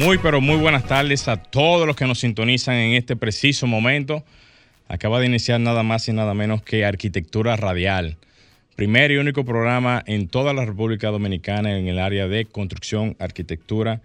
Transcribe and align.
Muy, 0.00 0.18
pero 0.18 0.40
muy 0.40 0.56
buenas 0.56 0.84
tardes 0.84 1.28
a 1.28 1.36
todos 1.36 1.86
los 1.86 1.94
que 1.94 2.06
nos 2.06 2.18
sintonizan 2.18 2.74
en 2.74 2.94
este 2.94 3.14
preciso 3.14 3.68
momento. 3.68 4.24
Acaba 4.88 5.20
de 5.20 5.26
iniciar 5.26 5.60
nada 5.60 5.84
más 5.84 6.08
y 6.08 6.12
nada 6.12 6.34
menos 6.34 6.60
que 6.62 6.84
Arquitectura 6.84 7.54
Radial, 7.54 8.16
primer 8.74 9.12
y 9.12 9.18
único 9.18 9.44
programa 9.44 10.02
en 10.06 10.26
toda 10.26 10.52
la 10.54 10.64
República 10.64 11.10
Dominicana 11.10 11.78
en 11.78 11.86
el 11.86 12.00
área 12.00 12.26
de 12.26 12.46
construcción, 12.46 13.14
arquitectura 13.20 14.00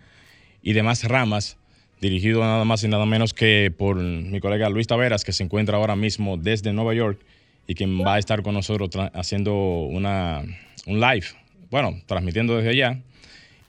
y 0.62 0.74
demás 0.74 1.04
ramas, 1.04 1.58
dirigido 2.00 2.42
nada 2.42 2.64
más 2.64 2.84
y 2.84 2.88
nada 2.88 3.08
menos 3.08 3.34
que 3.34 3.74
por 3.76 3.96
mi 3.96 4.40
colega 4.40 4.70
Luis 4.70 4.86
Taveras, 4.86 5.24
que 5.24 5.32
se 5.32 5.44
encuentra 5.44 5.78
ahora 5.78 5.96
mismo 5.96 6.38
desde 6.38 6.74
Nueva 6.74 6.94
York 6.94 7.20
y 7.66 7.74
quien 7.74 8.00
va 8.06 8.16
a 8.16 8.20
estar 8.20 8.44
con 8.44 8.54
nosotros 8.54 8.92
haciendo 9.16 9.56
una, 9.56 10.44
un 10.86 11.00
live, 11.00 11.26
bueno, 11.72 12.00
transmitiendo 12.06 12.56
desde 12.56 12.70
allá. 12.70 13.00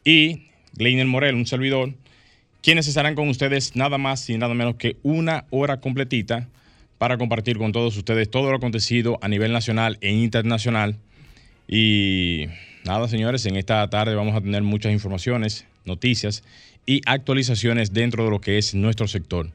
Y 0.04 0.42
Gleiner 0.76 1.06
Morel, 1.06 1.34
un 1.34 1.46
servidor, 1.46 1.94
quienes 2.62 2.88
estarán 2.88 3.14
con 3.14 3.28
ustedes 3.28 3.76
nada 3.76 3.98
más 3.98 4.28
y 4.30 4.38
nada 4.38 4.54
menos 4.54 4.76
que 4.76 4.96
una 5.02 5.44
hora 5.50 5.80
completita 5.80 6.48
para 6.98 7.18
compartir 7.18 7.58
con 7.58 7.72
todos 7.72 7.96
ustedes 7.96 8.30
todo 8.30 8.50
lo 8.50 8.56
acontecido 8.56 9.18
a 9.20 9.28
nivel 9.28 9.52
nacional 9.52 9.98
e 10.00 10.12
internacional. 10.12 10.96
Y 11.68 12.46
nada, 12.84 13.08
señores, 13.08 13.46
en 13.46 13.56
esta 13.56 13.88
tarde 13.90 14.14
vamos 14.14 14.34
a 14.34 14.40
tener 14.40 14.62
muchas 14.62 14.92
informaciones, 14.92 15.66
noticias 15.84 16.42
y 16.86 17.00
actualizaciones 17.06 17.92
dentro 17.92 18.24
de 18.24 18.30
lo 18.30 18.40
que 18.40 18.58
es 18.58 18.74
nuestro 18.74 19.08
sector. 19.08 19.50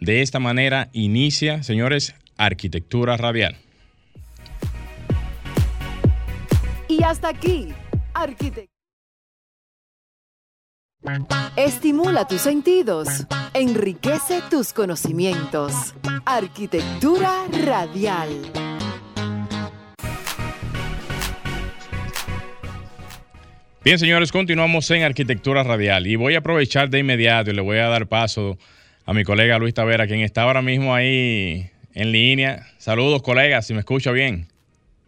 De 0.00 0.22
esta 0.22 0.38
manera 0.38 0.88
inicia, 0.92 1.62
señores, 1.62 2.14
Arquitectura 2.36 3.16
Radial. 3.16 3.56
Y 6.88 7.02
hasta 7.02 7.28
aquí, 7.28 7.68
Arquitectura. 8.14 8.69
Estimula 11.56 12.26
tus 12.26 12.42
sentidos, 12.42 13.26
enriquece 13.54 14.42
tus 14.50 14.74
conocimientos. 14.74 15.94
Arquitectura 16.26 17.46
radial. 17.64 18.28
Bien, 23.82 23.98
señores, 23.98 24.30
continuamos 24.30 24.90
en 24.90 25.02
Arquitectura 25.02 25.62
Radial 25.62 26.06
y 26.06 26.16
voy 26.16 26.34
a 26.34 26.40
aprovechar 26.40 26.90
de 26.90 26.98
inmediato 26.98 27.50
y 27.50 27.54
le 27.54 27.62
voy 27.62 27.78
a 27.78 27.88
dar 27.88 28.06
paso 28.06 28.58
a 29.06 29.14
mi 29.14 29.24
colega 29.24 29.58
Luis 29.58 29.72
Tavera, 29.72 30.06
quien 30.06 30.20
está 30.20 30.42
ahora 30.42 30.60
mismo 30.60 30.94
ahí 30.94 31.70
en 31.94 32.12
línea. 32.12 32.66
Saludos, 32.76 33.22
colegas, 33.22 33.66
si 33.66 33.72
me 33.72 33.80
escucha 33.80 34.12
bien. 34.12 34.48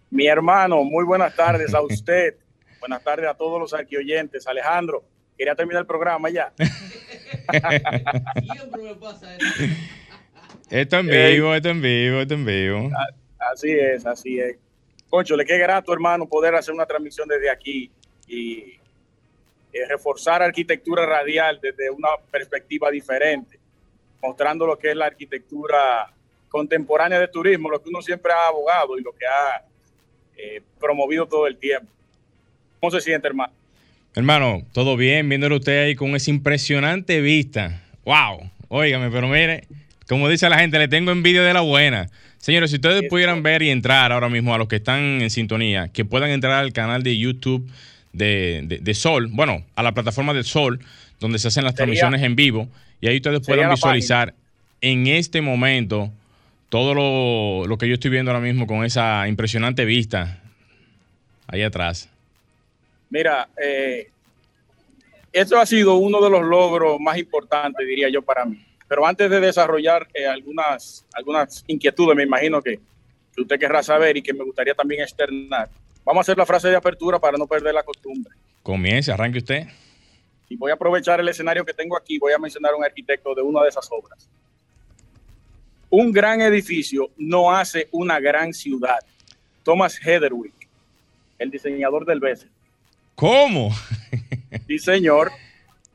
Mi 0.08 0.26
hermano, 0.26 0.84
muy 0.84 1.04
buenas 1.04 1.36
tardes 1.36 1.74
a 1.74 1.82
usted. 1.82 2.36
buenas 2.80 3.04
tardes 3.04 3.28
a 3.28 3.34
todos 3.34 3.60
los 3.60 3.74
arquioyentes. 3.74 4.46
Alejandro, 4.46 5.04
quería 5.42 5.56
terminar 5.56 5.80
el 5.80 5.86
programa 5.86 6.30
ya. 6.30 6.52
esto 10.70 10.98
en 10.98 11.06
vivo, 11.08 11.52
esto 11.52 11.70
en 11.70 11.82
vivo, 11.82 12.20
esto 12.20 12.34
en 12.34 12.46
vivo. 12.46 12.90
Así 13.52 13.72
es, 13.72 14.06
así 14.06 14.38
es. 14.38 14.56
Concho, 15.10 15.36
le 15.36 15.44
qué 15.44 15.58
grato, 15.58 15.92
hermano, 15.92 16.28
poder 16.28 16.54
hacer 16.54 16.72
una 16.72 16.86
transmisión 16.86 17.26
desde 17.26 17.50
aquí 17.50 17.90
y, 18.28 18.78
reforzar 19.88 20.42
arquitectura 20.42 21.04
radial 21.06 21.58
desde 21.60 21.90
una 21.90 22.10
perspectiva 22.30 22.88
diferente, 22.90 23.58
mostrando 24.22 24.64
lo 24.66 24.78
que 24.78 24.90
es 24.90 24.96
la 24.96 25.06
arquitectura 25.06 26.12
contemporánea 26.50 27.18
de 27.18 27.26
turismo, 27.26 27.68
lo 27.68 27.82
que 27.82 27.88
uno 27.88 28.00
siempre 28.00 28.32
ha 28.32 28.46
abogado 28.48 28.96
y 28.96 29.02
lo 29.02 29.12
que 29.12 29.26
ha 29.26 29.64
eh, 30.36 30.62
promovido 30.78 31.26
todo 31.26 31.48
el 31.48 31.56
tiempo. 31.56 31.90
¿Cómo 32.78 32.92
se 32.92 33.00
siente, 33.00 33.26
hermano? 33.26 33.52
Hermano, 34.14 34.62
todo 34.72 34.98
bien, 34.98 35.28
viéndolo 35.28 35.56
usted 35.56 35.84
ahí 35.84 35.94
con 35.94 36.14
esa 36.14 36.30
impresionante 36.30 37.22
vista. 37.22 37.80
¡Wow! 38.04 38.50
Óigame, 38.68 39.10
pero 39.10 39.26
mire, 39.26 39.64
como 40.06 40.28
dice 40.28 40.50
la 40.50 40.58
gente, 40.58 40.78
le 40.78 40.88
tengo 40.88 41.12
envidia 41.12 41.42
de 41.42 41.54
la 41.54 41.62
buena. 41.62 42.10
Señores, 42.36 42.70
si 42.70 42.76
ustedes 42.76 43.04
pudieran 43.08 43.42
ver 43.42 43.62
y 43.62 43.70
entrar 43.70 44.12
ahora 44.12 44.28
mismo 44.28 44.54
a 44.54 44.58
los 44.58 44.68
que 44.68 44.76
están 44.76 45.22
en 45.22 45.30
sintonía, 45.30 45.88
que 45.88 46.04
puedan 46.04 46.28
entrar 46.28 46.52
al 46.52 46.74
canal 46.74 47.02
de 47.02 47.16
YouTube 47.16 47.66
de, 48.12 48.92
Sol, 48.94 49.28
bueno, 49.32 49.64
a 49.76 49.82
la 49.82 49.92
plataforma 49.92 50.34
de 50.34 50.42
Sol, 50.42 50.80
donde 51.18 51.38
se 51.38 51.48
hacen 51.48 51.64
las 51.64 51.74
transmisiones 51.74 52.20
en 52.22 52.36
vivo, 52.36 52.68
y 53.00 53.06
ahí 53.06 53.16
ustedes 53.16 53.40
puedan 53.40 53.70
visualizar 53.70 54.34
en 54.82 55.06
este 55.06 55.40
momento 55.40 56.12
todo 56.68 56.92
lo, 56.94 57.66
lo 57.66 57.78
que 57.78 57.88
yo 57.88 57.94
estoy 57.94 58.10
viendo 58.10 58.30
ahora 58.30 58.44
mismo 58.44 58.66
con 58.66 58.84
esa 58.84 59.26
impresionante 59.26 59.86
vista 59.86 60.42
ahí 61.46 61.62
atrás. 61.62 62.11
Mira, 63.12 63.46
eh, 63.62 64.10
eso 65.32 65.58
ha 65.58 65.66
sido 65.66 65.96
uno 65.96 66.18
de 66.22 66.30
los 66.30 66.42
logros 66.42 66.98
más 66.98 67.18
importantes, 67.18 67.86
diría 67.86 68.08
yo, 68.08 68.22
para 68.22 68.46
mí. 68.46 68.64
Pero 68.88 69.06
antes 69.06 69.28
de 69.28 69.38
desarrollar 69.38 70.08
eh, 70.14 70.26
algunas, 70.26 71.04
algunas 71.12 71.62
inquietudes, 71.66 72.16
me 72.16 72.22
imagino 72.22 72.62
que, 72.62 72.80
usted 73.36 73.58
querrá 73.58 73.82
saber 73.82 74.16
y 74.16 74.22
que 74.22 74.32
me 74.32 74.42
gustaría 74.42 74.74
también 74.74 75.02
externar, 75.02 75.68
vamos 76.06 76.20
a 76.20 76.22
hacer 76.22 76.38
la 76.38 76.46
frase 76.46 76.68
de 76.68 76.76
apertura 76.76 77.18
para 77.18 77.36
no 77.36 77.46
perder 77.46 77.74
la 77.74 77.82
costumbre. 77.82 78.32
Comience, 78.62 79.12
arranque 79.12 79.38
usted. 79.38 79.66
Y 80.48 80.56
voy 80.56 80.70
a 80.70 80.74
aprovechar 80.74 81.20
el 81.20 81.28
escenario 81.28 81.66
que 81.66 81.74
tengo 81.74 81.98
aquí, 81.98 82.18
voy 82.18 82.32
a 82.32 82.38
mencionar 82.38 82.72
a 82.72 82.76
un 82.76 82.84
arquitecto 82.84 83.34
de 83.34 83.42
una 83.42 83.62
de 83.62 83.68
esas 83.68 83.86
obras. 83.90 84.26
Un 85.90 86.12
gran 86.12 86.40
edificio 86.40 87.10
no 87.18 87.52
hace 87.52 87.88
una 87.90 88.18
gran 88.20 88.54
ciudad. 88.54 89.00
Thomas 89.64 90.00
Heatherwick, 90.02 90.66
el 91.38 91.50
diseñador 91.50 92.06
del 92.06 92.18
Bessel 92.18 92.50
¿Cómo? 93.14 93.70
Sí, 94.66 94.78
señor. 94.78 95.30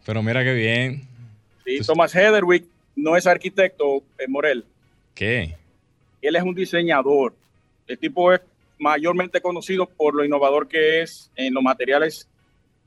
Pero 0.06 0.24
mira 0.24 0.44
qué 0.44 0.54
bien. 0.54 1.08
Sí, 1.66 1.80
Thomas 1.86 2.16
Heatherwick 2.16 2.66
no 2.96 3.16
es 3.16 3.28
arquitecto, 3.28 4.04
eh, 4.18 4.28
Morel. 4.28 4.64
¿Qué? 5.14 5.56
Él 6.22 6.36
es 6.36 6.44
un 6.44 6.56
diseñador. 6.56 7.36
El 7.88 7.98
tipo 7.98 8.34
es 8.34 8.42
mayormente 8.80 9.42
conocido 9.42 9.86
por 9.86 10.16
lo 10.16 10.24
innovador 10.24 10.68
que 10.68 11.02
es 11.02 11.32
en 11.36 11.54
los 11.54 11.64
materiales 11.64 12.28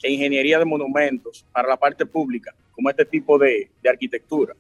e 0.02 0.10
ingeniería 0.10 0.58
de 0.58 0.64
monumentos 0.64 1.44
para 1.52 1.68
la 1.68 1.76
parte 1.76 2.06
pública, 2.06 2.54
como 2.72 2.90
este 2.90 3.04
tipo 3.04 3.38
de, 3.38 3.68
arquitectura. 3.88 4.54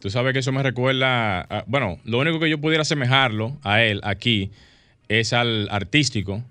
Tú 0.00 0.10
sabes 0.10 0.32
que 0.32 0.38
eso 0.38 0.50
me 0.50 0.62
recuerda, 0.62 1.64
bueno, 1.66 2.00
lo 2.04 2.18
único 2.18 2.40
que 2.40 2.48
yo 2.48 2.58
pudiera 2.58 2.82
asemejarlo 2.82 3.58
a 3.62 3.82
él 3.82 4.00
aquí 4.02 4.50
es 5.08 5.32
al 5.32 5.68
artístico, 5.70 6.42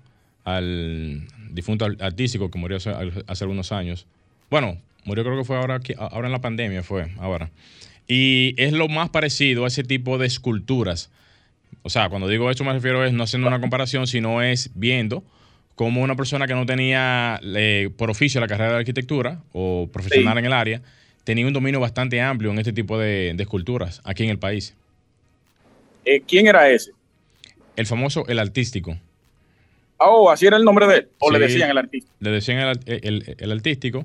al 0.44 1.26
difunto 1.52 1.86
artístico 2.00 2.50
que 2.50 2.58
murió 2.58 2.76
hace, 2.76 3.44
algunos 3.44 3.72
años. 3.72 4.06
Bueno, 4.50 4.78
murió 5.04 5.24
creo 5.24 5.38
que 5.38 5.44
fue 5.44 5.56
ahora, 5.56 5.80
ahora 5.98 6.28
en 6.28 6.32
la 6.32 6.40
pandemia, 6.40 6.82
fue 6.82 7.10
ahora. 7.18 7.50
Y 8.06 8.54
es 8.56 8.72
lo 8.72 8.88
más 8.88 9.10
parecido 9.10 9.64
a 9.64 9.68
ese 9.68 9.84
tipo 9.84 10.18
de 10.18 10.26
esculturas. 10.26 11.10
O 11.82 11.90
sea, 11.90 12.08
cuando 12.08 12.28
digo 12.28 12.50
esto 12.50 12.64
me 12.64 12.72
refiero 12.72 13.04
es 13.04 13.12
no 13.12 13.22
haciendo 13.22 13.48
una 13.48 13.60
comparación, 13.60 14.06
sino 14.06 14.42
es 14.42 14.70
viendo 14.74 15.22
cómo 15.76 16.02
una 16.02 16.16
persona 16.16 16.46
que 16.46 16.54
no 16.54 16.66
tenía 16.66 17.40
eh, 17.42 17.88
por 17.96 18.10
oficio 18.10 18.40
la 18.40 18.48
carrera 18.48 18.72
de 18.72 18.78
arquitectura 18.80 19.40
o 19.52 19.88
profesional 19.90 20.36
en 20.38 20.44
el 20.44 20.52
área, 20.52 20.82
tenía 21.24 21.46
un 21.46 21.52
dominio 21.52 21.80
bastante 21.80 22.20
amplio 22.20 22.50
en 22.50 22.58
este 22.58 22.72
tipo 22.72 22.98
de, 22.98 23.34
esculturas 23.38 24.00
aquí 24.04 24.24
en 24.24 24.30
el 24.30 24.38
país. 24.38 24.74
Eh, 26.04 26.22
¿Quién 26.26 26.48
era 26.48 26.68
ese? 26.68 26.90
El 27.76 27.86
famoso, 27.86 28.26
el 28.28 28.38
artístico. 28.38 28.98
Oh, 30.02 30.30
así 30.30 30.46
era 30.46 30.56
el 30.56 30.64
nombre 30.64 30.86
de 30.86 30.96
él. 30.96 31.08
¿O 31.18 31.30
le 31.30 31.38
decían 31.38 31.70
el 31.70 31.78
artístico? 31.78 32.14
Le 32.20 32.30
decían 32.30 32.58
el, 32.86 33.52
artístico. 33.52 34.04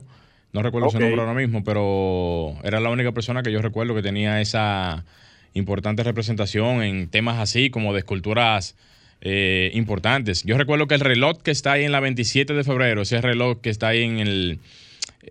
No 0.52 0.62
recuerdo 0.62 0.90
su 0.90 1.00
nombre 1.00 1.20
ahora 1.20 1.34
mismo, 1.34 1.64
pero 1.64 2.54
era 2.64 2.80
la 2.80 2.90
única 2.90 3.14
persona 3.14 3.44
que 3.44 3.52
yo 3.52 3.62
recuerdo 3.62 3.96
que 3.96 4.02
tenía 4.02 4.42
esa 4.42 5.06
importante 5.54 6.04
representación 6.04 6.84
en 6.84 7.10
temas 7.10 7.40
así 7.40 7.70
como 7.70 7.94
de 7.94 8.00
esculturas 8.00 8.76
eh, 9.22 9.72
importantes. 9.74 10.44
Yo 10.44 10.58
recuerdo 10.58 10.88
que 10.88 10.96
el 10.96 11.02
reloj 11.02 11.42
que 11.42 11.52
está 11.52 11.74
ahí 11.74 11.86
en 11.86 11.94
la 11.94 12.02
27 12.02 12.54
de 12.54 12.64
febrero, 12.66 13.02
ese 13.02 13.22
reloj 13.22 13.62
que 13.62 13.70
está 13.70 13.88
ahí 13.88 14.04
en 14.04 14.20
el... 14.20 14.60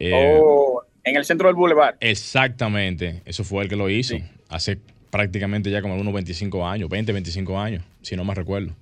Eh, 0.00 0.12
oh, 0.14 0.82
en 1.05 1.17
el 1.17 1.26
centro 1.26 1.49
del 1.49 1.56
boulevard. 1.56 1.96
Exactamente, 2.00 3.22
eso 3.26 3.44
fue 3.44 3.62
el 3.62 3.69
que 3.69 3.76
lo 3.76 3.90
hizo. 3.90 4.17
Hace 4.49 4.78
prácticamente 5.10 5.70
ya 5.70 5.82
como 5.82 5.94
unos 5.94 6.14
25 6.14 6.67
años, 6.67 6.88
20, 6.88 7.12
25 7.12 7.58
años, 7.58 7.84
si 8.00 8.17
no 8.17 8.25
me 8.25 8.34
recuerdo. 8.34 8.72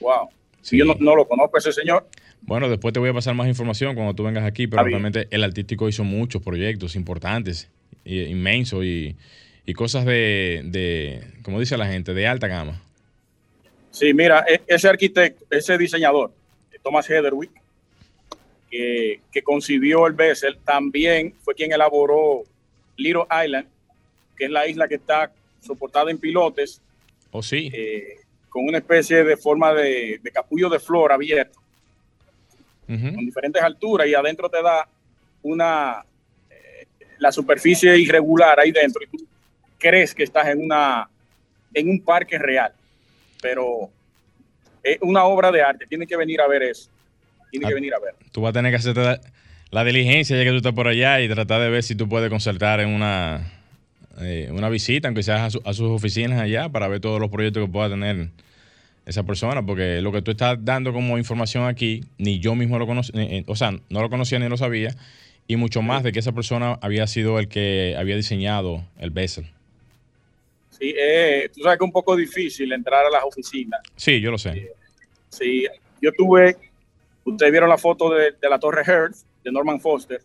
Wow. 0.00 0.28
Si 0.64 0.78
yo 0.78 0.86
no, 0.86 1.14
lo 1.14 1.28
conozco 1.28 1.58
ese 1.58 1.72
señor. 1.72 2.08
Bueno, 2.40 2.70
después 2.70 2.94
te 2.94 2.98
voy 2.98 3.10
a 3.10 3.12
pasar 3.12 3.34
más 3.34 3.48
información 3.48 3.94
cuando 3.94 4.14
tú 4.14 4.24
vengas 4.24 4.44
aquí, 4.44 4.66
pero 4.66 4.82
realmente 4.82 5.28
el 5.30 5.44
artístico 5.44 5.90
hizo 5.90 6.04
muchos 6.04 6.40
proyectos 6.42 6.96
importantes, 6.96 7.70
inmensos 8.06 8.82
y, 8.82 9.14
cosas 9.74 10.06
de, 10.06 10.62
de, 10.64 11.22
como 11.42 11.60
dice 11.60 11.76
la 11.76 11.86
gente, 11.86 12.14
de 12.14 12.26
alta 12.26 12.48
gama. 12.48 12.80
Sí, 13.90 14.14
mira, 14.14 14.42
e, 14.48 14.62
ese 14.66 14.88
arquitecto, 14.88 15.44
ese 15.50 15.76
diseñador, 15.76 16.32
Thomas 16.82 17.10
Heatherwick, 17.10 17.50
que, 18.70 19.20
que 19.30 19.42
concibió 19.42 20.06
el 20.06 20.14
Bessel, 20.14 20.56
también 20.64 21.34
fue 21.42 21.54
quien 21.54 21.72
elaboró 21.72 22.42
Little 22.96 23.24
Island, 23.44 23.68
que 24.34 24.46
es 24.46 24.50
la 24.50 24.66
isla 24.66 24.88
que 24.88 24.94
está 24.94 25.30
soportada 25.60 26.10
en 26.10 26.16
pilotes. 26.16 26.80
Oh, 27.32 27.42
sí. 27.42 27.70
Eh, 27.74 28.23
con 28.54 28.68
una 28.68 28.78
especie 28.78 29.24
de 29.24 29.36
forma 29.36 29.74
de, 29.74 30.20
capullo 30.32 30.68
de 30.68 30.78
flor 30.78 31.10
abierto, 31.10 31.58
con 32.86 33.16
diferentes 33.16 33.60
alturas, 33.60 34.06
y 34.06 34.14
adentro 34.14 34.48
te 34.48 34.62
da 34.62 34.86
una 35.42 36.04
eh, 36.48 36.86
la 37.18 37.32
superficie 37.32 37.98
irregular 37.98 38.60
ahí 38.60 38.70
dentro, 38.70 39.02
y 39.02 39.08
tú 39.08 39.26
crees 39.76 40.14
que 40.14 40.22
estás 40.22 40.46
en 40.46 40.62
una 40.62 41.08
en 41.74 41.88
un 41.88 42.00
parque 42.00 42.38
real. 42.38 42.72
Pero 43.42 43.90
es 44.84 44.98
una 45.00 45.24
obra 45.24 45.50
de 45.50 45.60
arte, 45.60 45.86
tiene 45.88 46.06
que 46.06 46.16
venir 46.16 46.40
a 46.40 46.46
ver 46.46 46.62
eso. 46.62 46.88
Tiene 47.50 47.66
que 47.66 47.72
ah, 47.72 47.74
venir 47.74 47.92
a 47.92 47.98
ver. 47.98 48.14
Tú 48.30 48.42
vas 48.42 48.50
a 48.50 48.52
tener 48.52 48.70
que 48.70 48.76
hacerte 48.76 49.20
la, 49.72 49.84
diligencia 49.84 50.36
ya 50.36 50.44
que 50.44 50.50
tú 50.50 50.58
estás 50.58 50.74
por 50.74 50.86
allá 50.86 51.20
y 51.20 51.28
tratar 51.28 51.60
de 51.60 51.70
ver 51.70 51.82
si 51.82 51.96
tú 51.96 52.08
puedes 52.08 52.30
concertar 52.30 52.78
en 52.78 52.90
una, 52.90 53.50
eh, 54.20 54.48
una 54.52 54.68
visita, 54.68 55.08
aunque 55.08 55.22
sea 55.22 55.44
a, 55.44 55.46
a, 55.46 55.50
sus 55.50 55.80
oficinas 55.80 56.40
allá, 56.40 56.68
para 56.68 56.88
ver 56.88 57.00
todos 57.00 57.20
los 57.20 57.30
proyectos 57.30 57.64
que 57.64 57.72
pueda 57.72 57.88
tener 57.88 58.28
esa 59.06 59.22
persona, 59.22 59.64
porque 59.64 60.00
lo 60.00 60.12
que 60.12 60.22
tú 60.22 60.30
estás 60.30 60.64
dando 60.64 60.92
como 60.92 61.18
información 61.18 61.66
aquí, 61.66 62.04
ni 62.18 62.38
yo 62.38 62.54
mismo 62.54 62.78
lo 62.78 62.86
conocía, 62.86 63.22
eh, 63.22 63.44
o 63.46 63.56
sea, 63.56 63.72
no 63.90 64.02
lo 64.02 64.08
conocía 64.08 64.38
ni 64.38 64.48
lo 64.48 64.56
sabía, 64.56 64.94
y 65.46 65.56
mucho 65.56 65.82
más 65.82 66.02
de 66.02 66.12
que 66.12 66.20
esa 66.20 66.32
persona 66.32 66.78
había 66.80 67.06
sido 67.06 67.38
el 67.38 67.48
que 67.48 67.94
había 67.98 68.16
diseñado 68.16 68.84
el 68.98 69.10
Bessel. 69.10 69.46
Sí, 70.70 70.94
eh, 70.96 71.50
tú 71.54 71.62
sabes 71.62 71.78
que 71.78 71.84
es 71.84 71.88
un 71.88 71.92
poco 71.92 72.16
difícil 72.16 72.72
entrar 72.72 73.04
a 73.06 73.10
las 73.10 73.24
oficinas. 73.24 73.80
Sí, 73.96 74.20
yo 74.20 74.30
lo 74.30 74.38
sé. 74.38 74.50
Eh, 74.50 74.72
sí, 75.28 75.66
yo 76.00 76.10
tuve, 76.12 76.56
ustedes 77.24 77.52
vieron 77.52 77.68
la 77.68 77.78
foto 77.78 78.10
de, 78.10 78.34
la 78.42 78.58
Torre 78.58 78.82
Hertz 78.86 79.24
de 79.44 79.52
Norman 79.52 79.80
Foster. 79.80 80.20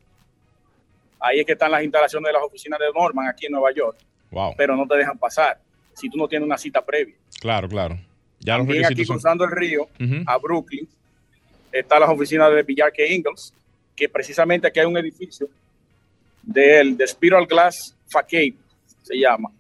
Ahí 1.20 1.40
es 1.40 1.46
que 1.46 1.54
están 1.54 1.72
las 1.72 1.84
instalaciones 1.84 2.28
de 2.28 2.34
las 2.34 2.44
oficinas 2.44 2.80
de 2.80 2.86
Norman 2.94 3.28
aquí 3.28 3.46
en 3.46 3.54
Nueva 3.54 3.72
York. 3.74 3.98
Wow. 4.32 4.54
Pero 4.58 4.76
no 4.76 4.88
te 4.88 4.96
dejan 4.96 5.18
pasar 5.18 5.60
si 5.94 6.10
tú 6.10 6.18
no 6.18 6.28
tienes 6.28 6.46
una 6.46 6.58
cita 6.58 6.84
previa. 6.84 7.16
Claro, 7.40 7.68
claro. 7.68 8.00
Ya 8.40 8.58
También 8.58 8.86
aquí 8.86 9.06
cruzando 9.06 9.44
el 9.44 9.52
río 9.52 9.90
a 10.26 10.38
Brooklyn 10.38 10.88
están 11.72 12.00
las 12.00 12.10
oficinas 12.10 12.52
de 12.54 12.64
Villarque 12.64 13.14
Ingalls, 13.14 13.54
que 13.96 14.08
precisamente 14.08 14.68
aquí 14.68 14.80
hay 14.80 14.86
un 14.86 14.98
edificio 14.98 15.48
del 16.42 16.98
de 16.98 17.06
Spiral 17.06 17.46
Glass 17.46 17.96
Facade, 18.08 18.56
se 19.04 19.18
llama, 19.18 19.52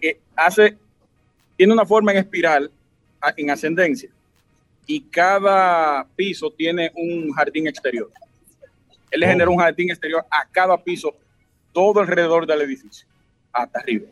que 0.00 0.18
hace, 0.34 0.76
tiene 1.56 1.72
una 1.72 1.84
forma 1.84 2.12
en 2.12 2.18
espiral, 2.18 2.70
en 3.36 3.50
ascendencia, 3.50 4.10
y 4.86 5.02
cada 5.02 6.06
piso 6.16 6.50
tiene 6.50 6.90
un 6.94 7.30
jardín 7.32 7.68
exterior. 7.68 8.10
Él 9.10 9.20
le 9.20 9.26
oh. 9.26 9.30
genera 9.30 9.50
un 9.50 9.58
jardín 9.58 9.90
exterior 9.90 10.24
a 10.30 10.46
cada 10.50 10.82
piso, 10.82 11.14
todo 11.72 12.00
alrededor 12.00 12.46
del 12.46 12.62
edificio, 12.62 13.06
hasta 13.52 13.80
arriba. 13.80 14.06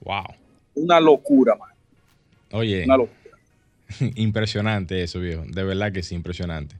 Wow. 0.00 0.34
Una 0.74 1.00
locura, 1.00 1.54
man. 1.56 1.70
Oye, 2.52 2.86
impresionante 4.14 5.02
eso, 5.02 5.20
viejo. 5.20 5.44
De 5.46 5.64
verdad 5.64 5.92
que 5.92 6.02
sí, 6.02 6.14
impresionante. 6.14 6.76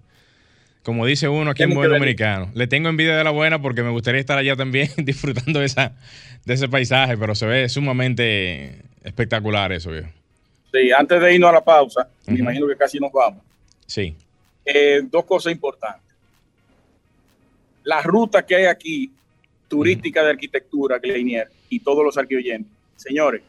Como 0.84 1.06
dice 1.06 1.28
uno 1.28 1.50
aquí 1.50 1.62
en 1.62 1.74
buen 1.74 1.90
dominicano, 1.90 2.50
le 2.54 2.66
tengo 2.66 2.90
envidia 2.90 3.16
de 3.16 3.24
la 3.24 3.30
buena 3.30 3.62
porque 3.62 3.82
me 3.82 3.88
gustaría 3.88 4.20
estar 4.20 4.36
allá 4.36 4.54
también 4.54 4.90
disfrutando 4.98 5.60
de, 5.60 5.66
esa, 5.66 5.92
de 6.44 6.54
ese 6.54 6.68
paisaje, 6.68 7.16
pero 7.16 7.34
se 7.34 7.46
ve 7.46 7.68
sumamente 7.70 8.82
espectacular 9.02 9.72
eso, 9.72 9.90
viejo. 9.90 10.10
Sí, 10.72 10.90
antes 10.92 11.20
de 11.20 11.34
irnos 11.34 11.50
a 11.50 11.54
la 11.54 11.64
pausa, 11.64 12.08
me 12.26 12.38
imagino 12.38 12.66
que 12.66 12.76
casi 12.76 12.98
nos 12.98 13.12
vamos. 13.12 13.42
Sí. 13.86 14.14
Eh, 14.64 15.02
dos 15.10 15.24
cosas 15.24 15.52
importantes. 15.52 16.03
La 17.84 18.02
ruta 18.02 18.44
que 18.44 18.56
hay 18.56 18.64
aquí, 18.64 19.12
turística 19.68 20.22
de 20.24 20.30
arquitectura, 20.30 20.98
Gleinier, 20.98 21.48
y 21.68 21.80
todos 21.80 22.04
los 22.04 22.18
arqueoyentes. 22.18 22.72
Señores, 22.96 23.42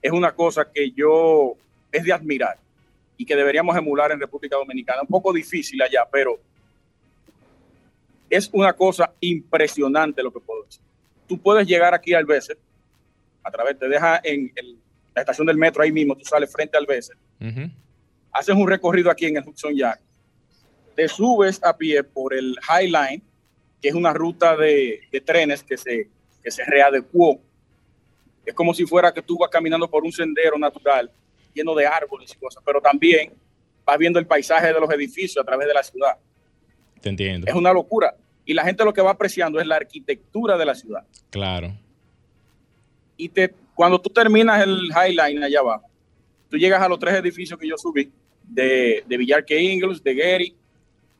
es 0.00 0.10
una 0.10 0.32
cosa 0.32 0.70
que 0.70 0.90
yo, 0.90 1.54
es 1.90 2.02
de 2.02 2.12
admirar 2.12 2.58
y 3.16 3.24
que 3.24 3.36
deberíamos 3.36 3.76
emular 3.76 4.10
en 4.10 4.18
República 4.18 4.56
Dominicana. 4.56 5.02
Un 5.02 5.08
poco 5.08 5.32
difícil 5.32 5.80
allá, 5.80 6.06
pero 6.10 6.40
es 8.28 8.48
una 8.52 8.72
cosa 8.72 9.12
impresionante 9.20 10.22
lo 10.22 10.32
que 10.32 10.40
puedo 10.40 10.64
decir. 10.64 10.82
Tú 11.28 11.38
puedes 11.38 11.66
llegar 11.66 11.94
aquí 11.94 12.14
al 12.14 12.24
Besser, 12.24 12.58
a 13.42 13.50
través, 13.50 13.78
te 13.78 13.88
deja 13.88 14.20
en 14.24 14.50
la 15.14 15.20
estación 15.20 15.46
del 15.46 15.58
metro 15.58 15.82
ahí 15.82 15.92
mismo, 15.92 16.16
tú 16.16 16.24
sales 16.24 16.50
frente 16.50 16.76
al 16.76 16.86
Besser, 16.86 17.16
haces 18.32 18.54
un 18.54 18.68
recorrido 18.68 19.10
aquí 19.10 19.26
en 19.26 19.36
el 19.36 19.46
Hudson 19.46 19.74
Yard, 19.74 20.00
te 20.96 21.08
subes 21.08 21.62
a 21.62 21.76
pie 21.76 22.02
por 22.02 22.34
el 22.34 22.56
High 22.62 22.86
Line, 22.86 23.22
que 23.82 23.88
es 23.88 23.94
una 23.94 24.12
ruta 24.12 24.56
de, 24.56 25.00
trenes 25.24 25.62
que 25.64 25.76
se, 25.76 26.08
que 26.42 26.50
se 26.50 26.64
readecuó 26.64 27.40
es 28.44 28.54
como 28.54 28.74
si 28.74 28.86
fuera 28.86 29.12
que 29.12 29.22
tú 29.22 29.38
vas 29.38 29.50
caminando 29.50 29.88
por 29.88 30.04
un 30.04 30.12
sendero 30.12 30.58
natural 30.58 31.10
lleno 31.54 31.74
de 31.74 31.86
árboles 31.86 32.32
y 32.34 32.38
cosas, 32.38 32.62
pero 32.64 32.80
también 32.80 33.32
vas 33.84 33.98
viendo 33.98 34.18
el 34.18 34.26
paisaje 34.26 34.68
de 34.68 34.80
los 34.80 34.90
edificios 34.90 35.42
a 35.42 35.46
través 35.46 35.68
de 35.68 35.74
la 35.74 35.82
ciudad. 35.82 36.16
Te 37.00 37.08
entiendo. 37.08 37.46
Es 37.46 37.54
una 37.54 37.72
locura. 37.72 38.16
Y 38.44 38.54
la 38.54 38.64
gente 38.64 38.84
lo 38.84 38.92
que 38.92 39.02
va 39.02 39.10
apreciando 39.10 39.60
es 39.60 39.66
la 39.66 39.76
arquitectura 39.76 40.56
de 40.56 40.64
la 40.64 40.74
ciudad. 40.74 41.04
Claro. 41.30 41.76
Y 43.16 43.28
te, 43.28 43.54
cuando 43.74 44.00
tú 44.00 44.10
terminas 44.10 44.62
el 44.62 44.88
Highline 44.90 45.44
allá 45.44 45.60
abajo, 45.60 45.84
tú 46.48 46.56
llegas 46.56 46.82
a 46.82 46.88
los 46.88 46.98
tres 46.98 47.14
edificios 47.14 47.58
que 47.58 47.68
yo 47.68 47.76
subí, 47.76 48.10
de, 48.42 49.04
de 49.06 49.16
Villarque 49.16 49.60
Ingles, 49.60 50.02
de 50.02 50.14
Gary 50.14 50.56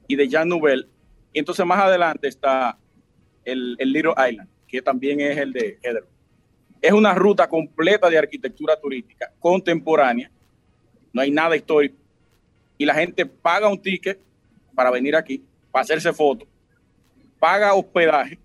y 0.08 0.16
de 0.16 0.28
Jean 0.28 0.48
Nouvel. 0.48 0.88
Y 1.32 1.38
entonces 1.38 1.64
más 1.64 1.80
adelante 1.80 2.28
está 2.28 2.78
el, 3.44 3.76
el 3.78 3.92
Little 3.92 4.14
Island, 4.30 4.48
que 4.66 4.82
también 4.82 5.20
es 5.20 5.38
el 5.38 5.52
de 5.52 5.78
Heather. 5.82 6.04
Es 6.80 6.92
una 6.92 7.14
ruta 7.14 7.48
completa 7.48 8.10
de 8.10 8.18
arquitectura 8.18 8.78
turística 8.78 9.32
contemporánea. 9.38 10.30
No 11.12 11.22
hay 11.22 11.30
nada 11.30 11.56
histórico. 11.56 11.96
Y 12.76 12.84
la 12.84 12.94
gente 12.94 13.24
paga 13.24 13.68
un 13.68 13.80
ticket 13.80 14.18
para 14.74 14.90
venir 14.90 15.14
aquí, 15.14 15.42
para 15.70 15.82
hacerse 15.82 16.12
fotos, 16.12 16.48
paga 17.38 17.74
hospedaje 17.74 18.38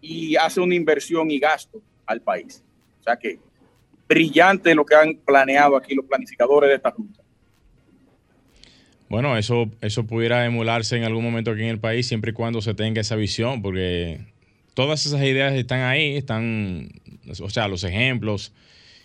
y 0.00 0.36
hace 0.36 0.60
una 0.60 0.74
inversión 0.74 1.30
y 1.30 1.38
gasto 1.38 1.80
al 2.06 2.20
país. 2.20 2.62
O 3.00 3.02
sea 3.02 3.16
que 3.16 3.38
brillante 4.08 4.74
lo 4.74 4.84
que 4.84 4.94
han 4.94 5.14
planeado 5.16 5.76
aquí 5.76 5.94
los 5.94 6.04
planificadores 6.04 6.68
de 6.68 6.76
esta 6.76 6.90
ruta. 6.90 7.23
Bueno, 9.14 9.38
eso, 9.38 9.70
eso 9.80 10.08
pudiera 10.08 10.44
emularse 10.44 10.96
en 10.96 11.04
algún 11.04 11.22
momento 11.22 11.52
aquí 11.52 11.62
en 11.62 11.68
el 11.68 11.78
país 11.78 12.04
siempre 12.04 12.32
y 12.32 12.34
cuando 12.34 12.60
se 12.60 12.74
tenga 12.74 13.00
esa 13.00 13.14
visión, 13.14 13.62
porque 13.62 14.18
todas 14.74 15.06
esas 15.06 15.22
ideas 15.22 15.54
están 15.54 15.82
ahí, 15.82 16.16
están, 16.16 16.88
o 17.40 17.48
sea, 17.48 17.68
los 17.68 17.84
ejemplos 17.84 18.52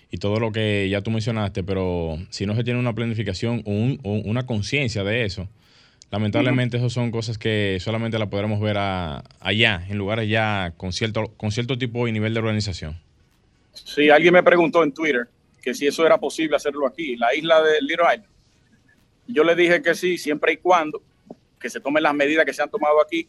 y 0.10 0.18
todo 0.18 0.40
lo 0.40 0.52
que 0.52 0.90
ya 0.90 1.02
tú 1.02 1.12
mencionaste, 1.12 1.62
pero 1.62 2.18
si 2.32 2.48
no 2.48 2.56
se 2.56 2.64
tiene 2.64 2.80
una 2.80 2.96
planificación 2.96 3.62
o, 3.68 3.72
una 4.12 4.48
conciencia 4.48 5.04
de 5.04 5.26
eso, 5.26 5.48
lamentablemente 6.10 6.78
eso 6.78 6.90
son 6.90 7.12
cosas 7.12 7.38
que 7.38 7.78
solamente 7.80 8.18
la 8.18 8.32
podremos 8.32 8.60
ver 8.60 8.78
allá, 8.80 9.86
en 9.88 10.00
lugares 10.00 10.28
ya 10.28 10.74
con 10.76 10.92
cierto, 10.92 11.36
con 11.38 11.52
cierto 11.52 11.78
tipo 11.78 12.08
y 12.08 12.12
nivel 12.12 12.34
de 12.34 12.40
organización. 12.40 13.00
Sí, 13.74 14.10
alguien 14.10 14.34
me 14.34 14.42
preguntó 14.42 14.84
en 14.84 14.92
Twitter 14.92 15.28
que 15.62 15.76
si 15.76 15.86
eso 15.86 16.04
era 16.04 16.18
posible 16.18 16.56
hacerlo 16.56 16.88
aquí, 16.88 17.16
la 17.16 17.36
isla 17.36 17.62
de 17.62 17.80
Little 17.82 18.06
Island. 18.12 18.39
Yo 19.32 19.44
le 19.44 19.56
dije 19.56 19.82
que 19.82 19.94
sí, 19.94 20.18
siempre 20.18 20.54
y 20.54 20.58
cuando 20.58 21.02
que 21.60 21.70
se 21.70 21.80
tomen 21.80 22.02
las 22.02 22.16
medidas 22.16 22.46
que 22.46 22.54
se 22.54 22.64
han 22.64 22.70
tomado 22.70 23.02
aquí, 23.02 23.28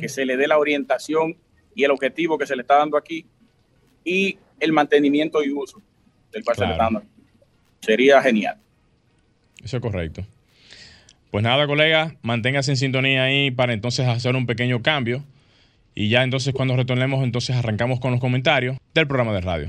que 0.00 0.08
se 0.08 0.24
le 0.24 0.36
dé 0.36 0.48
la 0.48 0.58
orientación 0.58 1.36
y 1.74 1.84
el 1.84 1.90
objetivo 1.90 2.38
que 2.38 2.46
se 2.46 2.56
le 2.56 2.62
está 2.62 2.76
dando 2.76 2.96
aquí 2.96 3.26
y 4.04 4.38
el 4.58 4.72
mantenimiento 4.72 5.44
y 5.44 5.52
uso 5.52 5.82
del 6.32 6.42
cual 6.42 6.56
se 6.56 6.64
le 6.64 6.72
está 6.72 6.84
dando. 6.84 7.02
Sería 7.80 8.22
genial. 8.22 8.56
Eso 9.62 9.76
es 9.76 9.82
correcto. 9.82 10.24
Pues 11.30 11.44
nada, 11.44 11.66
colega, 11.66 12.16
manténgase 12.22 12.72
en 12.72 12.76
sintonía 12.78 13.24
ahí 13.24 13.50
para 13.50 13.74
entonces 13.74 14.08
hacer 14.08 14.34
un 14.34 14.46
pequeño 14.46 14.82
cambio. 14.82 15.22
Y 15.94 16.08
ya 16.08 16.22
entonces 16.22 16.54
cuando 16.54 16.76
retornemos, 16.76 17.22
entonces 17.22 17.54
arrancamos 17.54 18.00
con 18.00 18.10
los 18.10 18.20
comentarios 18.20 18.78
del 18.94 19.06
programa 19.06 19.34
de 19.34 19.40
radio. 19.42 19.68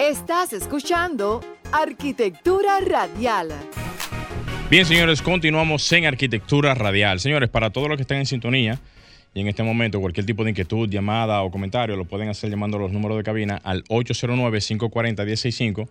Estás 0.00 0.52
escuchando 0.52 1.40
Arquitectura 1.72 2.80
Radial. 2.80 3.52
Bien, 4.68 4.84
señores, 4.84 5.22
continuamos 5.22 5.92
en 5.92 6.06
Arquitectura 6.06 6.74
Radial. 6.74 7.20
Señores, 7.20 7.48
para 7.48 7.70
todos 7.70 7.88
los 7.88 7.96
que 7.96 8.02
estén 8.02 8.18
en 8.18 8.26
sintonía, 8.26 8.80
y 9.32 9.40
en 9.40 9.46
este 9.46 9.62
momento, 9.62 10.00
cualquier 10.00 10.26
tipo 10.26 10.42
de 10.42 10.50
inquietud, 10.50 10.90
llamada 10.90 11.40
o 11.42 11.52
comentario 11.52 11.94
lo 11.94 12.04
pueden 12.04 12.28
hacer 12.28 12.50
llamando 12.50 12.76
a 12.76 12.80
los 12.80 12.90
números 12.90 13.16
de 13.16 13.22
cabina 13.22 13.60
al 13.62 13.84
809-540-165 13.84 15.86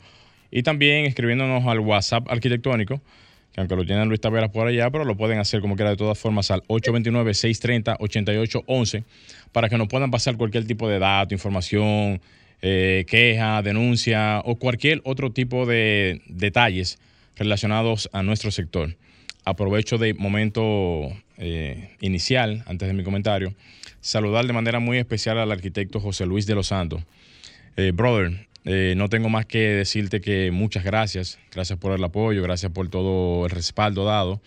y 0.51 0.63
también 0.63 1.05
escribiéndonos 1.05 1.65
al 1.65 1.79
WhatsApp 1.79 2.29
arquitectónico 2.29 2.99
que 3.53 3.61
aunque 3.61 3.77
lo 3.77 3.85
tienen 3.85 4.09
Luis 4.09 4.19
Taveras 4.19 4.51
por 4.51 4.67
allá, 4.67 4.89
pero 4.89 5.05
lo 5.05 5.15
pueden 5.15 5.39
hacer 5.39 5.61
como 5.61 5.77
quiera 5.77 5.91
de 5.91 5.95
todas 5.95 6.19
formas 6.19 6.51
al 6.51 6.61
829-630-8811 6.63 9.05
para 9.53 9.69
que 9.69 9.77
nos 9.77 9.87
puedan 9.87 10.11
pasar 10.11 10.35
cualquier 10.35 10.67
tipo 10.67 10.89
de 10.89 10.99
dato, 10.99 11.33
información, 11.33 12.19
eh, 12.61 13.05
queja, 13.07 13.61
denuncia 13.61 14.41
o 14.43 14.57
cualquier 14.57 14.99
otro 15.05 15.31
tipo 15.31 15.65
de 15.65 16.19
detalles 16.27 16.99
relacionados 17.35 18.09
a 18.13 18.23
nuestro 18.23 18.51
sector. 18.51 18.95
Aprovecho 19.43 19.97
de 19.97 20.13
momento 20.13 21.11
eh, 21.37 21.95
inicial, 22.01 22.63
antes 22.67 22.87
de 22.87 22.93
mi 22.93 23.03
comentario, 23.03 23.53
saludar 24.01 24.47
de 24.47 24.53
manera 24.53 24.79
muy 24.79 24.97
especial 24.97 25.37
al 25.37 25.51
arquitecto 25.51 25.99
José 25.99 26.25
Luis 26.25 26.45
de 26.45 26.55
los 26.55 26.67
Santos. 26.67 27.03
Eh, 27.77 27.91
brother, 27.93 28.47
eh, 28.65 28.95
no 28.97 29.09
tengo 29.09 29.29
más 29.29 29.45
que 29.45 29.59
decirte 29.59 30.19
que 30.21 30.49
muchas 30.51 30.83
gracias. 30.83 31.37
Gracias 31.53 31.77
por 31.77 31.93
el 31.93 32.03
apoyo, 32.03 32.41
gracias 32.41 32.71
por 32.71 32.89
todo 32.89 33.45
el 33.45 33.51
respaldo 33.51 34.05
dado. 34.05 34.41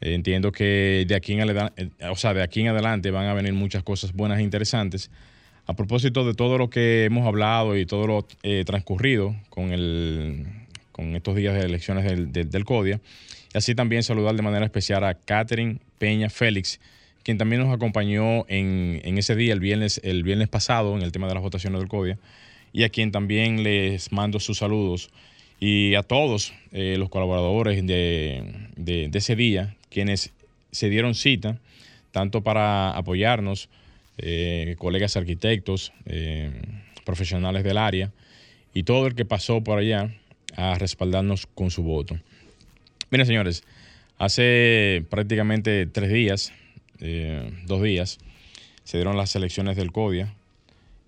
Eh, 0.00 0.14
entiendo 0.14 0.52
que 0.52 1.04
de 1.06 1.14
aquí, 1.16 1.32
en 1.32 1.40
adelante, 1.40 1.90
eh, 1.98 2.08
o 2.08 2.14
sea, 2.16 2.32
de 2.32 2.42
aquí 2.42 2.60
en 2.60 2.68
adelante 2.68 3.10
van 3.10 3.26
a 3.26 3.34
venir 3.34 3.52
muchas 3.54 3.82
cosas 3.82 4.12
buenas 4.12 4.38
e 4.38 4.42
interesantes. 4.42 5.10
A 5.66 5.74
propósito 5.74 6.24
de 6.24 6.34
todo 6.34 6.58
lo 6.58 6.70
que 6.70 7.06
hemos 7.06 7.26
hablado 7.26 7.76
y 7.76 7.86
todo 7.86 8.06
lo 8.06 8.28
transcurrido 8.64 9.34
con, 9.50 9.72
el, 9.72 10.46
con 10.96 11.14
estos 11.14 11.36
días 11.36 11.54
de 11.54 11.60
elecciones 11.60 12.04
del, 12.04 12.32
del, 12.32 12.64
CODIA, 12.64 12.98
y 13.52 13.58
así 13.58 13.74
también 13.74 14.02
saludar 14.02 14.34
de 14.34 14.40
manera 14.40 14.64
especial 14.64 15.04
a 15.04 15.12
Catherine 15.12 15.78
Peña 15.98 16.30
Félix, 16.30 16.80
quien 17.22 17.36
también 17.36 17.62
nos 17.62 17.74
acompañó 17.74 18.48
en, 18.48 19.02
en, 19.04 19.18
ese 19.18 19.36
día, 19.36 19.52
el 19.52 19.60
viernes, 19.60 20.00
el 20.02 20.22
viernes 20.22 20.48
pasado, 20.48 20.96
en 20.96 21.02
el 21.02 21.12
tema 21.12 21.28
de 21.28 21.34
las 21.34 21.42
votaciones 21.42 21.78
del 21.80 21.88
CODIA 21.88 22.18
y 22.72 22.84
a 22.84 22.88
quien 22.88 23.12
también 23.12 23.62
les 23.62 24.10
mando 24.10 24.40
sus 24.40 24.58
saludos. 24.58 25.10
Y 25.60 25.94
a 25.94 26.02
todos 26.02 26.52
eh, 26.72 26.96
los 26.98 27.08
colaboradores 27.08 27.86
de, 27.86 28.42
de, 28.76 29.10
ese 29.12 29.36
día, 29.36 29.76
quienes 29.90 30.32
se 30.70 30.88
dieron 30.88 31.14
cita, 31.14 31.58
tanto 32.10 32.42
para 32.42 32.90
apoyarnos, 32.90 33.68
eh, 34.18 34.76
colegas 34.78 35.16
arquitectos, 35.16 35.92
eh, 36.06 36.50
profesionales 37.04 37.64
del 37.64 37.78
área, 37.78 38.12
y 38.74 38.82
todo 38.82 39.06
el 39.06 39.14
que 39.14 39.24
pasó 39.24 39.62
por 39.62 39.78
allá 39.78 40.10
a 40.56 40.74
respaldarnos 40.78 41.46
con 41.46 41.70
su 41.70 41.82
voto. 41.82 42.18
Miren, 43.10 43.26
señores, 43.26 43.62
hace 44.18 45.04
prácticamente 45.10 45.86
tres 45.86 46.10
días, 46.10 46.52
dos 47.66 47.82
días, 47.82 48.18
se 48.84 48.96
dieron 48.96 49.16
las 49.16 49.36
elecciones 49.36 49.76
del 49.76 49.92
CODIA, 49.92 50.34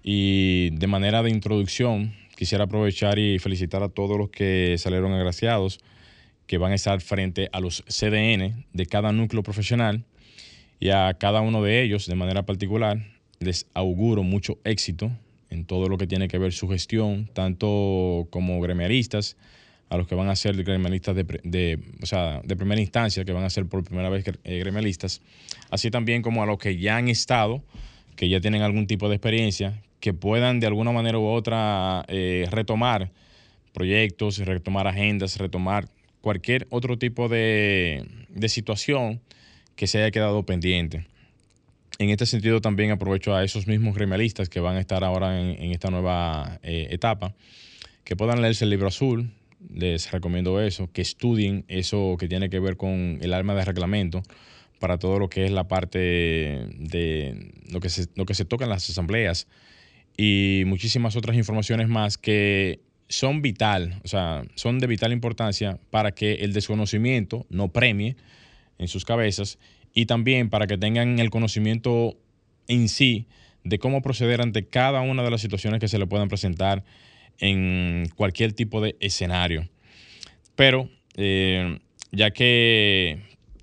y 0.03 0.71
de 0.71 0.87
manera 0.87 1.23
de 1.23 1.31
introducción, 1.31 2.15
quisiera 2.37 2.65
aprovechar 2.65 3.19
y 3.19 3.39
felicitar 3.39 3.83
a 3.83 3.89
todos 3.89 4.17
los 4.17 4.31
que 4.31 4.77
salieron 4.79 5.13
agraciados, 5.13 5.81
que 6.47 6.57
van 6.57 6.73
a 6.73 6.77
estar 6.77 7.01
frente 7.01 7.51
a 7.53 7.61
los 7.61 7.85
CDN 7.89 8.65
de 8.73 8.87
cada 8.87 9.13
núcleo 9.13 9.43
profesional 9.43 10.05
y 10.81 10.91
a 10.91 11.13
cada 11.19 11.41
uno 11.41 11.63
de 11.63 11.83
ellos 11.83 12.07
de 12.07 12.15
manera 12.15 12.47
particular. 12.47 12.99
Les 13.41 13.67
auguro 13.75 14.23
mucho 14.23 14.59
éxito 14.65 15.11
en 15.51 15.65
todo 15.65 15.89
lo 15.89 15.99
que 15.99 16.07
tiene 16.07 16.29
que 16.29 16.39
ver 16.39 16.53
su 16.53 16.69
gestión, 16.69 17.29
tanto 17.33 18.27
como 18.31 18.61
gremialistas, 18.61 19.37
a 19.89 19.97
los 19.97 20.07
que 20.07 20.15
van 20.15 20.29
a 20.29 20.37
ser 20.37 20.63
gremialistas 20.63 21.17
de, 21.17 21.25
de, 21.45 21.79
o 22.03 22.07
sea, 22.07 22.43
de 22.45 22.57
primera 22.57 22.81
instancia, 22.81 23.25
que 23.25 23.33
van 23.33 23.45
a 23.45 23.51
ser 23.51 23.67
por 23.67 23.85
primera 23.85 24.11
vez 24.11 24.25
eh, 24.45 24.59
gremialistas, 24.59 25.23
así 25.71 25.91
también 25.91 26.21
como 26.23 26.43
a 26.43 26.47
los 26.47 26.59
que 26.59 26.77
ya 26.77 26.97
han 26.97 27.09
estado, 27.09 27.63
que 28.17 28.29
ya 28.29 28.41
tienen 28.41 28.63
algún 28.63 28.87
tipo 28.87 29.09
de 29.09 29.15
experiencia, 29.15 29.81
que 30.01 30.13
puedan 30.13 30.61
de 30.61 30.67
alguna 30.67 30.93
manera 30.93 31.19
u 31.19 31.27
otra 31.27 32.05
eh, 32.09 32.47
retomar 32.51 33.11
proyectos, 33.73 34.39
retomar 34.39 34.87
agendas, 34.87 35.37
retomar 35.39 35.89
cualquier 36.21 36.67
otro 36.71 36.99
tipo 36.99 37.29
de, 37.29 38.05
situación 38.49 39.21
que 39.77 39.87
se 39.87 39.99
haya 39.99 40.11
quedado 40.11 40.43
pendiente. 40.45 41.07
En 42.01 42.11
este 42.11 42.27
sentido 42.27 42.61
también 42.61 42.93
aprovecho 42.93 43.35
a 43.35 43.43
esos 43.43 43.67
mismos 43.67 43.97
gremialistas 43.97 44.49
que 44.49 44.61
van 44.61 44.77
a 44.77 44.81
estar 44.81 45.03
ahora 45.03 45.41
en, 45.41 45.73
esta 45.73 45.91
nueva 45.91 46.61
eh, 46.63 46.87
etapa, 46.91 47.35
que 48.05 48.15
puedan 48.15 48.41
leerse 48.41 48.63
el 48.63 48.71
libro 48.71 48.87
azul, 48.87 49.33
les 49.69 50.13
recomiendo 50.13 50.61
eso, 50.61 50.93
que 50.93 51.03
estudien 51.03 51.65
eso 51.67 52.17
que 52.17 52.29
tiene 52.29 52.51
que 52.51 52.61
ver 52.61 52.77
con 52.77 53.19
el 53.21 53.35
arma 53.35 53.57
de 53.57 53.65
reglamento 53.65 54.23
para 54.79 54.99
todo 54.99 55.19
lo 55.19 55.29
que 55.29 55.45
es 55.45 55.51
la 55.51 55.67
parte 55.67 55.99
de 55.99 57.53
lo 57.69 57.81
que 57.81 57.91
se, 57.91 58.07
lo 58.15 58.27
que 58.27 58.35
se 58.35 58.45
toca 58.45 58.63
en 58.63 58.71
las 58.71 58.89
asambleas, 58.89 59.49
y 60.17 60.63
muchísimas 60.67 61.17
otras 61.17 61.37
informaciones 61.37 61.89
más 61.89 62.17
que 62.17 62.79
son 63.09 63.43
vital, 63.43 64.01
o 64.05 64.09
sea, 64.09 64.45
son 64.55 64.79
de 64.79 64.87
vital 64.87 65.13
importancia 65.13 65.81
para 65.91 66.13
que 66.13 66.35
el 66.35 66.53
desconocimiento 66.53 67.45
no 67.51 67.73
premie 67.73 68.15
en 68.79 68.87
sus 68.87 69.05
cabezas 69.05 69.59
y 69.99 70.07
también 70.07 70.49
para 70.49 70.69
que 70.69 70.79
tengan 70.79 71.19
el 71.19 71.29
conocimiento 71.29 72.17
en 72.69 72.89
sí 72.89 73.27
de 73.65 73.81
cómo 73.81 74.01
proceder 74.01 74.41
ante 74.41 74.65
cada 74.65 75.01
una 75.01 75.25
de 75.25 75.31
las 75.33 75.41
situaciones 75.41 75.81
que 75.81 75.89
se 75.89 75.99
le 75.99 76.07
puedan 76.07 76.29
presentar 76.29 76.85
en 77.41 78.09
cualquier 78.15 78.53
tipo 78.53 78.81
de 78.81 78.95
escenario. 79.01 79.69
Pero 80.55 80.89
eh, 81.17 81.81
ya 82.13 82.31
que 82.31 83.19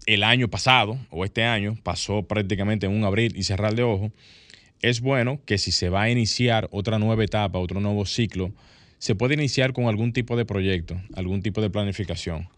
el 0.07 0.23
año 0.23 0.49
pasado 0.49 0.99
o 1.09 1.23
este 1.23 1.45
año 1.45 1.77
pasó 1.83 2.23
prácticamente 2.23 2.85
en 2.85 2.91
un 2.91 3.05
abril 3.05 3.31
y 3.37 3.43
cerrar 3.43 3.73
de 3.73 3.83
ojo, 3.83 4.11
es 4.81 4.99
bueno 4.99 5.39
que 5.45 5.57
si 5.57 5.71
se 5.71 5.87
va 5.87 6.01
a 6.01 6.09
iniciar 6.09 6.67
otra 6.73 6.99
nueva 6.99 7.23
etapa, 7.23 7.59
otro 7.59 7.79
nuevo 7.79 8.05
ciclo, 8.05 8.51
se 8.97 9.15
puede 9.15 9.35
iniciar 9.35 9.71
con 9.71 9.85
algún 9.85 10.11
tipo 10.11 10.35
de 10.35 10.43
proyecto, 10.43 11.01
algún 11.15 11.41
tipo 11.41 11.61
de 11.61 11.69
planificación. 11.69 12.49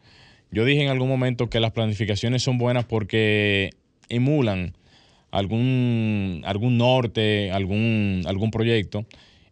Yo 0.52 0.66
dije 0.66 0.84
en 0.84 0.90
algún 0.90 1.10
momento 1.10 1.50
que 1.50 1.60
las 1.60 1.72
planificaciones 1.72 2.44
son 2.44 2.58
buenas 2.58 2.86
porque 2.86 3.72
emulan 4.10 4.74
algún, 5.32 6.42
algún 6.46 6.78
norte, 6.78 7.52
algún, 7.52 8.24
algún 8.26 8.52
proyecto. 8.52 9.06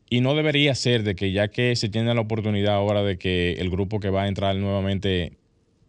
Y 0.10 0.22
no 0.22 0.36
debería 0.36 0.76
ser 0.76 1.04
de 1.04 1.16
que 1.16 1.32
ya 1.32 1.48
que 1.50 1.76
se 1.76 1.90
tiene 1.90 2.14
la 2.14 2.22
oportunidad 2.22 2.76
ahora 2.76 3.04
de 3.04 3.18
que 3.18 3.54
el 3.54 3.70
grupo 3.70 4.00
que 4.00 4.10
va 4.10 4.24
a 4.24 4.28
entrar 4.28 4.56
nuevamente 4.56 5.34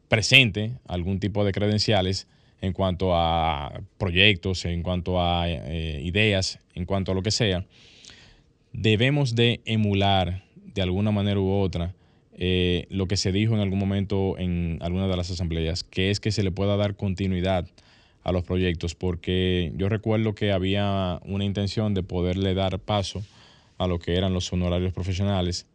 presente 0.08 0.72
algún 0.86 1.20
tipo 1.20 1.44
de 1.44 1.52
credenciales, 1.52 2.26
en 2.62 2.72
cuanto 2.72 3.14
a 3.14 3.80
proyectos, 3.98 4.64
en 4.64 4.82
cuanto 4.82 5.20
a 5.20 5.48
eh, 5.48 6.00
ideas, 6.02 6.58
en 6.74 6.86
cuanto 6.86 7.12
a 7.12 7.14
lo 7.14 7.22
que 7.22 7.30
sea, 7.30 7.66
debemos 8.72 9.34
de 9.34 9.60
emular 9.66 10.42
de 10.74 10.82
alguna 10.82 11.10
manera 11.10 11.38
u 11.38 11.50
otra 11.50 11.94
eh, 12.38 12.86
lo 12.90 13.08
que 13.08 13.16
se 13.16 13.32
dijo 13.32 13.54
en 13.54 13.60
algún 13.60 13.78
momento 13.78 14.36
en 14.38 14.78
alguna 14.82 15.08
de 15.08 15.16
las 15.16 15.30
asambleas, 15.30 15.84
que 15.84 16.10
es 16.10 16.20
que 16.20 16.30
se 16.32 16.42
le 16.42 16.50
pueda 16.50 16.76
dar 16.76 16.94
continuidad 16.94 17.66
a 18.22 18.32
los 18.32 18.44
proyectos, 18.44 18.94
porque 18.94 19.72
yo 19.76 19.88
recuerdo 19.88 20.34
que 20.34 20.52
había 20.52 21.18
una 21.24 21.44
intención 21.44 21.94
de 21.94 22.02
poderle 22.02 22.54
dar 22.54 22.78
paso 22.78 23.24
a 23.78 23.86
lo 23.86 23.98
que 23.98 24.16
eran 24.16 24.34
los 24.34 24.52
honorarios 24.52 24.92
profesionales, 24.92 25.66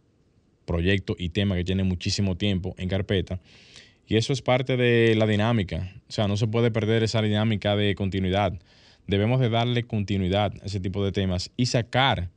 proyecto 0.66 1.16
y 1.18 1.30
tema 1.30 1.56
que 1.56 1.64
tiene 1.64 1.84
muchísimo 1.84 2.38
tiempo 2.38 2.76
en 2.78 2.90
carpeta, 2.90 3.40
y 4.06 4.18
eso 4.18 4.34
es 4.34 4.42
parte 4.42 4.78
de 4.78 5.16
la 5.16 5.26
dinámica. 5.26 5.90
O 6.10 6.12
sea, 6.12 6.28
no 6.28 6.36
se 6.36 6.46
puede 6.46 6.70
perder 6.70 7.02
esa 7.02 7.22
dinámica 7.22 7.78
de 7.78 7.96
continuidad. 7.96 8.54
Debemos 9.08 9.40
de 9.40 9.50
darle 9.50 9.84
continuidad 9.84 10.54
a 10.62 10.66
ese 10.66 10.82
tipo 10.82 11.04
de 11.06 11.14
temas 11.14 11.50
y 11.56 11.68
sacar 11.68 12.30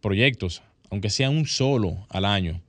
proyectos, 0.00 0.62
aunque 0.90 1.10
sea 1.10 1.28
un 1.28 1.46
solo 1.46 2.06
al 2.08 2.24
año. 2.24 2.60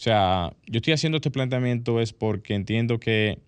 O 0.00 0.02
sea, 0.02 0.54
yo 0.66 0.78
estoy 0.78 0.94
haciendo 0.94 1.16
este 1.16 1.30
planteamiento 1.30 2.00
es 2.00 2.14
porque 2.14 2.54
entiendo 2.54 2.98
que 2.98 3.38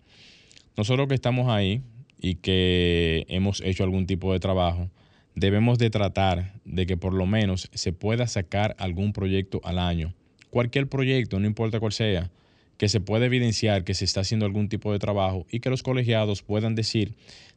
nosotros 0.77 1.07
que 1.07 1.15
estamos 1.15 1.49
ahí 1.49 1.81
y 2.21 2.35
que 2.35 3.25
hemos 3.27 3.59
hecho 3.61 3.83
algún 3.83 4.05
tipo 4.05 4.31
de 4.31 4.39
trabajo, 4.39 4.91
debemos 5.33 5.79
de 5.79 5.89
tratar 5.89 6.53
de 6.63 6.85
que 6.85 6.95
por 6.95 7.15
lo 7.15 7.25
menos 7.25 7.71
se 7.73 7.91
pueda 7.91 8.27
sacar 8.27 8.75
algún 8.77 9.13
proyecto 9.13 9.61
al 9.63 9.79
año. 9.79 10.13
Cualquier 10.51 10.87
proyecto, 10.87 11.39
no 11.39 11.47
importa 11.47 11.79
cuál 11.79 11.91
sea 11.91 12.29
que 12.77 12.87
se 12.87 13.01
puede 13.01 13.25
evidenciar 13.25 13.83
que 13.83 13.95
se 13.95 14.05
está 14.05 14.19
haciendo 14.19 14.45
algún 14.45 14.69
tipo 14.69 14.91
de 14.91 14.99
trabajo 14.99 15.47
y 15.49 15.59
que 15.59 15.71
los 15.71 15.81
colegiados 15.81 16.43
puedan 16.43 16.75
decir 16.75 17.15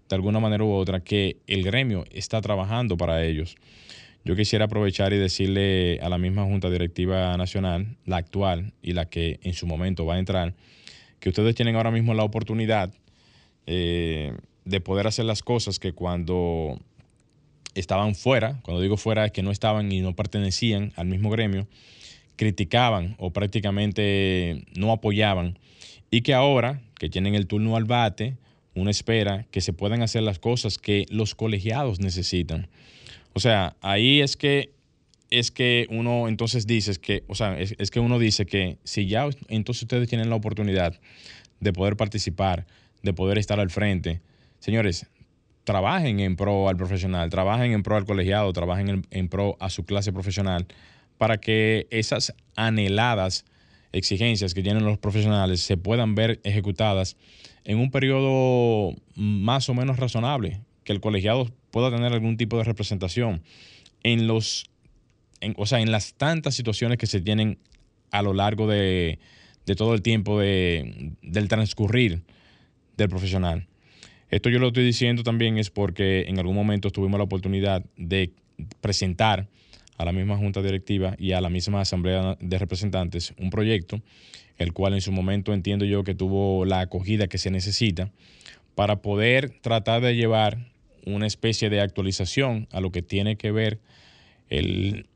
de 0.09 0.17
alguna 0.17 0.41
manera 0.41 0.65
u 0.65 0.73
otra 0.73 1.01
que 1.01 1.37
el 1.47 1.65
gremio 1.65 2.07
está 2.13 2.41
trabajando 2.41 2.97
para 2.97 3.23
ellos. 3.27 3.57
Yo 4.27 4.35
quisiera 4.35 4.65
aprovechar 4.65 5.13
y 5.13 5.19
decirle 5.19 6.01
a 6.03 6.09
la 6.09 6.19
misma 6.19 6.43
Junta 6.43 6.69
Directiva 6.69 7.37
Nacional, 7.37 7.97
la 8.07 8.17
actual 8.17 8.73
y 8.83 8.93
la 8.93 9.09
que 9.09 9.39
en 9.45 9.55
su 9.55 9.69
momento 9.69 10.05
va 10.05 10.17
a 10.17 10.19
entrar, 10.19 10.53
que 11.21 11.29
ustedes 11.29 11.55
tienen 11.55 11.77
ahora 11.77 11.93
mismo 11.93 12.13
la 12.13 12.25
oportunidad 12.25 12.93
eh, 13.67 14.35
de 14.65 14.81
poder 14.81 15.07
hacer 15.07 15.27
las 15.27 15.45
cosas 15.45 15.79
que 15.79 15.93
cuando 15.93 16.77
estaban 17.77 18.17
fuera, 18.17 18.59
cuando 18.65 18.83
digo 18.83 18.97
fuera 18.97 19.27
es 19.27 19.31
que 19.31 19.45
no 19.45 19.53
estaban 19.53 19.93
y 19.93 20.01
no 20.01 20.17
pertenecían 20.17 20.93
al 20.97 21.07
mismo 21.07 21.31
gremio, 21.31 21.69
criticaban 22.35 23.15
o 23.19 23.33
prácticamente 23.33 24.65
no 24.75 24.91
apoyaban 24.91 25.57
y 26.11 26.23
que 26.23 26.35
ahora 26.35 26.81
que 26.99 27.09
tienen 27.09 27.37
el 27.37 27.47
turno 27.47 27.77
al 27.77 27.85
bate, 27.85 28.37
uno 28.75 28.91
espera 28.91 29.47
que 29.53 29.61
se 29.61 29.73
puedan 29.73 30.03
hacer 30.03 30.25
las 30.25 30.41
cosas 30.41 30.79
que 30.79 31.07
los 31.11 31.37
colegiados 31.37 32.01
necesitan. 32.01 32.67
O 33.37 33.39
sea, 33.39 33.77
ahí 33.83 34.23
es 34.23 34.35
que 34.35 34.73
es 35.29 35.51
que 35.51 35.87
uno 35.91 36.27
entonces 36.27 36.67
dice 36.67 36.95
que, 36.95 37.23
o 37.29 37.35
sea, 37.35 37.59
es, 37.59 37.91
que 37.91 38.01
uno 38.01 38.19
dice 38.19 38.47
que 38.47 38.79
si 38.83 39.09
ya 39.09 39.29
entonces 39.49 39.83
ustedes 39.83 40.09
tienen 40.09 40.31
la 40.31 40.37
oportunidad 40.37 40.99
de 41.61 41.73
poder 41.75 41.99
participar, 41.99 42.67
de 43.03 43.13
poder 43.13 43.37
estar 43.37 43.61
al 43.61 43.69
frente. 43.69 44.23
Señores, 44.59 45.07
trabajen 45.65 46.21
en 46.21 46.37
pro 46.37 46.71
al 46.71 46.79
profesional, 46.79 47.29
trabajen 47.29 47.73
en 47.73 47.83
pro 47.83 47.97
al 47.97 48.07
colegiado, 48.07 48.51
trabajen 48.55 49.07
en, 49.11 49.29
pro 49.29 49.59
a 49.61 49.69
su 49.69 49.85
clase 49.85 50.15
profesional, 50.15 50.67
para 51.19 51.37
que 51.37 51.89
esas 51.91 52.35
anheladas 52.55 53.45
exigencias 53.93 54.55
que 54.55 54.63
tienen 54.63 54.87
los 54.87 54.97
profesionales 54.97 55.61
se 55.61 55.77
puedan 55.77 56.15
ver 56.15 56.41
ejecutadas 56.43 57.19
en 57.65 57.81
un 57.81 57.91
periodo 57.91 58.95
más 59.15 59.69
o 59.69 59.75
menos 59.75 59.99
razonable, 59.99 60.63
que 60.85 60.95
el 60.95 61.03
colegiado 61.03 61.53
pueda 61.77 61.91
tener 61.91 62.11
algún 62.15 62.39
tipo 62.39 62.57
de 62.57 62.65
representación 62.65 63.43
en 64.03 64.27
los, 64.27 64.65
o 65.57 65.67
sea, 65.67 65.81
en 65.81 65.91
las 65.93 66.15
tantas 66.15 66.55
situaciones 66.55 66.97
que 66.97 67.07
se 67.07 67.21
tienen 67.21 67.59
a 68.11 68.23
lo 68.23 68.33
largo 68.33 68.67
de, 68.67 69.19
todo 69.77 69.93
el 69.93 70.01
tiempo 70.01 70.41
del 70.41 71.49
transcurrir 71.51 72.23
del 72.97 73.11
profesional. 73.11 73.69
Esto 74.31 74.49
yo 74.49 74.59
lo 74.59 74.69
estoy 74.69 74.87
diciendo 74.87 75.23
también 75.23 75.59
es 75.59 75.69
porque 75.69 76.25
en 76.29 76.39
algún 76.39 76.55
momento 76.55 76.91
tuvimos 76.91 77.19
la 77.19 77.25
oportunidad 77.25 77.85
de 77.99 78.31
presentar 78.81 79.47
a 79.99 80.07
la 80.07 80.13
misma 80.13 80.39
junta 80.39 80.63
directiva 80.63 81.15
y 81.19 81.33
a 81.33 81.43
la 81.43 81.51
misma 81.51 81.83
asamblea 81.83 82.39
de 82.41 82.59
representantes 82.59 83.35
un 83.37 83.51
proyecto, 83.51 84.01
el 84.57 84.73
cual 84.73 84.95
en 84.95 85.03
su 85.03 85.13
momento 85.13 85.53
entiendo 85.53 85.85
yo 85.85 86.05
que 86.05 86.15
tuvo 86.15 86.65
la 86.65 86.81
acogida 86.81 87.27
que 87.27 87.37
se 87.37 87.51
necesita 87.51 88.11
para 88.75 89.03
poder 89.03 89.51
tratar 89.61 90.01
de 90.01 90.17
llevar 90.17 90.75
una 91.07 91.27
especie 91.27 91.71
de 91.71 91.81
actualización 91.81 92.69
a 92.73 92.81
lo 92.81 92.93
que 92.93 93.01
tiene 93.01 93.37
que 93.37 93.51
ver 93.51 93.81
el, 94.49 95.07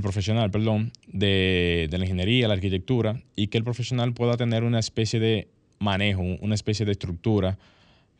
profesional, 0.00 0.50
perdón, 0.50 0.92
de, 1.06 1.88
de 1.90 1.98
la 1.98 2.04
ingeniería, 2.04 2.48
la 2.48 2.54
arquitectura, 2.54 3.22
y 3.36 3.48
que 3.48 3.58
el 3.58 3.64
profesional 3.64 4.14
pueda 4.14 4.36
tener 4.36 4.64
una 4.64 4.78
especie 4.78 5.20
de 5.20 5.48
manejo, 5.78 6.22
una 6.22 6.54
especie 6.54 6.86
de 6.86 6.92
estructura 6.92 7.58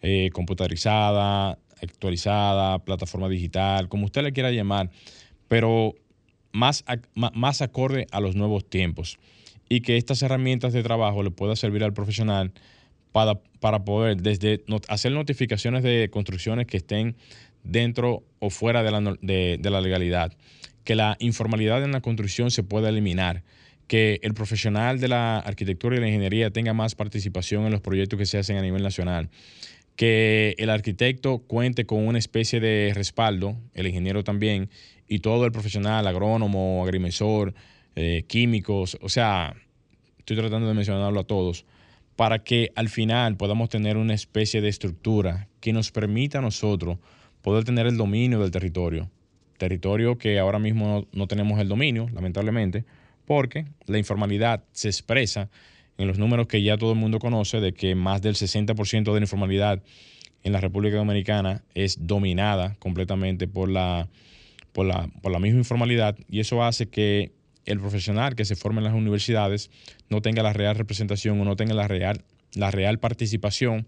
eh, 0.02 0.30
computarizada, 0.32 1.58
actualizada, 1.82 2.78
plataforma 2.80 3.28
digital, 3.28 3.88
como 3.88 4.04
usted 4.04 4.22
le 4.22 4.32
quiera 4.32 4.50
llamar, 4.50 4.90
pero 5.48 5.94
más, 6.52 6.84
más 7.14 7.62
acorde 7.62 8.06
a 8.10 8.20
los 8.20 8.34
nuevos 8.34 8.68
tiempos 8.68 9.18
y 9.68 9.80
que 9.80 9.96
estas 9.96 10.22
herramientas 10.22 10.72
de 10.72 10.82
trabajo 10.82 11.22
le 11.22 11.30
puedan 11.30 11.56
servir 11.56 11.82
al 11.82 11.92
profesional 11.92 12.52
para, 13.12 13.40
para 13.60 13.84
poder 13.84 14.20
desde 14.20 14.62
hacer 14.88 15.12
notificaciones 15.12 15.82
de 15.82 16.08
construcciones 16.10 16.66
que 16.66 16.76
estén 16.76 17.16
dentro 17.64 18.22
o 18.38 18.50
fuera 18.50 18.82
de 18.82 18.90
la, 18.90 19.16
de, 19.20 19.58
de 19.60 19.70
la 19.70 19.80
legalidad, 19.80 20.32
que 20.84 20.94
la 20.94 21.16
informalidad 21.18 21.82
en 21.82 21.92
la 21.92 22.00
construcción 22.00 22.50
se 22.50 22.62
pueda 22.62 22.88
eliminar, 22.88 23.42
que 23.86 24.18
el 24.22 24.34
profesional 24.34 25.00
de 25.00 25.08
la 25.08 25.38
arquitectura 25.38 25.96
y 25.96 26.00
la 26.00 26.08
ingeniería 26.08 26.50
tenga 26.50 26.74
más 26.74 26.94
participación 26.94 27.64
en 27.64 27.72
los 27.72 27.80
proyectos 27.80 28.18
que 28.18 28.26
se 28.26 28.38
hacen 28.38 28.56
a 28.56 28.62
nivel 28.62 28.82
nacional, 28.82 29.30
que 29.96 30.54
el 30.58 30.70
arquitecto 30.70 31.38
cuente 31.38 31.86
con 31.86 32.06
una 32.06 32.18
especie 32.18 32.60
de 32.60 32.92
respaldo, 32.94 33.56
el 33.74 33.86
ingeniero 33.86 34.24
también, 34.24 34.68
y 35.08 35.20
todo 35.20 35.44
el 35.46 35.52
profesional, 35.52 36.06
agrónomo, 36.06 36.82
agrimensor, 36.84 37.54
eh, 37.94 38.24
químicos, 38.26 38.98
o 39.00 39.08
sea, 39.08 39.54
estoy 40.18 40.36
tratando 40.36 40.68
de 40.68 40.74
mencionarlo 40.74 41.20
a 41.20 41.24
todos, 41.24 41.64
para 42.16 42.42
que 42.42 42.72
al 42.74 42.88
final 42.88 43.36
podamos 43.36 43.68
tener 43.68 43.96
una 43.96 44.14
especie 44.14 44.60
de 44.60 44.68
estructura 44.68 45.48
que 45.60 45.72
nos 45.72 45.92
permita 45.92 46.38
a 46.38 46.42
nosotros 46.42 46.98
poder 47.42 47.64
tener 47.64 47.86
el 47.86 47.96
dominio 47.96 48.40
del 48.40 48.50
territorio. 48.50 49.10
Territorio 49.58 50.18
que 50.18 50.38
ahora 50.38 50.58
mismo 50.58 50.86
no, 50.86 51.06
no 51.12 51.26
tenemos 51.26 51.60
el 51.60 51.68
dominio, 51.68 52.08
lamentablemente, 52.12 52.84
porque 53.26 53.66
la 53.86 53.98
informalidad 53.98 54.64
se 54.72 54.88
expresa 54.88 55.50
en 55.98 56.08
los 56.08 56.18
números 56.18 56.46
que 56.46 56.62
ya 56.62 56.76
todo 56.76 56.92
el 56.92 56.98
mundo 56.98 57.18
conoce 57.18 57.60
de 57.60 57.72
que 57.72 57.94
más 57.94 58.22
del 58.22 58.34
60% 58.34 59.04
de 59.04 59.12
la 59.12 59.24
informalidad 59.24 59.82
en 60.42 60.52
la 60.52 60.60
República 60.60 60.96
Dominicana 60.96 61.64
es 61.74 62.06
dominada 62.06 62.76
completamente 62.78 63.48
por 63.48 63.68
la, 63.68 64.08
por 64.72 64.86
la, 64.86 65.08
por 65.22 65.32
la 65.32 65.38
misma 65.38 65.58
informalidad 65.58 66.16
y 66.28 66.40
eso 66.40 66.62
hace 66.62 66.88
que 66.88 67.32
el 67.66 67.80
profesional 67.80 68.34
que 68.34 68.44
se 68.44 68.56
forme 68.56 68.78
en 68.78 68.84
las 68.84 68.94
universidades 68.94 69.70
no 70.08 70.22
tenga 70.22 70.42
la 70.42 70.52
real 70.52 70.76
representación 70.76 71.40
o 71.40 71.44
no 71.44 71.56
tenga 71.56 71.74
la 71.74 71.88
real, 71.88 72.24
la 72.54 72.70
real 72.70 72.98
participación 72.98 73.86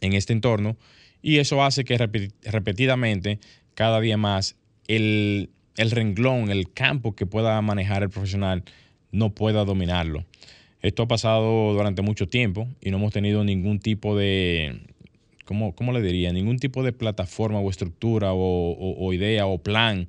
en 0.00 0.12
este 0.14 0.32
entorno 0.32 0.76
y 1.22 1.38
eso 1.38 1.62
hace 1.62 1.84
que 1.84 1.98
repetidamente 1.98 3.40
cada 3.74 4.00
día 4.00 4.16
más 4.16 4.56
el, 4.86 5.50
el 5.76 5.90
renglón, 5.90 6.50
el 6.50 6.72
campo 6.72 7.14
que 7.14 7.26
pueda 7.26 7.60
manejar 7.62 8.02
el 8.02 8.10
profesional 8.10 8.64
no 9.10 9.30
pueda 9.34 9.64
dominarlo. 9.64 10.24
Esto 10.82 11.04
ha 11.04 11.08
pasado 11.08 11.72
durante 11.72 12.02
mucho 12.02 12.28
tiempo 12.28 12.68
y 12.80 12.90
no 12.90 12.98
hemos 12.98 13.12
tenido 13.12 13.42
ningún 13.42 13.78
tipo 13.80 14.16
de, 14.16 14.82
¿cómo, 15.44 15.74
cómo 15.74 15.92
le 15.92 16.02
diría? 16.02 16.32
Ningún 16.32 16.58
tipo 16.58 16.82
de 16.82 16.92
plataforma 16.92 17.58
o 17.58 17.70
estructura 17.70 18.32
o, 18.34 19.12
idea 19.12 19.46
o 19.46 19.58
plan 19.58 20.08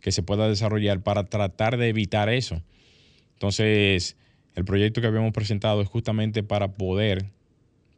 que 0.00 0.12
se 0.12 0.22
pueda 0.22 0.48
desarrollar 0.48 1.02
para 1.02 1.24
tratar 1.24 1.76
de 1.76 1.88
evitar 1.88 2.28
eso. 2.28 2.62
Entonces, 3.34 4.16
el 4.54 4.64
proyecto 4.64 5.00
que 5.00 5.06
habíamos 5.06 5.32
presentado 5.32 5.80
es 5.80 5.88
justamente 5.88 6.42
para 6.42 6.72
poder, 6.72 7.26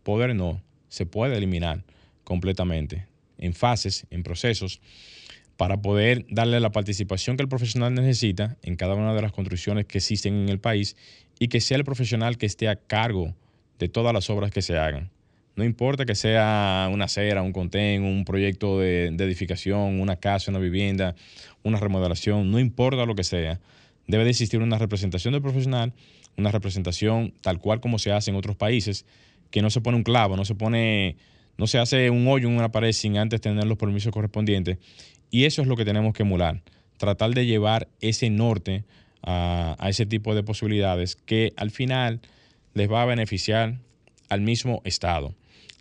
poder 0.03 0.35
no, 0.35 0.63
se 0.89 1.07
puede 1.07 1.37
eliminar 1.37 1.85
completamente 2.25 3.07
en 3.39 3.55
fases, 3.55 4.07
en 4.11 4.23
procesos, 4.23 4.81
para 5.57 5.83
poder 5.83 6.27
darle 6.31 6.61
la 6.61 6.73
participación 6.73 7.37
que 7.37 7.43
el 7.43 7.49
profesional 7.49 7.95
necesita 7.95 8.57
en 8.63 8.77
cada 8.77 8.95
una 8.95 9.15
de 9.15 9.23
las 9.23 9.33
construcciones 9.33 9.87
que 9.87 9.99
existen 9.99 10.35
en 10.35 10.49
el 10.49 10.59
país 10.59 10.97
y 11.39 11.49
que 11.49 11.61
sea 11.61 11.77
el 11.77 11.85
profesional 11.85 12.39
que 12.39 12.47
esté 12.47 12.69
a 12.69 12.77
cargo 12.77 13.35
de 13.79 13.89
todas 13.89 14.13
las 14.13 14.31
obras 14.31 14.51
que 14.51 14.63
se 14.63 14.77
hagan. 14.77 15.11
No 15.57 15.65
importa 15.65 16.07
que 16.07 16.15
sea 16.15 16.89
una 16.93 17.07
acera, 17.07 17.43
un 17.43 17.53
contén, 17.53 18.03
un 18.03 18.25
proyecto 18.25 18.79
de, 18.79 19.07
edificación, 19.07 20.01
una 20.01 20.17
casa, 20.17 20.51
una 20.51 20.61
vivienda, 20.61 21.15
una 21.63 21.79
remodelación, 21.79 22.51
no 22.51 22.59
importa 22.59 23.05
lo 23.05 23.15
que 23.15 23.25
sea, 23.25 23.61
debe 24.07 24.25
de 24.25 24.31
existir 24.31 24.61
una 24.61 24.79
representación 24.79 25.33
del 25.33 25.43
profesional, 25.43 25.93
una 26.37 26.51
representación 26.51 27.35
tal 27.43 27.59
cual 27.59 27.81
como 27.81 27.99
se 27.99 28.13
hace 28.13 28.31
en 28.31 28.37
otros 28.37 28.57
países, 28.57 29.05
que 29.51 29.63
no 29.63 29.71
se 29.71 29.81
pone 29.81 29.97
un 29.97 30.05
clavo, 30.05 30.37
no 30.37 30.45
se 30.45 30.55
pone, 30.55 31.17
no 31.59 31.67
se 31.67 31.79
hace 31.79 32.11
un 32.11 32.27
hoyo 32.29 32.49
en 32.49 32.57
una 32.57 32.73
pared 32.73 32.93
sin 32.93 33.19
antes 33.19 33.41
tener 33.41 33.67
los 33.67 33.77
permisos 33.77 34.13
correspondientes. 34.13 34.79
Y 35.31 35.45
eso 35.45 35.63
es 35.63 35.69
lo 35.69 35.77
que 35.77 35.85
tenemos 35.85 36.15
que 36.15 36.23
emular, 36.23 36.63
tratar 36.97 37.31
de 37.31 37.47
llevar 37.47 37.89
ese 38.01 38.31
norte 38.31 38.85
a, 39.23 39.77
ese 39.89 40.07
tipo 40.07 40.35
de 40.35 40.43
posibilidades 40.43 41.17
que 41.17 41.53
al 41.57 41.71
final 41.71 42.21
les 42.75 42.91
va 42.91 43.03
a 43.03 43.07
beneficiar 43.07 43.79
al 44.31 44.41
mismo 44.41 44.81
Estado, 44.85 45.35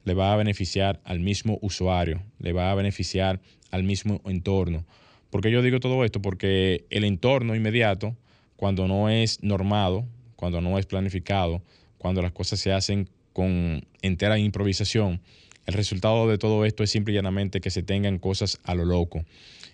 le 0.03 0.13
va 0.13 0.33
a 0.33 0.35
beneficiar 0.35 0.99
al 1.05 1.19
mismo 1.19 1.57
usuario, 1.61 2.21
le 2.39 2.51
va 2.51 2.71
a 2.71 2.75
beneficiar 2.75 3.39
al 3.71 3.83
mismo 3.83 4.21
entorno. 4.25 4.85
porque 5.29 5.51
yo 5.51 5.61
digo 5.61 5.79
todo 5.79 6.03
esto? 6.03 6.21
Porque 6.21 6.85
el 6.89 7.03
entorno 7.03 7.55
inmediato, 7.55 8.17
cuando 8.55 8.87
no 8.87 9.09
es 9.09 9.43
normado, 9.43 10.05
cuando 10.35 10.59
no 10.59 10.79
es 10.79 10.87
planificado, 10.87 11.61
cuando 11.99 12.21
las 12.21 12.31
cosas 12.31 12.59
se 12.59 12.73
hacen 12.73 13.07
con 13.31 13.85
entera 14.01 14.39
improvisación, 14.39 15.21
el 15.67 15.75
resultado 15.75 16.27
de 16.27 16.39
todo 16.39 16.65
esto 16.65 16.83
es 16.83 16.89
simple 16.89 17.13
y 17.13 17.15
llanamente 17.15 17.61
que 17.61 17.69
se 17.69 17.83
tengan 17.83 18.17
cosas 18.17 18.59
a 18.63 18.73
lo 18.73 18.85
loco. 18.85 19.23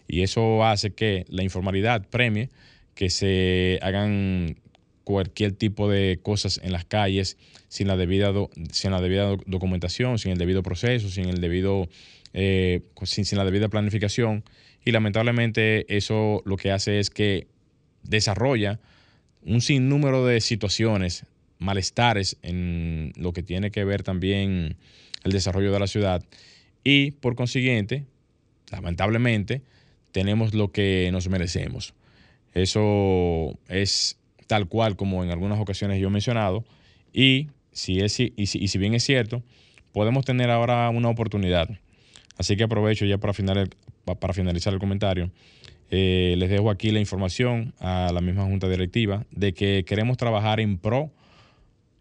Y 0.10 0.24
eso 0.24 0.66
hace 0.66 0.94
que 0.94 1.26
la 1.30 1.44
informalidad 1.44 2.06
premie 2.10 2.50
que 2.96 3.10
se 3.10 3.80
hagan 3.82 4.58
cualquier 5.06 5.54
tipo 5.54 5.90
de 5.90 6.20
cosas 6.22 6.60
en 6.62 6.74
las 6.74 6.84
calles 6.84 7.38
sin 7.70 7.88
la 7.88 7.96
debida, 7.96 8.34
sin 8.72 8.92
la 8.92 9.00
debida 9.00 9.38
documentación, 9.46 10.20
sin 10.20 10.34
el 10.34 10.38
debido 10.38 10.64
proceso, 10.64 11.10
sin, 11.10 11.30
el 11.30 11.40
debido, 11.40 11.88
eh, 12.34 12.82
sin, 13.04 13.24
sin 13.24 13.38
la 13.38 13.46
debida 13.46 13.70
planificación. 13.70 14.44
Y 14.84 14.92
lamentablemente 14.92 15.86
eso 15.96 16.42
lo 16.46 16.58
que 16.58 16.72
hace 16.72 17.00
es 17.00 17.10
que 17.10 17.48
desarrolla 18.04 18.80
un 19.44 19.62
sinnúmero 19.62 20.26
de 20.26 20.42
situaciones, 20.42 21.26
malestares 21.60 22.38
en 22.42 23.14
lo 23.16 23.32
que 23.32 23.44
tiene 23.44 23.72
que 23.72 23.86
ver 23.86 24.04
también 24.04 24.76
el 25.24 25.32
desarrollo 25.32 25.72
de 25.72 25.80
la 25.80 25.88
ciudad. 25.88 26.24
Y 26.84 27.12
por 27.12 27.36
consiguiente, 27.36 28.06
lamentablemente, 28.72 29.62
tenemos 30.12 30.54
lo 30.54 30.72
que 30.72 31.10
nos 31.12 31.30
merecemos. 31.30 31.94
Eso 32.54 33.58
es 33.68 34.18
tal 34.48 34.68
cual 34.68 34.96
como 34.96 35.24
en 35.24 35.32
algunas 35.32 35.60
ocasiones 35.60 36.00
yo 36.00 36.08
he 36.08 36.12
mencionado. 36.12 36.64
Y 37.14 37.50
si, 37.72 38.00
es, 38.00 38.20
y 38.20 38.48
si, 38.48 38.78
bien 38.78 38.94
es 38.94 39.04
cierto, 39.04 39.44
podemos 39.92 40.26
tener 40.26 40.50
ahora 40.50 40.90
una 40.90 41.10
oportunidad. 41.10 41.70
Así 42.38 42.58
que 42.58 42.64
aprovecho 42.64 43.06
ya 43.06 43.18
para, 43.18 43.34
para 44.20 44.34
finalizar 44.34 44.74
el 44.74 44.80
comentario. 44.80 45.32
Eh, 45.92 46.36
les 46.38 46.50
dejo 46.50 46.70
aquí 46.72 46.92
la 46.92 47.00
información 47.00 47.74
a 47.80 48.12
la 48.14 48.22
misma 48.22 48.44
junta 48.46 48.68
directiva 48.68 49.26
de 49.32 49.54
que 49.54 49.86
queremos 49.86 50.18
trabajar 50.18 50.60
en 50.60 50.78
pro 50.78 51.12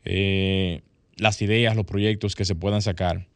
eh, 0.05 0.81
las 1.17 1.41
ideas, 1.43 1.77
los 1.77 1.85
proyectos 1.85 2.35
que 2.35 2.45
se 2.45 2.55
puedan 2.55 2.83
sacar. 2.83 3.27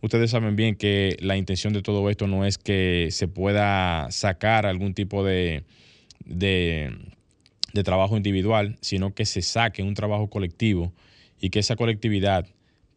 Ustedes 0.00 0.30
saben 0.30 0.56
bien 0.56 0.76
que 0.76 1.16
la 1.20 1.36
intención 1.36 1.72
de 1.72 1.82
todo 1.82 2.08
esto 2.10 2.26
no 2.26 2.44
es 2.44 2.58
que 2.58 3.08
se 3.10 3.28
pueda 3.28 4.10
sacar 4.10 4.66
algún 4.66 4.94
tipo 4.94 5.24
de, 5.24 5.64
trabajo 7.82 8.16
individual, 8.16 8.76
sino 8.80 9.14
que 9.14 9.24
se 9.26 9.42
saque 9.42 9.82
un 9.82 9.94
trabajo 9.94 10.28
colectivo 10.28 10.92
y 11.40 11.50
que 11.50 11.58
esa 11.58 11.76
colectividad 11.76 12.46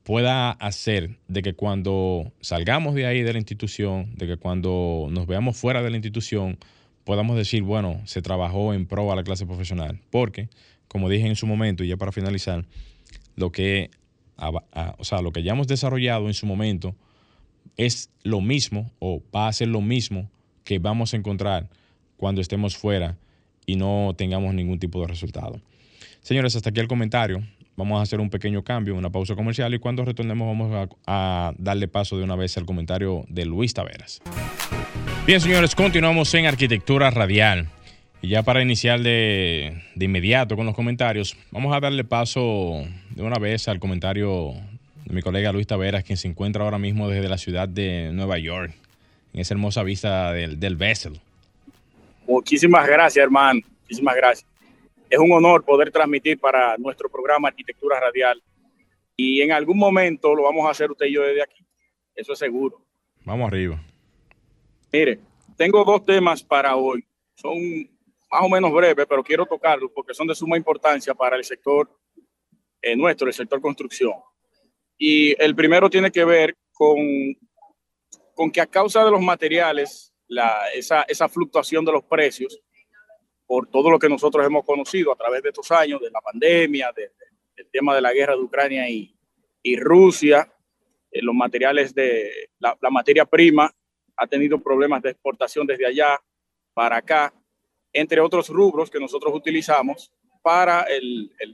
pueda 0.04 0.52
hacer 0.52 1.20
de 1.28 1.42
que 1.42 1.54
cuando 1.54 2.32
salgamos 2.42 2.96
de 2.96 3.06
ahí 3.06 3.22
de 3.22 3.34
la 3.34 3.40
institución, 3.40 4.16
de 4.16 4.28
que 4.28 4.38
cuando 4.38 5.08
nos 5.12 5.28
veamos 5.28 5.58
fuera 5.58 5.84
de 5.84 5.90
la 5.90 5.98
institución, 5.98 6.58
podamos 7.04 7.38
decir, 7.38 7.64
bueno, 7.64 8.02
se 8.06 8.22
trabajó 8.22 8.74
en 8.74 8.86
pro 8.86 9.12
a 9.12 9.16
la 9.16 9.24
clase 9.24 9.46
profesional. 9.46 10.00
Porque, 10.10 10.50
como 10.88 11.10
dije 11.10 11.28
en 11.28 11.36
su 11.36 11.48
momento, 11.48 11.84
y 11.84 11.88
ya 11.88 11.98
para 11.98 12.12
finalizar, 12.12 12.66
lo 13.36 13.52
que, 13.52 13.92
o 14.38 15.04
sea, 15.04 15.22
lo 15.22 15.32
que 15.32 15.44
ya 15.44 15.54
hemos 15.54 15.68
desarrollado 15.68 16.28
en 16.28 16.34
su 16.34 16.46
momento 16.46 16.96
es 17.78 18.10
lo 18.24 18.42
mismo 18.42 18.92
o 19.00 19.22
va 19.36 19.48
a 19.48 19.54
ser 19.54 19.68
lo 19.68 19.82
mismo 19.82 20.30
que 20.64 20.80
vamos 20.80 21.14
a 21.14 21.18
encontrar 21.18 21.70
cuando 22.18 22.42
estemos 22.42 22.76
fuera 22.76 23.18
y 23.70 23.76
no 23.76 24.16
tengamos 24.18 24.56
ningún 24.56 24.80
tipo 24.80 25.00
de 25.02 25.08
resultado. 25.08 25.60
Señores, 26.22 26.56
hasta 26.56 26.72
aquí 26.72 26.80
el 26.80 26.88
comentario. 26.88 27.44
Vamos 27.78 28.00
a 28.00 28.02
hacer 28.02 28.20
un 28.20 28.32
pequeño 28.32 28.64
cambio, 28.64 28.96
una 28.96 29.12
pausa 29.12 29.36
comercial 29.36 29.72
y 29.76 29.80
cuando 29.80 30.04
retornemos 30.04 30.48
vamos 30.48 30.90
a, 31.06 31.54
darle 31.58 31.88
paso 31.88 32.18
de 32.18 32.24
una 32.24 32.36
vez 32.36 32.58
al 32.58 32.66
comentario 32.66 33.26
de 33.30 33.46
Luis 33.46 33.76
Taveras. 33.76 34.22
Bien, 35.28 35.40
señores, 35.40 35.76
continuamos 35.76 36.34
en 36.34 36.48
Arquitectura 36.48 37.12
Radial. 37.12 37.70
Y 38.24 38.30
ya 38.30 38.42
para 38.42 38.62
iniciar 38.64 39.02
de, 39.02 39.84
de, 39.96 40.06
inmediato 40.06 40.58
con 40.58 40.66
los 40.66 40.76
comentarios, 40.76 41.38
vamos 41.52 41.74
a 41.74 41.80
darle 41.80 42.04
paso 42.04 42.84
de 43.12 43.22
una 43.22 43.38
vez 43.38 43.68
al 43.68 43.80
comentario 43.80 44.54
de 45.06 45.14
mi 45.14 45.22
colega 45.22 45.54
Luis 45.54 45.68
Taveras, 45.68 46.04
quien 46.04 46.18
se 46.18 46.28
encuentra 46.28 46.64
ahora 46.64 46.80
mismo 46.80 47.08
desde 47.08 47.30
la 47.30 47.38
ciudad 47.38 47.70
de 47.70 48.10
Nueva 48.14 48.40
York, 48.40 48.74
en 49.34 49.40
esa 49.40 49.54
hermosa 49.54 49.84
vista 49.84 50.34
del, 50.34 50.60
del 50.60 50.76
Bessel. 50.76 51.22
Muchísimas 52.30 52.88
gracias, 52.88 53.24
hermano. 53.24 53.60
Muchísimas 53.82 54.16
gracias 54.16 54.50
es 55.10 55.20
un 55.20 55.32
honor 55.32 55.66
poder 55.66 55.92
transmitir 55.92 56.40
para 56.40 56.78
nuestro 56.78 57.10
programa 57.10 57.48
Arquitectura 57.48 58.00
Radial. 58.00 58.42
Y 59.16 59.42
en 59.42 59.52
algún 59.52 59.78
momento 59.78 60.34
lo 60.36 60.44
vamos 60.44 60.66
a 60.68 60.72
hacer 60.72 60.92
usted 60.92 61.08
y 61.08 61.14
yo 61.14 61.24
desde 61.24 61.42
aquí. 61.42 61.66
Eso 62.16 62.34
es 62.34 62.40
seguro. 62.40 62.86
Vamos 63.26 63.48
arriba. 63.48 63.82
Mire, 64.92 65.20
tengo 65.58 65.84
dos 65.84 66.06
temas 66.06 66.44
para 66.44 66.76
hoy. 66.76 67.04
Son 67.36 67.58
más 68.32 68.44
o 68.44 68.50
menos 68.50 68.72
breves, 68.72 69.06
pero 69.10 69.24
quiero 69.24 69.46
tocarlos 69.46 69.92
porque 69.94 70.14
son 70.14 70.28
de 70.28 70.36
suma 70.36 70.56
importancia 70.56 71.14
para 71.14 71.36
el 71.36 71.44
sector 71.44 71.90
eh, 72.82 72.96
nuestro, 72.96 73.28
el 73.28 73.34
sector 73.34 73.60
construcción. 73.60 74.14
Y 74.98 75.42
el 75.42 75.56
primero 75.56 75.90
tiene 75.90 76.12
que 76.12 76.24
ver 76.24 76.56
con, 76.72 76.98
con 78.36 78.52
que 78.52 78.62
a 78.62 78.68
causa 78.68 79.04
de 79.04 79.12
los 79.12 79.22
materiales, 79.22 80.14
la, 80.30 80.70
esa, 80.74 81.04
esa 81.04 81.28
fluctuación 81.28 81.84
de 81.84 81.92
los 81.92 82.04
precios, 82.06 82.62
por 83.46 83.68
todo 83.68 83.92
lo 83.92 84.00
que 84.00 84.08
nosotros 84.08 84.46
hemos 84.46 84.64
conocido 84.64 85.12
a 85.12 85.16
través 85.16 85.44
de 85.44 85.50
estos 85.50 85.70
años, 85.72 86.00
de 86.00 86.12
la 86.12 86.22
pandemia, 86.22 86.92
del 86.96 87.70
tema 87.72 87.94
de 87.96 88.02
la 88.02 88.14
guerra 88.14 88.36
de 88.36 88.42
Ucrania 88.42 88.90
y, 88.90 89.16
y 89.64 89.76
Rusia, 89.76 90.52
eh, 91.12 91.22
los 91.22 91.36
materiales 91.36 91.94
de 91.94 92.50
la, 92.60 92.78
materia 92.92 93.26
prima 93.26 93.74
ha 94.16 94.28
tenido 94.28 94.62
problemas 94.62 95.02
de 95.02 95.12
exportación 95.12 95.66
desde 95.66 95.86
allá 95.86 96.20
para 96.74 96.98
acá, 96.98 97.34
entre 97.94 98.20
otros 98.22 98.50
rubros 98.50 98.90
que 98.90 99.00
nosotros 99.00 99.34
utilizamos 99.34 100.12
para 100.42 100.86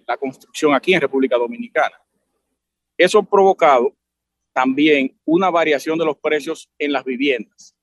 la 0.06 0.18
construcción 0.18 0.74
aquí 0.74 0.94
en 0.94 1.02
República 1.02 1.38
Dominicana. 1.38 1.96
Eso 2.98 3.20
ha 3.20 3.24
provocado 3.24 3.96
también 4.54 5.20
una 5.26 5.50
variación 5.50 5.98
de 5.98 6.06
los 6.06 6.18
precios 6.18 6.70
en 6.78 6.92
las 6.92 7.04
viviendas, 7.04 7.75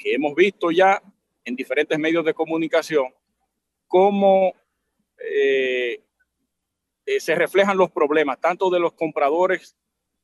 que 0.00 0.14
hemos 0.14 0.34
visto 0.34 0.70
ya 0.70 1.00
en 1.44 1.54
diferentes 1.54 1.98
medios 1.98 2.24
de 2.24 2.34
comunicación 2.34 3.14
cómo 3.86 4.54
eh, 5.18 6.02
eh, 7.04 7.20
se 7.20 7.34
reflejan 7.34 7.76
los 7.76 7.90
problemas, 7.90 8.40
tanto 8.40 8.70
de 8.70 8.80
los 8.80 8.94
compradores 8.94 9.76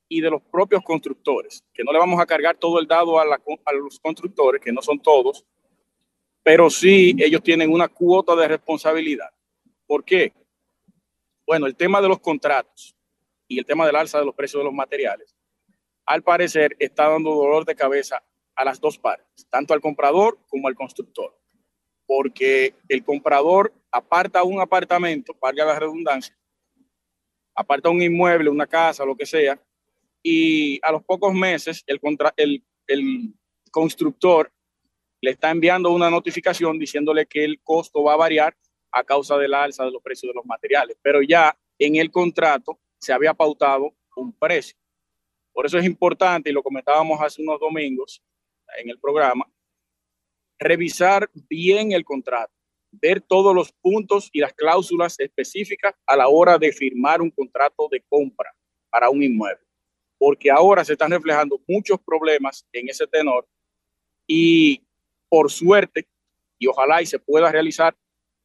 y 0.08 0.20
de 0.20 0.30
los 0.30 0.40
propios 0.40 0.82
constructores, 0.82 1.62
que 1.74 1.84
no 1.84 1.92
le 1.92 1.98
vamos 1.98 2.20
a 2.20 2.26
cargar 2.26 2.56
todo 2.56 2.78
el 2.78 2.86
dado 2.86 3.20
a, 3.20 3.24
los 3.26 4.00
constructores, 4.00 4.62
que 4.62 4.72
no 4.72 4.80
son 4.80 5.00
todos, 5.00 5.44
pero 6.42 6.70
sí 6.70 7.14
ellos 7.18 7.42
tienen 7.42 7.72
una 7.72 7.88
cuota 7.88 8.34
de 8.36 8.48
responsabilidad. 8.48 9.30
¿Por 9.86 10.04
qué? 10.04 10.32
Bueno, 11.44 11.66
el 11.66 11.74
tema 11.74 12.00
de 12.00 12.08
los 12.08 12.20
contratos 12.20 12.94
y 13.48 13.58
el 13.58 13.66
tema 13.66 13.84
del 13.84 13.96
alza 13.96 14.20
de 14.20 14.26
los 14.26 14.34
precios 14.34 14.60
de 14.60 14.64
los 14.64 14.74
materiales, 14.74 15.36
al 16.06 16.22
parecer 16.22 16.76
está 16.78 17.08
dando 17.08 17.34
dolor 17.34 17.64
de 17.64 17.74
cabeza 17.74 18.22
a 18.56 18.64
las 18.64 18.80
dos 18.80 18.98
partes, 18.98 19.46
tanto 19.50 19.74
al 19.74 19.80
comprador 19.80 20.38
como 20.48 20.66
al 20.66 20.74
constructor 20.74 21.32
porque 22.06 22.74
el 22.88 23.04
comprador 23.04 23.74
aparta 23.90 24.42
un 24.44 24.60
apartamento, 24.60 25.36
valga 25.40 25.64
la 25.64 25.78
redundancia, 25.78 26.36
aparta 27.54 27.90
un 27.90 28.00
inmueble, 28.00 28.48
una 28.48 28.66
casa, 28.66 29.04
lo 29.04 29.16
que 29.16 29.26
sea, 29.26 29.60
y 30.22 30.78
a 30.82 30.92
los 30.92 31.02
pocos 31.02 31.34
meses 31.34 31.82
el, 31.86 32.00
el, 32.36 32.64
el 32.86 33.34
constructor 33.70 34.52
le 35.20 35.30
está 35.32 35.50
enviando 35.50 35.90
una 35.90 36.10
notificación 36.10 36.78
diciéndole 36.78 37.26
que 37.26 37.44
el 37.44 37.60
costo 37.60 38.02
va 38.04 38.14
a 38.14 38.16
variar 38.16 38.56
a 38.92 39.02
causa 39.02 39.36
de 39.36 39.48
la 39.48 39.64
alza 39.64 39.84
de 39.84 39.90
los 39.90 40.02
precios 40.02 40.30
de 40.30 40.36
los 40.36 40.46
materiales, 40.46 40.96
pero 41.02 41.22
ya 41.22 41.56
en 41.78 41.96
el 41.96 42.10
contrato 42.10 42.78
se 42.98 43.12
había 43.12 43.34
pautado 43.34 43.94
un 44.14 44.32
precio. 44.32 44.76
Por 45.52 45.66
eso 45.66 45.78
es 45.78 45.84
importante, 45.84 46.50
y 46.50 46.52
lo 46.52 46.62
comentábamos 46.62 47.20
hace 47.20 47.42
unos 47.42 47.58
domingos 47.60 48.22
en 48.78 48.90
el 48.90 48.98
programa, 48.98 49.46
revisar 50.58 51.30
bien 51.34 51.92
el 51.92 52.04
contrato, 52.04 52.52
ver 52.90 53.20
todos 53.20 53.54
los 53.54 53.72
puntos 53.72 54.30
y 54.32 54.40
las 54.40 54.52
cláusulas 54.54 55.18
específicas 55.20 55.94
a 56.06 56.16
la 56.16 56.28
hora 56.28 56.58
de 56.58 56.72
firmar 56.72 57.20
un 57.20 57.30
contrato 57.30 57.88
de 57.90 58.02
compra 58.08 58.54
para 58.90 59.10
un 59.10 59.22
inmueble, 59.22 59.64
porque 60.18 60.50
ahora 60.50 60.84
se 60.84 60.92
están 60.92 61.10
reflejando 61.10 61.60
muchos 61.66 62.00
problemas 62.00 62.66
en 62.72 62.88
ese 62.88 63.06
tenor 63.06 63.46
y 64.26 64.82
por 65.28 65.50
suerte, 65.50 66.08
y 66.58 66.66
ojalá 66.66 67.02
y 67.02 67.06
se 67.06 67.18
pueda 67.18 67.50
realizar 67.50 67.96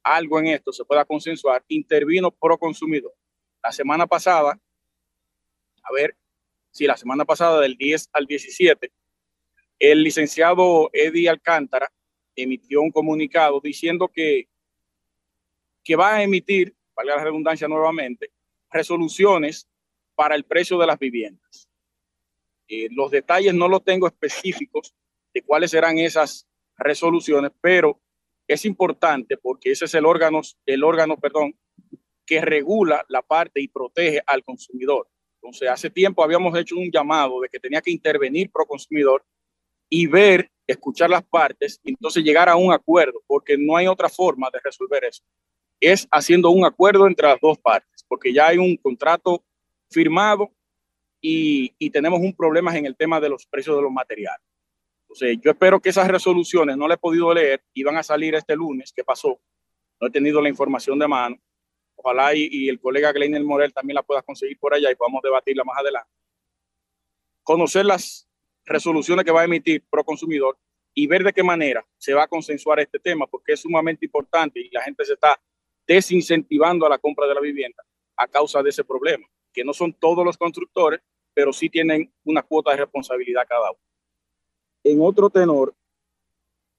algo 0.02 0.38
en 0.38 0.48
esto, 0.48 0.72
se 0.72 0.84
pueda 0.84 1.04
consensuar, 1.04 1.64
intervino 1.68 2.30
pro 2.30 2.58
consumidor. 2.58 3.14
La 3.62 3.72
semana 3.72 4.06
pasada, 4.06 4.60
a 5.82 5.92
ver, 5.92 6.16
si 6.70 6.86
la 6.86 6.96
semana 6.96 7.24
pasada 7.24 7.60
del 7.60 7.76
10 7.76 8.10
al 8.12 8.26
17, 8.26 8.90
el 9.82 10.04
licenciado 10.04 10.90
Eddie 10.92 11.28
Alcántara 11.28 11.92
emitió 12.36 12.80
un 12.80 12.92
comunicado 12.92 13.60
diciendo 13.60 14.06
que, 14.06 14.48
que 15.82 15.96
va 15.96 16.14
a 16.14 16.22
emitir, 16.22 16.72
valga 16.94 17.16
la 17.16 17.24
redundancia 17.24 17.66
nuevamente, 17.66 18.30
resoluciones 18.70 19.68
para 20.14 20.36
el 20.36 20.44
precio 20.44 20.78
de 20.78 20.86
las 20.86 21.00
viviendas. 21.00 21.68
Eh, 22.68 22.86
los 22.92 23.10
detalles 23.10 23.54
no 23.54 23.66
los 23.66 23.82
tengo 23.82 24.06
específicos 24.06 24.94
de 25.34 25.42
cuáles 25.42 25.72
serán 25.72 25.98
esas 25.98 26.46
resoluciones, 26.78 27.50
pero 27.60 28.00
es 28.46 28.64
importante 28.64 29.36
porque 29.36 29.72
ese 29.72 29.86
es 29.86 29.94
el 29.94 30.06
órgano, 30.06 30.42
el 30.64 30.84
órgano, 30.84 31.16
perdón, 31.16 31.58
que 32.24 32.40
regula 32.40 33.04
la 33.08 33.22
parte 33.22 33.60
y 33.60 33.66
protege 33.66 34.22
al 34.28 34.44
consumidor. 34.44 35.08
Entonces, 35.40 35.68
hace 35.68 35.90
tiempo 35.90 36.22
habíamos 36.22 36.56
hecho 36.56 36.76
un 36.76 36.88
llamado 36.92 37.40
de 37.40 37.48
que 37.48 37.58
tenía 37.58 37.82
que 37.82 37.90
intervenir 37.90 38.48
pro 38.52 38.64
consumidor 38.64 39.24
y 39.94 40.06
ver 40.06 40.50
escuchar 40.66 41.10
las 41.10 41.22
partes 41.22 41.78
y 41.84 41.90
entonces 41.90 42.24
llegar 42.24 42.48
a 42.48 42.56
un 42.56 42.72
acuerdo, 42.72 43.22
porque 43.26 43.58
no 43.58 43.76
hay 43.76 43.86
otra 43.86 44.08
forma 44.08 44.48
de 44.50 44.58
resolver 44.64 45.04
eso. 45.04 45.22
Es 45.78 46.08
haciendo 46.10 46.48
un 46.48 46.64
acuerdo 46.64 47.06
entre 47.06 47.28
las 47.28 47.38
dos 47.42 47.58
partes, 47.58 48.02
porque 48.08 48.32
ya 48.32 48.46
hay 48.46 48.56
un 48.56 48.74
contrato 48.78 49.44
firmado 49.90 50.50
y, 51.20 51.74
y 51.78 51.90
tenemos 51.90 52.20
un 52.20 52.34
problema 52.34 52.74
en 52.74 52.86
el 52.86 52.96
tema 52.96 53.20
de 53.20 53.28
los 53.28 53.44
precios 53.44 53.76
de 53.76 53.82
los 53.82 53.92
materiales. 53.92 54.40
Entonces, 55.02 55.38
yo 55.44 55.50
espero 55.50 55.78
que 55.78 55.90
esas 55.90 56.08
resoluciones 56.08 56.78
no 56.78 56.88
le 56.88 56.94
he 56.94 56.96
podido 56.98 57.34
leer, 57.34 57.62
iban 57.74 57.98
a 57.98 58.02
salir 58.02 58.34
este 58.34 58.56
lunes, 58.56 58.94
¿qué 58.96 59.04
pasó? 59.04 59.42
No 60.00 60.08
he 60.08 60.10
tenido 60.10 60.40
la 60.40 60.48
información 60.48 60.98
de 60.98 61.06
mano. 61.06 61.36
Ojalá 61.96 62.34
y, 62.34 62.66
el 62.66 62.80
colega 62.80 63.12
Gleiner 63.12 63.44
Morel 63.44 63.74
también 63.74 63.96
la 63.96 64.02
pueda 64.02 64.22
conseguir 64.22 64.58
por 64.58 64.72
allá 64.72 64.90
y 64.90 64.94
podamos 64.94 65.20
debatirla 65.22 65.64
más 65.64 65.76
adelante. 65.76 66.10
Conocer 67.42 67.84
las 67.84 68.26
resoluciones 68.64 69.24
que 69.24 69.32
va 69.32 69.42
a 69.42 69.44
emitir 69.44 69.84
pro 69.90 70.04
consumidor 70.04 70.58
y 70.94 71.06
ver 71.06 71.24
de 71.24 71.32
qué 71.32 71.42
manera 71.42 71.84
se 71.96 72.14
va 72.14 72.24
a 72.24 72.28
consensuar 72.28 72.80
este 72.80 72.98
tema, 72.98 73.26
porque 73.26 73.52
es 73.52 73.60
sumamente 73.60 74.04
importante 74.04 74.60
y 74.60 74.70
la 74.70 74.82
gente 74.82 75.04
se 75.04 75.14
está 75.14 75.40
desincentivando 75.86 76.86
a 76.86 76.90
la 76.90 76.98
compra 76.98 77.26
de 77.26 77.34
la 77.34 77.40
vivienda 77.40 77.82
a 78.16 78.28
causa 78.28 78.62
de 78.62 78.70
ese 78.70 78.84
problema, 78.84 79.26
que 79.52 79.64
no 79.64 79.72
son 79.72 79.92
todos 79.94 80.24
los 80.24 80.36
constructores, 80.36 81.00
pero 81.34 81.52
sí 81.52 81.68
tienen 81.68 82.12
una 82.24 82.42
cuota 82.42 82.72
de 82.72 82.78
responsabilidad 82.78 83.46
cada 83.48 83.70
uno. 83.70 83.80
En 84.84 85.00
otro 85.00 85.30
tenor, 85.30 85.74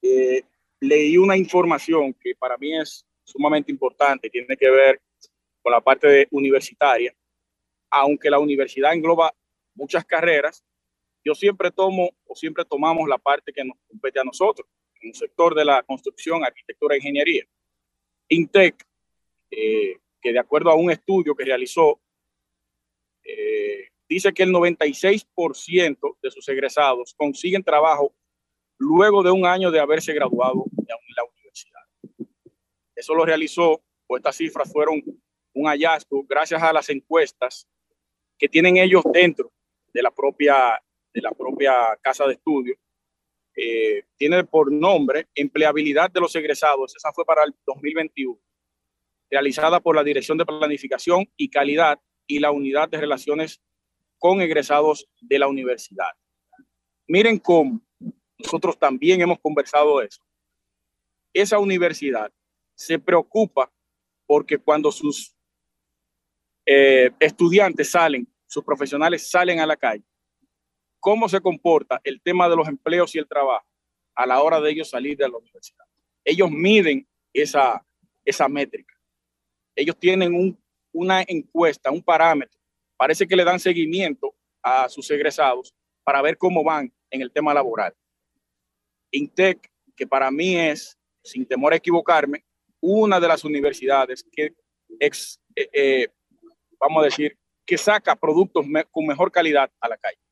eh, 0.02 0.42
leí 0.80 1.16
una 1.16 1.36
información 1.36 2.14
que 2.14 2.34
para 2.38 2.56
mí 2.56 2.76
es 2.76 3.04
sumamente 3.24 3.72
importante, 3.72 4.30
tiene 4.30 4.56
que 4.56 4.70
ver 4.70 5.00
con 5.62 5.72
la 5.72 5.80
parte 5.80 6.28
universitaria, 6.30 7.14
aunque 7.90 8.30
la 8.30 8.38
universidad 8.38 8.92
engloba 8.92 9.34
muchas 9.74 10.04
carreras, 10.04 10.62
yo 11.24 11.34
siempre 11.34 11.70
tomo 11.70 12.10
o 12.26 12.34
siempre 12.34 12.64
tomamos 12.64 13.08
la 13.08 13.18
parte 13.18 13.52
que 13.52 13.64
nos 13.64 13.76
compete 13.88 14.20
a 14.20 14.24
nosotros, 14.24 14.68
en 15.00 15.08
el 15.08 15.14
sector 15.14 15.54
de 15.54 15.64
la 15.64 15.82
construcción, 15.82 16.44
arquitectura 16.44 16.94
e 16.94 16.98
ingeniería. 16.98 17.44
INTEC, 18.28 18.86
eh, 19.50 19.98
que 20.20 20.32
de 20.32 20.38
acuerdo 20.38 20.70
a 20.70 20.74
un 20.74 20.90
estudio 20.90 21.34
que 21.34 21.44
realizó, 21.44 22.00
eh, 23.22 23.88
dice 24.08 24.32
que 24.32 24.42
el 24.42 24.50
96% 24.50 26.18
de 26.22 26.30
sus 26.30 26.48
egresados 26.48 27.14
consiguen 27.14 27.62
trabajo 27.62 28.14
luego 28.78 29.22
de 29.22 29.30
un 29.30 29.46
año 29.46 29.70
de 29.70 29.80
haberse 29.80 30.12
graduado 30.12 30.64
en 30.76 31.14
la 31.16 31.24
universidad. 31.24 31.80
Eso 32.94 33.14
lo 33.14 33.24
realizó, 33.24 33.82
o 34.06 34.16
estas 34.16 34.36
cifras 34.36 34.70
fueron 34.70 35.02
un 35.54 35.66
hallazgo 35.66 36.24
gracias 36.24 36.62
a 36.62 36.72
las 36.72 36.90
encuestas 36.90 37.66
que 38.38 38.48
tienen 38.48 38.76
ellos 38.76 39.02
dentro 39.12 39.52
de 39.92 40.02
la 40.02 40.10
propia, 40.10 40.82
de 41.14 41.22
la 41.22 41.30
propia 41.30 41.72
casa 42.02 42.26
de 42.26 42.34
estudio. 42.34 42.76
Eh, 43.56 44.02
tiene 44.16 44.42
por 44.44 44.70
nombre 44.70 45.28
empleabilidad 45.34 46.10
de 46.10 46.20
los 46.20 46.34
egresados, 46.34 46.94
esa 46.96 47.12
fue 47.12 47.24
para 47.24 47.44
el 47.44 47.54
2021, 47.64 48.36
realizada 49.30 49.78
por 49.78 49.94
la 49.94 50.02
Dirección 50.02 50.36
de 50.36 50.44
Planificación 50.44 51.30
y 51.36 51.48
Calidad 51.48 52.00
y 52.26 52.40
la 52.40 52.50
Unidad 52.50 52.88
de 52.88 52.98
Relaciones 52.98 53.62
con 54.18 54.40
egresados 54.40 55.08
de 55.20 55.38
la 55.38 55.46
universidad. 55.46 56.10
Miren 57.06 57.38
cómo 57.38 57.80
nosotros 58.38 58.76
también 58.76 59.20
hemos 59.20 59.38
conversado 59.38 60.02
eso. 60.02 60.20
Esa 61.32 61.58
universidad 61.58 62.32
se 62.74 62.98
preocupa 62.98 63.72
porque 64.26 64.58
cuando 64.58 64.90
sus 64.90 65.36
eh, 66.66 67.10
estudiantes 67.20 67.90
salen, 67.90 68.26
sus 68.46 68.64
profesionales 68.64 69.30
salen 69.30 69.60
a 69.60 69.66
la 69.66 69.76
calle, 69.76 70.04
cómo 71.04 71.28
se 71.28 71.42
comporta 71.42 72.00
el 72.02 72.22
tema 72.22 72.48
de 72.48 72.56
los 72.56 72.66
empleos 72.66 73.14
y 73.14 73.18
el 73.18 73.28
trabajo 73.28 73.66
a 74.14 74.24
la 74.24 74.42
hora 74.42 74.58
de 74.58 74.70
ellos 74.70 74.88
salir 74.88 75.18
de 75.18 75.28
la 75.28 75.36
universidad. 75.36 75.84
Ellos 76.24 76.50
miden 76.50 77.06
esa, 77.30 77.84
esa 78.24 78.48
métrica. 78.48 78.94
Ellos 79.76 79.98
tienen 79.98 80.58
una 80.92 81.22
encuesta, 81.28 81.90
un 81.90 82.02
parámetro. 82.02 82.58
Parece 82.96 83.26
que 83.26 83.36
le 83.36 83.44
dan 83.44 83.60
seguimiento 83.60 84.34
a 84.62 84.88
sus 84.88 85.10
egresados 85.10 85.74
para 86.04 86.22
ver 86.22 86.38
cómo 86.38 86.64
van 86.64 86.90
en 87.10 87.20
el 87.20 87.30
tema 87.30 87.52
laboral. 87.52 87.94
INTEC, 89.10 89.70
que 89.94 90.06
para 90.06 90.30
mí 90.30 90.56
es, 90.56 90.98
sin 91.22 91.44
temor 91.44 91.74
a 91.74 91.76
equivocarme, 91.76 92.46
una 92.80 93.20
de 93.20 93.28
las 93.28 93.44
universidades 93.44 94.24
que, 94.32 94.54
eh, 94.98 95.10
eh, 95.70 96.08
vamos 96.80 97.02
a 97.02 97.04
decir, 97.04 97.36
que 97.66 97.76
saca 97.76 98.16
productos 98.16 98.64
con 98.90 99.06
mejor 99.06 99.30
calidad 99.30 99.70
a 99.80 99.88
la 99.90 99.98
calle. 99.98 100.23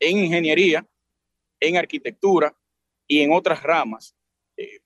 En 0.00 0.18
ingeniería, 0.18 0.86
en 1.60 1.76
arquitectura 1.76 2.54
y 3.06 3.20
en 3.20 3.32
otras 3.32 3.62
ramas, 3.62 4.14
eh, 4.56 4.80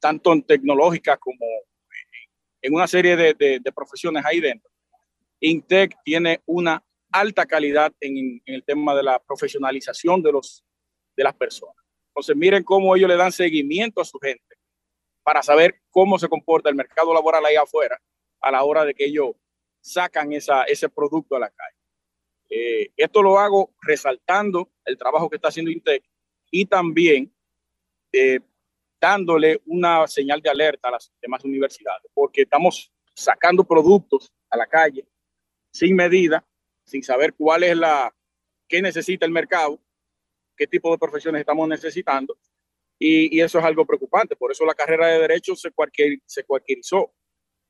tanto 0.00 0.32
en 0.32 0.42
tecnológicas 0.42 1.18
como 1.18 1.46
en 2.62 2.74
una 2.74 2.86
serie 2.86 3.16
de, 3.16 3.72
profesiones 3.74 4.24
ahí 4.24 4.40
dentro. 4.40 4.70
INTEC 5.40 5.96
tiene 6.04 6.42
una 6.46 6.84
alta 7.10 7.46
calidad 7.46 7.92
en, 8.00 8.42
en, 8.44 8.54
el 8.54 8.64
tema 8.64 8.94
de 8.94 9.02
la 9.02 9.18
profesionalización 9.18 10.22
de, 10.22 10.32
los, 10.32 10.62
de 11.16 11.24
las 11.24 11.34
personas. 11.34 11.76
Entonces, 12.08 12.36
miren 12.36 12.62
cómo 12.62 12.94
ellos 12.94 13.08
le 13.08 13.16
dan 13.16 13.32
seguimiento 13.32 14.00
a 14.00 14.04
su 14.04 14.18
gente 14.18 14.56
para 15.22 15.42
saber 15.42 15.80
cómo 15.90 16.18
se 16.18 16.28
comporta 16.28 16.68
el 16.68 16.74
mercado 16.74 17.14
laboral 17.14 17.44
ahí 17.46 17.56
afuera 17.56 18.00
a 18.40 18.50
la 18.50 18.62
hora 18.64 18.84
de 18.84 18.94
que 18.94 19.06
ellos 19.06 19.32
sacan 19.80 20.32
esa, 20.32 20.64
ese 20.64 20.88
producto 20.88 21.36
a 21.36 21.40
la 21.40 21.50
calle. 21.50 21.79
Eh, 22.50 22.90
esto 22.96 23.22
lo 23.22 23.38
hago 23.38 23.72
resaltando 23.80 24.70
el 24.84 24.98
trabajo 24.98 25.30
que 25.30 25.36
está 25.36 25.48
haciendo 25.48 25.70
Intec 25.70 26.02
y 26.50 26.66
también 26.66 27.32
eh, 28.12 28.40
dándole 29.00 29.62
una 29.66 30.06
señal 30.08 30.42
de 30.42 30.50
alerta 30.50 30.88
a 30.88 30.92
las 30.92 31.12
demás 31.22 31.44
universidades, 31.44 32.10
porque 32.12 32.42
estamos 32.42 32.92
sacando 33.14 33.64
productos 33.64 34.32
a 34.50 34.56
la 34.56 34.66
calle 34.66 35.06
sin 35.72 35.94
medida, 35.94 36.44
sin 36.84 37.02
saber 37.04 37.34
cuál 37.34 37.62
es 37.62 37.76
la, 37.76 38.12
qué 38.68 38.82
necesita 38.82 39.24
el 39.24 39.32
mercado, 39.32 39.80
qué 40.56 40.66
tipo 40.66 40.90
de 40.90 40.98
profesiones 40.98 41.40
estamos 41.40 41.68
necesitando, 41.68 42.36
y, 43.02 43.40
eso 43.40 43.58
es 43.58 43.64
algo 43.64 43.86
preocupante. 43.86 44.36
Por 44.36 44.52
eso 44.52 44.66
la 44.66 44.74
carrera 44.74 45.06
de 45.06 45.20
Derecho 45.20 45.56
se, 45.56 45.70
cualquier, 45.70 46.18
se 46.26 46.44
cualquierizó. 46.44 47.10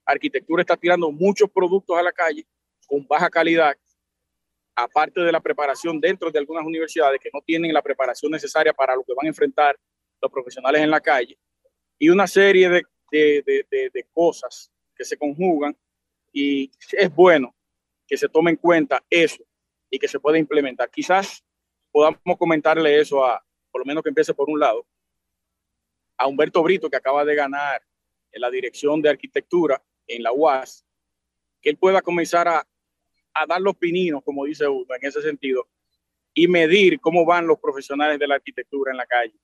Arquitectura 0.04 0.62
está 0.62 0.76
tirando 0.76 1.12
muchos 1.12 1.48
productos 1.50 1.96
a 1.96 2.02
la 2.02 2.10
calle 2.10 2.44
con 2.86 3.06
baja 3.06 3.30
calidad, 3.30 3.76
aparte 4.74 5.20
de 5.20 5.32
la 5.32 5.40
preparación 5.40 6.00
dentro 6.00 6.30
de 6.30 6.38
algunas 6.38 6.64
universidades 6.64 7.20
que 7.20 7.30
no 7.32 7.40
tienen 7.42 7.72
la 7.72 7.82
preparación 7.82 8.32
necesaria 8.32 8.72
para 8.72 8.94
lo 8.94 9.02
que 9.04 9.14
van 9.14 9.26
a 9.26 9.28
enfrentar 9.28 9.78
los 10.20 10.30
profesionales 10.30 10.82
en 10.82 10.90
la 10.90 11.00
calle, 11.00 11.38
y 11.98 12.08
una 12.08 12.26
serie 12.26 12.68
de, 12.68 12.82
de, 13.10 13.90
de, 13.92 14.06
cosas 14.12 14.70
que 14.94 15.04
se 15.04 15.16
conjugan 15.16 15.76
y 16.32 16.70
es 16.92 17.14
bueno 17.14 17.54
que 18.06 18.16
se 18.16 18.28
tome 18.28 18.52
en 18.52 18.56
cuenta 18.56 19.04
eso 19.10 19.44
y 19.90 19.98
que 19.98 20.08
se 20.08 20.18
pueda 20.18 20.38
implementar. 20.38 20.90
Quizás 20.90 21.44
podamos 21.92 22.38
comentarle 22.38 23.00
eso 23.00 23.24
a, 23.24 23.44
por 23.70 23.80
lo 23.80 23.84
menos 23.84 24.02
que 24.02 24.08
empiece 24.08 24.34
por 24.34 24.48
un 24.48 24.58
lado, 24.58 24.86
a 26.16 26.26
Humberto 26.26 26.62
Brito, 26.62 26.88
que 26.88 26.96
acaba 26.96 27.24
de 27.24 27.34
ganar 27.34 27.82
en 28.32 28.40
la 28.40 28.50
dirección 28.50 29.02
de 29.02 29.10
arquitectura 29.10 29.82
en 30.06 30.22
la 30.22 30.32
UAS, 30.32 30.84
que 31.60 31.70
él 31.70 31.76
pueda 31.76 32.02
comenzar 32.02 32.48
a, 32.48 32.66
a 33.34 33.46
dar 33.46 33.60
los 33.60 33.76
pininos, 33.76 34.22
como 34.24 34.44
dice 34.44 34.66
uno, 34.66 34.86
en 34.94 35.06
ese 35.06 35.22
sentido, 35.22 35.68
y 36.34 36.48
medir 36.48 37.00
cómo 37.00 37.24
van 37.24 37.46
los 37.46 37.58
profesionales 37.58 38.18
de 38.18 38.26
la 38.26 38.36
arquitectura 38.36 38.90
en 38.90 38.96
la 38.96 39.06
calle. 39.06 39.34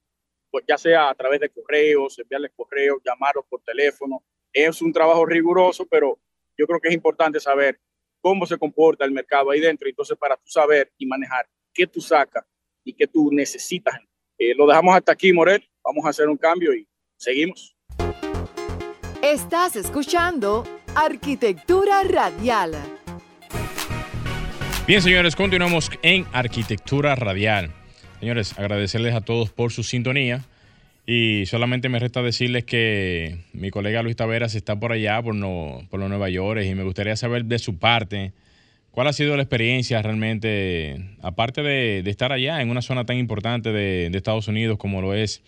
Pues 0.51 0.65
ya 0.67 0.79
sea 0.79 1.11
a 1.11 1.15
través 1.15 1.41
de 1.41 1.51
correos, 1.51 2.19
enviarles 2.19 2.53
correos, 2.55 2.99
llamarlos 3.05 3.45
por 3.49 3.61
teléfono. 3.63 4.23
Es 4.53 4.81
un 4.81 4.93
trabajo 4.93 5.27
riguroso, 5.27 5.87
pero 5.87 6.19
yo 6.57 6.67
creo 6.67 6.81
que 6.81 6.89
es 6.89 6.95
importante 6.95 7.41
saber 7.41 7.81
cómo 8.21 8.47
se 8.47 8.57
comporta 8.57 9.05
el 9.05 9.13
mercado 9.13 9.51
ahí 9.51 9.61
dentro. 9.61 9.89
Entonces, 9.89 10.17
para 10.17 10.37
tú 10.37 10.47
saber 10.47 10.93
y 10.97 11.07
manejar 11.07 11.47
qué 11.75 11.87
tú 11.87 12.01
sacas 12.01 12.45
y 12.85 12.95
qué 12.95 13.07
tú 13.07 13.31
necesitas. 13.33 13.99
Eh, 14.39 14.55
lo 14.55 14.67
dejamos 14.67 14.95
hasta 14.97 15.13
aquí, 15.13 15.33
Morel 15.33 15.69
vamos 15.87 16.05
a 16.05 16.09
hacer 16.09 16.29
un 16.29 16.37
cambio 16.37 16.75
y 16.75 16.87
seguimos. 17.17 17.77
Estás 19.23 19.77
escuchando 19.77 20.65
Arquitectura 20.95 22.03
Radial. 22.03 22.75
Bien, 24.87 25.03
señores, 25.03 25.35
continuamos 25.35 25.91
en 26.03 26.27
Arquitectura 26.33 27.17
Radial. 27.17 27.73
Señores, 28.21 28.57
agradecerles 28.57 29.15
a 29.15 29.21
todos 29.21 29.51
por 29.51 29.73
su 29.73 29.83
sintonía. 29.83 30.45
Y 31.05 31.45
solamente 31.47 31.89
me 31.89 31.99
resta 31.99 32.23
decirles 32.23 32.63
que 32.63 33.39
mi 33.53 33.71
colega 33.71 34.05
Luis 34.05 34.15
Taveras 34.15 34.55
está 34.55 34.79
por 34.79 34.93
allá, 34.93 35.21
por, 35.21 35.35
no, 35.35 35.85
por 35.91 35.99
los 35.99 36.09
Nueva 36.09 36.29
York, 36.29 36.63
y 36.65 36.73
me 36.77 36.85
gustaría 36.85 37.17
saber 37.17 37.47
de 37.47 37.59
su 37.59 37.79
parte 37.79 38.33
cuál 38.93 39.09
ha 39.09 39.13
sido 39.13 39.37
la 39.37 39.43
experiencia 39.43 40.01
realmente, 40.03 41.17
aparte 41.21 41.65
de, 41.65 41.99
estar 42.07 42.31
allá 42.31 42.63
en 42.63 42.71
una 42.71 42.81
zona 42.81 43.05
tan 43.05 43.17
importante 43.17 43.73
de, 43.73 44.09
de 44.09 44.17
Estados 44.17 44.47
Unidos 44.47 44.79
como 44.79 45.03
lo 45.03 45.15
es 45.15 45.43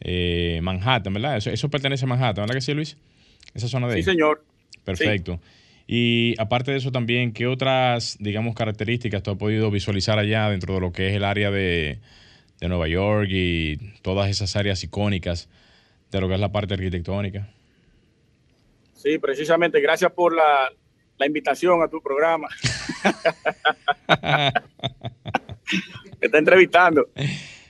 eh, 0.00 0.60
Manhattan, 0.62 1.14
¿verdad? 1.14 1.38
Eso, 1.38 1.70
pertenece 1.70 2.04
a 2.04 2.08
Manhattan, 2.08 2.42
¿verdad 2.42 2.56
que 2.56 2.60
sí, 2.60 2.74
Luis? 2.74 2.98
Esa 3.54 3.66
zona 3.66 3.88
de 3.88 3.96
Sí, 3.96 4.02
señor. 4.02 4.44
Perfecto. 4.84 5.40
Y 5.86 6.34
aparte 6.38 6.70
de 6.70 6.78
eso 6.78 6.92
también, 6.92 7.32
¿qué 7.32 7.46
otras, 7.46 8.16
digamos, 8.18 8.54
características 8.54 9.22
tú 9.22 9.32
has 9.32 9.36
podido 9.36 9.70
visualizar 9.70 10.18
allá 10.18 10.48
dentro 10.48 10.74
de 10.74 10.80
lo 10.80 10.92
que 10.92 11.08
es 11.08 11.14
el 11.14 11.24
área 11.24 11.50
de, 11.50 11.98
Nueva 12.60 12.88
York 12.88 13.28
y 13.30 13.76
todas 14.00 14.30
esas 14.30 14.56
áreas 14.56 14.82
icónicas 14.82 15.50
de 16.10 16.18
lo 16.18 16.28
que 16.28 16.34
es 16.34 16.40
la 16.40 16.50
parte 16.50 16.72
arquitectónica? 16.72 17.46
Sí, 18.94 19.18
precisamente. 19.18 19.82
Gracias 19.82 20.10
por 20.12 20.34
la, 20.34 20.72
la 21.18 21.26
invitación 21.26 21.82
a 21.82 21.88
tu 21.88 22.00
programa. 22.00 22.48
Me 26.20 26.26
está 26.26 26.38
entrevistando. 26.38 27.10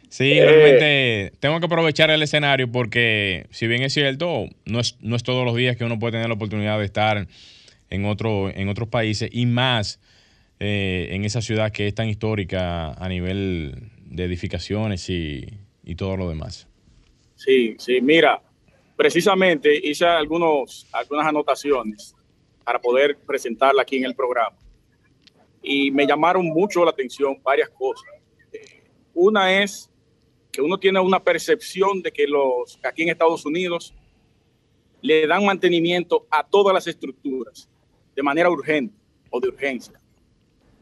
Sí, 0.09 0.39
eh, 0.39 0.45
realmente 0.45 1.33
tengo 1.41 1.59
que 1.59 1.67
aprovechar 1.67 2.11
el 2.11 2.23
escenario 2.23 2.71
porque, 2.71 3.49
si 3.51 3.67
bien 3.67 3.83
es 3.83 3.93
cierto, 3.93 4.47
no 4.65 4.79
es, 4.79 4.97
no 5.01 5.17
es 5.17 5.25
todos 5.25 5.45
los 5.45 5.57
días 5.57 5.77
que 5.77 5.85
uno 5.85 5.99
puede 5.99 6.13
tener 6.13 6.29
la 6.29 6.35
oportunidad 6.35 6.79
de 6.79 6.85
estar 6.85 7.27
en, 7.95 8.05
otro, 8.05 8.51
en 8.51 8.69
otros 8.69 8.89
países 8.89 9.29
y 9.33 9.47
más 9.47 10.01
eh, 10.61 11.09
en 11.11 11.25
esa 11.25 11.41
ciudad 11.41 11.73
que 11.73 11.89
es 11.89 11.95
tan 11.95 12.09
histórica 12.09 12.93
a 12.93 13.09
nivel 13.09 13.91
de 14.05 14.25
edificaciones 14.25 15.09
y, 15.11 15.47
todo 15.97 16.17
lo 16.17 16.29
demás. 16.29 16.67
Sí, 17.37 17.77
sí, 17.79 18.01
mira, 18.01 18.43
precisamente 18.97 19.79
hice 19.87 20.07
algunos, 20.07 20.87
algunas 20.93 21.27
anotaciones 21.27 22.15
para 22.65 22.81
poder 22.81 23.19
presentarla 23.19 23.83
aquí 23.83 23.97
en 23.97 24.07
el 24.07 24.15
programa 24.15 24.57
y 25.63 25.91
me 25.91 26.07
llamaron 26.07 26.47
mucho 26.47 26.85
la 26.85 26.91
atención 26.91 27.39
varias 27.43 27.69
cosas. 27.71 28.09
Una 29.13 29.63
es 29.63 29.91
que 30.51 30.63
uno 30.63 30.79
tiene 30.79 31.01
una 31.01 31.23
percepción 31.23 32.01
de 32.01 32.13
que 32.13 32.27
los 32.27 32.79
aquí 32.83 33.03
en 33.03 33.11
Estados 33.11 33.45
Unidos 33.45 33.95
le 35.03 35.27
dan 35.27 35.45
mantenimiento 35.45 36.27
a 36.31 36.43
todas 36.43 36.73
las 36.73 36.87
estructuras 36.87 37.69
de 38.15 38.23
manera 38.23 38.51
urgente 38.51 38.95
o 39.31 39.41
de 39.41 39.49
urgencia 39.49 40.01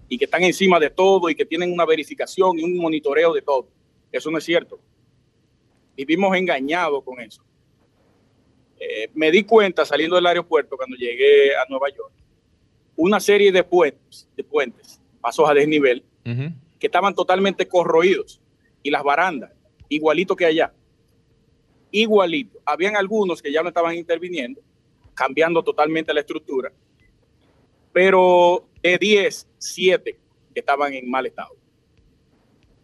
y 0.08 0.18
que 0.18 0.26
están 0.26 0.42
encima 0.42 0.78
de 0.78 0.90
todo 0.90 1.30
y 1.30 1.34
que 1.34 1.46
tienen 1.46 1.72
una 1.72 1.86
verificación 1.86 2.58
y 2.58 2.62
un 2.62 2.76
monitoreo 2.76 3.32
de 3.32 3.40
todo. 3.40 3.66
Eso 4.10 4.30
no 4.30 4.36
es 4.36 4.44
cierto. 4.44 4.78
Vivimos 5.96 6.36
engañados 6.36 7.02
con 7.02 7.18
eso. 7.18 7.42
Eh, 8.78 9.08
me 9.14 9.30
di 9.30 9.44
cuenta 9.44 9.86
saliendo 9.86 10.16
del 10.16 10.26
aeropuerto 10.26 10.76
cuando 10.76 10.96
llegué 10.96 11.56
a 11.56 11.64
Nueva 11.68 11.88
York, 11.88 12.12
una 12.96 13.20
serie 13.20 13.50
de 13.52 13.64
puentes, 13.64 14.28
de 14.36 14.44
puentes 14.44 15.00
pasos 15.20 15.48
a 15.48 15.54
desnivel, 15.54 16.04
que 16.78 16.86
estaban 16.88 17.14
totalmente 17.14 17.66
corroídos 17.66 18.40
y 18.82 18.90
las 18.90 19.02
barandas, 19.02 19.52
igualito 19.88 20.36
que 20.36 20.44
allá. 20.44 20.74
Igualito. 21.90 22.58
Habían 22.66 22.96
algunos 22.96 23.40
que 23.40 23.52
ya 23.52 23.62
no 23.62 23.68
estaban 23.68 23.94
interviniendo, 23.94 24.60
cambiando 25.14 25.62
totalmente 25.62 26.12
la 26.12 26.20
estructura, 26.20 26.70
pero 27.92 28.66
de 28.82 28.98
10, 28.98 29.48
7 29.58 30.18
estaban 30.54 30.92
en 30.94 31.10
mal 31.10 31.26
estado. 31.26 31.54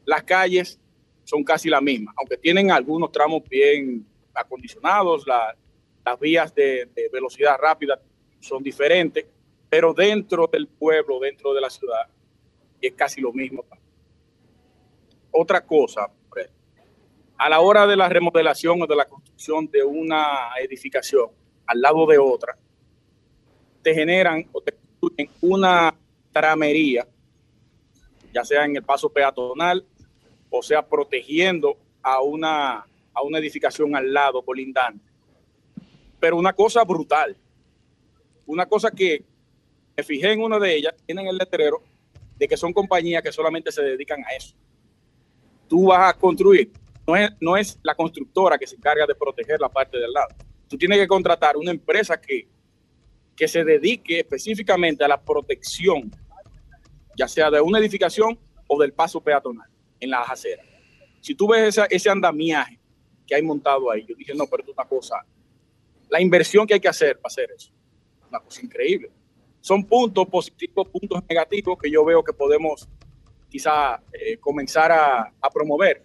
Las 0.05 0.23
calles 0.23 0.81
son 1.25 1.45
casi 1.45 1.69
las 1.69 1.83
mismas, 1.83 2.15
aunque 2.17 2.37
tienen 2.37 2.71
algunos 2.71 3.13
tramos 3.13 3.43
bien 3.49 4.07
acondicionados, 4.35 5.27
las 5.27 6.21
vías 6.21 6.55
de, 6.55 6.89
de 6.95 7.09
velocidad 7.13 7.57
rápida 7.59 8.01
son 8.41 8.63
diferentes, 8.63 9.27
pero 9.69 9.93
dentro 9.93 10.47
del 10.47 10.69
pueblo, 10.69 11.21
dentro 11.21 11.53
de 11.53 11.61
la 11.61 11.69
ciudad, 11.69 12.09
es 12.81 12.93
casi 12.95 13.21
lo 13.21 13.33
mismo. 13.33 13.65
Otra 15.31 15.65
cosa, 15.67 16.11
a 17.39 17.49
la 17.49 17.61
hora 17.61 17.87
de 17.87 17.97
la 17.97 18.09
remodelación 18.09 18.83
o 18.83 18.87
de 18.87 18.97
la 18.97 19.07
construcción 19.07 19.71
de 19.71 19.85
una 19.85 20.51
edificación 20.61 21.31
al 21.67 21.81
lado 21.81 22.05
de 22.07 22.19
otra, 22.19 22.59
te 23.83 23.95
generan 23.95 24.49
o 24.53 24.61
te 24.61 24.73
construyen 25.01 25.31
una 25.41 25.95
tramería, 26.33 27.07
ya 28.33 28.45
sea 28.45 28.65
en 28.65 28.77
el 28.77 28.83
paso 28.83 29.09
peatonal 29.11 29.85
o 30.51 30.63
sea 30.63 30.87
protegiendo 30.87 31.77
a 32.03 32.23
una, 32.23 32.87
a 33.13 33.23
una 33.23 33.39
edificación 33.39 33.95
al 33.95 34.13
lado 34.13 34.43
colindante. 34.43 35.05
Pero 36.21 36.37
una 36.37 36.53
cosa 36.53 36.85
brutal, 36.85 37.37
una 38.47 38.67
cosa 38.67 38.91
que 38.91 39.25
me 39.97 40.03
fijé 40.03 40.33
en 40.33 40.41
una 40.41 40.59
de 40.59 40.77
ellas, 40.77 40.95
tienen 41.07 41.27
el 41.27 41.37
letrero 41.37 41.83
de 42.37 42.49
que 42.49 42.57
son 42.57 42.73
compañías 42.73 43.23
que 43.23 43.33
solamente 43.33 43.73
se 43.73 43.83
dedican 43.83 44.25
a 44.25 44.35
eso. 44.35 44.55
Tú 45.69 45.87
vas 45.87 46.15
a 46.15 46.19
construir, 46.19 46.73
no 47.07 47.15
es, 47.15 47.31
no 47.41 47.57
es 47.57 47.79
la 47.83 47.95
constructora 47.95 48.57
que 48.59 48.67
se 48.67 48.77
encarga 48.77 49.07
de 49.07 49.15
proteger 49.15 49.61
la 49.61 49.69
parte 49.69 49.99
del 49.99 50.13
lado. 50.13 50.29
Tú 50.69 50.79
tienes 50.79 50.99
que 50.99 51.09
contratar 51.09 51.57
una 51.57 51.71
empresa 51.71 52.21
que, 52.21 52.49
que 53.39 53.47
se 53.47 53.65
dedique 53.65 54.19
específicamente 54.19 55.05
a 55.05 55.09
la 55.09 55.21
protección, 55.23 56.11
ya 57.17 57.29
sea 57.29 57.51
de 57.53 57.61
una 57.61 57.79
edificación 57.79 58.37
o 58.67 58.81
del 58.81 58.93
paso 58.93 59.21
peatonal 59.21 59.69
en 60.01 60.11
las 60.11 60.29
aceras. 60.29 60.67
Si 61.21 61.37
tú 61.37 61.47
ves 61.47 61.81
ese 61.89 62.11
andamiaje 62.11 62.81
que 63.25 63.37
hay 63.37 63.43
montado 63.43 63.93
ahí, 63.93 64.05
yo 64.05 64.17
dije, 64.17 64.35
no, 64.35 64.47
pero 64.49 64.65
es 64.65 64.69
una 64.71 64.85
cosa, 64.85 65.25
la 66.09 66.21
inversión 66.21 66.67
que 66.67 66.75
hay 66.75 66.81
que 66.81 66.89
hacer 66.89 67.17
para 67.21 67.29
hacer 67.29 67.51
eso, 67.57 67.71
una 68.29 68.41
cosa 68.41 68.61
increíble 68.61 69.11
son 69.61 69.85
puntos 69.85 70.27
positivos, 70.29 70.89
puntos 70.89 71.23
negativos 71.29 71.79
que 71.79 71.91
yo 71.91 72.05
veo 72.05 72.25
que 72.25 72.33
podemos 72.33 72.89
quizá 73.49 74.03
eh, 74.13 74.37
comenzar 74.39 74.91
a, 74.91 75.33
promover. 75.53 76.03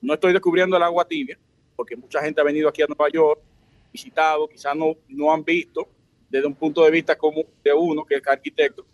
No 0.00 0.14
estoy 0.14 0.32
descubriendo 0.32 0.76
el 0.76 0.82
agua 0.82 1.06
tibia, 1.06 1.38
porque 1.76 1.96
mucha 1.96 2.20
gente 2.22 2.40
ha 2.40 2.44
venido 2.44 2.68
aquí 2.68 2.82
a 2.82 2.86
Nueva 2.86 3.08
York, 3.08 3.40
visitado, 3.92 4.48
quizás 4.48 4.74
no, 4.76 4.96
no 5.08 5.32
han 5.32 5.44
visto 5.44 5.88
desde 6.32 6.46
un 6.46 6.54
punto 6.54 6.82
de 6.82 6.90
vista 6.90 7.16
como 7.16 7.44
de 7.62 7.74
uno 7.74 8.06
que 8.06 8.14
es 8.14 8.26
arquitecto, 8.26 8.86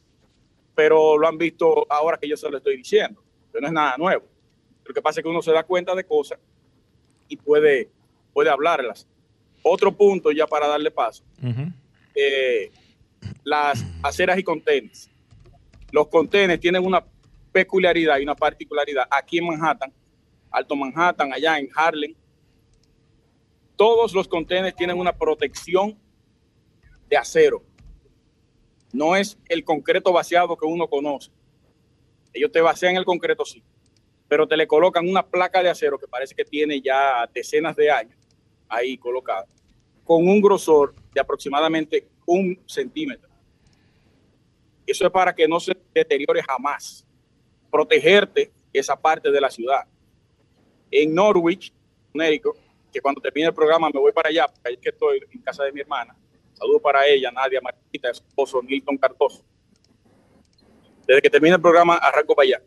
pero 0.75 1.17
lo 1.17 1.29
han 1.29 1.39
visto 1.39 1.87
ahora 1.89 2.19
que 2.19 2.29
yo 2.29 2.37
se 2.37 2.51
lo 2.51 2.57
estoy 2.57 2.77
diciendo, 2.77 3.23
que 3.53 3.61
no 3.61 3.69
es 3.69 3.73
nada 3.73 3.97
nuevo. 3.97 4.25
Lo 4.85 4.93
que 4.93 5.01
pasa 5.01 5.21
es 5.21 5.25
que 5.25 5.31
uno 5.31 5.41
se 5.41 5.53
da 5.53 5.63
cuenta 5.63 5.95
de 5.95 6.03
cosas 6.03 6.41
y 7.29 7.37
puede, 7.37 7.91
puede 8.33 8.51
hablarlas. 8.51 9.07
Otro 9.63 9.93
punto 9.93 10.33
ya 10.33 10.49
para 10.49 10.67
darle 10.67 10.91
paso 10.91 11.23
las 13.45 13.85
aceras 14.03 14.37
y 14.37 14.43
contenes. 14.43 15.09
Los 15.93 16.09
contenes 16.09 16.59
tienen 16.59 16.85
una 16.85 17.05
peculiaridad 17.53 18.19
y 18.19 18.25
una 18.25 18.35
particularidad 18.35 19.07
aquí 19.09 19.39
en 19.39 19.47
Manhattan, 19.47 19.93
Alto 20.51 20.75
Manhattan, 20.75 21.33
allá 21.33 21.57
en 21.57 21.69
Harlem. 21.73 22.15
Todos 23.77 24.13
los 24.13 24.27
contenes 24.27 24.75
tienen 24.75 24.99
una 24.99 25.13
protección 25.13 25.97
de 27.09 27.17
acero. 27.17 27.63
No 28.93 29.17
es 29.17 29.39
el 29.49 29.65
concreto 29.65 30.13
vaciado 30.13 30.57
que 30.57 30.67
uno 30.67 30.89
conoce. 30.89 31.31
Ellos 32.33 32.53
te 32.53 32.61
vacían 32.61 32.97
el 32.97 33.05
concreto, 33.05 33.45
sí, 33.45 33.63
pero 34.29 34.47
te 34.47 34.57
le 34.57 34.67
colocan 34.67 35.09
una 35.09 35.27
placa 35.27 35.63
de 35.63 35.71
acero 35.71 35.99
que 35.99 36.07
parece 36.07 36.35
que 36.35 36.45
tiene 36.45 36.81
ya 36.81 37.29
decenas 37.33 37.75
de 37.77 37.91
años 37.91 38.19
ahí 38.69 38.99
colocada, 38.99 39.47
con 40.05 40.29
un 40.29 40.41
grosor 40.41 40.95
de 41.13 41.21
aproximadamente 41.21 42.07
un 42.27 42.61
centímetro. 42.67 43.29
Eso 44.87 45.07
es 45.07 45.11
para 45.11 45.35
que 45.35 45.49
no 45.49 45.61
se 45.61 45.77
deteriore 45.95 46.43
jamás. 46.43 47.07
Protegerte 47.71 48.51
esa 48.73 48.99
parte 48.99 49.31
de 49.31 49.41
la 49.41 49.51
ciudad. 49.51 49.87
En 50.91 51.15
Norwich, 51.15 51.73
Connecticut, 52.13 52.57
que 52.93 53.01
cuando 53.01 53.21
termine 53.21 53.49
el 53.49 53.55
programa 53.55 53.91
me 53.93 54.01
voy 54.01 54.13
para 54.13 54.31
allá, 54.31 54.47
porque 54.47 54.69
ahí 54.69 54.77
que 54.79 54.89
estoy 54.89 55.21
en 55.31 55.43
casa 55.43 55.65
de 55.65 55.73
mi 55.73 55.81
hermana. 55.81 56.17
Saludo 56.59 56.81
para 56.81 57.07
ella, 57.07 57.31
Nadia 57.31 57.61
Marquita, 57.61 58.11
esposo 58.11 58.61
Milton 58.63 58.99
Cardoso. 58.99 59.45
Desde 61.07 61.23
que 61.23 61.31
termine 61.31 61.55
el 61.55 61.63
programa 61.63 61.97
arranco 61.97 62.35
para 62.35 62.47
allá. 62.47 62.63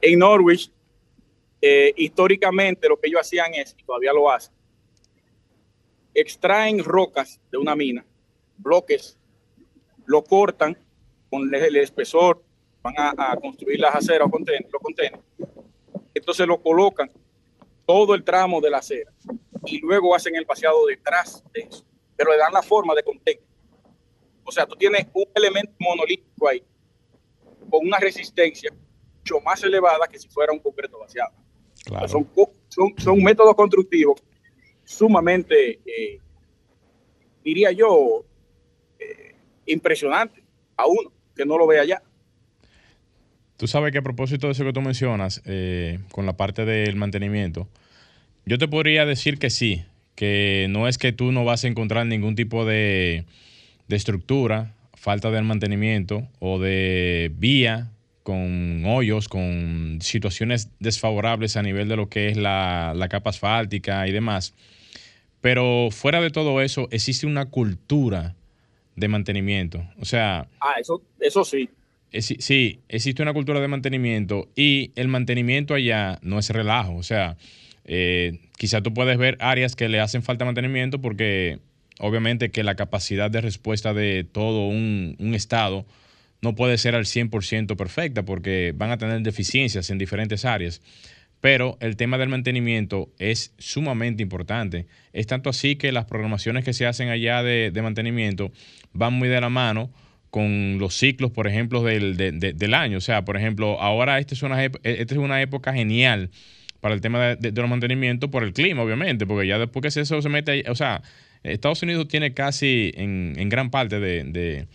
En 0.00 0.18
Norwich, 0.18 0.72
eh, 1.60 1.92
históricamente 1.96 2.88
lo 2.88 2.98
que 2.98 3.08
ellos 3.08 3.20
hacían 3.20 3.52
es, 3.52 3.76
y 3.78 3.84
todavía 3.84 4.14
lo 4.14 4.30
hacen, 4.30 4.54
extraen 6.14 6.82
rocas 6.82 7.38
de 7.52 7.58
una 7.58 7.76
mina, 7.76 8.04
bloques, 8.56 9.18
lo 10.06 10.24
cortan 10.24 10.76
con 11.28 11.54
el 11.54 11.76
espesor, 11.76 12.42
van 12.82 12.94
a, 12.96 13.36
construir 13.36 13.78
las 13.78 13.94
aceras 13.94 14.22
o 14.22 14.38
los 14.38 14.82
contenedores. 14.82 15.24
Entonces 16.14 16.46
lo 16.46 16.60
colocan 16.62 17.10
todo 17.86 18.14
el 18.14 18.24
tramo 18.24 18.60
de 18.60 18.70
la 18.70 18.78
acera 18.78 19.12
y 19.66 19.80
luego 19.80 20.14
hacen 20.14 20.34
el 20.34 20.46
vaciado 20.46 20.86
detrás 20.86 21.44
de 21.52 21.60
eso, 21.60 21.84
pero 22.20 22.32
le 22.32 22.36
dan 22.36 22.52
la 22.52 22.60
forma 22.60 22.94
de 22.94 23.02
contenedor. 23.02 23.46
O 24.44 24.52
sea, 24.52 24.66
tú 24.66 24.76
tienes 24.76 25.06
un 25.14 25.24
elemento 25.34 25.72
monolítico 25.78 26.48
ahí 26.48 26.62
con 27.70 27.86
una 27.86 27.98
resistencia 27.98 28.70
mucho 29.16 29.40
más 29.40 29.62
elevada 29.62 30.06
que 30.06 30.18
si 30.18 30.28
fuera 30.28 30.52
un 30.52 30.58
concreto 30.58 30.98
vaciado. 30.98 31.32
son, 32.08 32.28
son, 32.68 32.94
son, 32.98 33.22
métodos 33.22 33.54
constructivos 33.54 34.22
sumamente, 34.84 35.80
eh, 35.86 36.20
diría 37.42 37.72
yo, 37.72 38.26
eh, 38.98 39.34
impresionantes 39.64 40.44
a 40.76 40.86
uno 40.86 41.10
que 41.34 41.46
no 41.46 41.56
lo 41.56 41.66
vea 41.66 41.86
ya. 41.86 42.02
Tú 43.56 43.66
sabes 43.66 43.92
que 43.92 43.98
a 43.98 44.02
propósito 44.02 44.46
de 44.46 44.52
eso 44.52 44.64
que 44.64 44.74
tú 44.74 44.82
mencionas, 44.82 45.40
eh, 45.46 46.00
con 46.12 46.26
la 46.26 46.36
parte 46.36 46.66
del 46.66 46.96
mantenimiento, 46.96 47.66
yo 48.44 48.58
te 48.58 48.68
podría 48.68 49.06
decir 49.06 49.38
que 49.38 49.48
sí, 49.48 49.86
que 50.14 50.66
no 50.70 50.88
es 50.88 50.98
que 50.98 51.12
tú 51.12 51.32
no 51.32 51.44
vas 51.44 51.64
a 51.64 51.68
encontrar 51.68 52.06
ningún 52.06 52.34
tipo 52.34 52.64
de, 52.64 53.24
estructura, 53.88 54.74
falta 54.94 55.30
de 55.30 55.42
mantenimiento 55.42 56.28
o 56.38 56.58
de 56.58 57.32
vía 57.34 57.90
con 58.22 58.84
hoyos, 58.84 59.28
con 59.28 59.98
situaciones 60.02 60.70
desfavorables 60.78 61.56
a 61.56 61.62
nivel 61.62 61.88
de 61.88 61.96
lo 61.96 62.08
que 62.08 62.28
es 62.28 62.36
la, 62.36 62.92
la 62.94 63.08
capa 63.08 63.30
asfáltica 63.30 64.06
y 64.06 64.12
demás. 64.12 64.54
Pero 65.40 65.88
fuera 65.90 66.20
de 66.20 66.30
todo 66.30 66.60
eso, 66.60 66.88
existe 66.90 67.26
una 67.26 67.46
cultura 67.46 68.34
de 68.96 69.08
mantenimiento. 69.08 69.82
O 69.98 70.04
sea... 70.04 70.46
Ah, 70.60 70.74
eso, 70.78 71.02
eso 71.18 71.44
sí. 71.44 71.68
sí, 72.12 72.80
existe 72.88 73.22
una 73.22 73.32
cultura 73.32 73.60
de 73.60 73.68
mantenimiento 73.68 74.48
y 74.54 74.92
el 74.94 75.08
mantenimiento 75.08 75.74
allá 75.74 76.18
no 76.22 76.38
es 76.38 76.50
relajo. 76.50 76.96
O 76.96 77.02
sea, 77.02 77.36
eh, 77.92 78.38
quizá 78.56 78.82
tú 78.82 78.94
puedes 78.94 79.18
ver 79.18 79.36
áreas 79.40 79.74
que 79.74 79.88
le 79.88 79.98
hacen 79.98 80.22
falta 80.22 80.44
mantenimiento 80.44 81.00
porque 81.00 81.58
obviamente 81.98 82.52
que 82.52 82.62
la 82.62 82.76
capacidad 82.76 83.32
de 83.32 83.40
respuesta 83.40 83.92
de 83.92 84.22
todo 84.22 84.68
un, 84.68 85.16
estado 85.34 85.86
no 86.40 86.54
puede 86.54 86.78
ser 86.78 86.94
al 86.94 87.04
100% 87.04 87.74
perfecta 87.74 88.22
porque 88.24 88.72
van 88.76 88.92
a 88.92 88.98
tener 88.98 89.20
deficiencias 89.22 89.90
en 89.90 89.98
diferentes 89.98 90.44
áreas 90.44 90.80
pero 91.40 91.78
el 91.80 91.96
tema 91.96 92.16
del 92.16 92.28
mantenimiento 92.28 93.08
es 93.18 93.54
sumamente 93.58 94.22
importante. 94.22 94.86
Es 95.14 95.26
tanto 95.26 95.48
así 95.48 95.76
que 95.76 95.90
las 95.90 96.04
programaciones 96.04 96.64
que 96.64 96.74
se 96.74 96.86
hacen 96.86 97.08
allá 97.08 97.42
de, 97.42 97.72
mantenimiento 97.82 98.52
van 98.92 99.14
muy 99.14 99.28
de 99.28 99.40
la 99.40 99.48
mano 99.48 99.90
con 100.28 100.76
los 100.78 100.94
ciclos, 100.94 101.30
por 101.30 101.48
ejemplo, 101.48 101.82
del, 101.82 102.74
año. 102.74 102.98
O 102.98 103.00
sea, 103.00 103.24
por 103.24 103.38
ejemplo, 103.38 103.80
ahora 103.80 104.18
esta 104.18 104.34
es 104.34 104.42
una, 104.42 104.62
esta 104.62 104.84
es 104.84 105.18
una 105.18 105.40
época 105.40 105.72
genial 105.72 106.30
para 106.80 106.94
el 106.94 107.00
tema 107.00 107.36
de, 107.36 107.52
los 107.52 107.68
mantenimientos 107.68 108.30
por 108.30 108.42
el 108.42 108.52
clima, 108.52 108.82
obviamente, 108.82 109.26
porque 109.26 109.46
ya 109.46 109.58
después 109.58 109.82
que 109.82 110.00
eso 110.00 110.22
se 110.22 110.28
mete, 110.28 110.64
o 110.68 110.74
sea, 110.74 111.02
Estados 111.42 111.82
Unidos 111.82 112.08
tiene 112.08 112.34
casi 112.34 112.92
en, 112.94 113.48
gran 113.48 113.70
parte 113.70 114.00
de, 114.00 114.66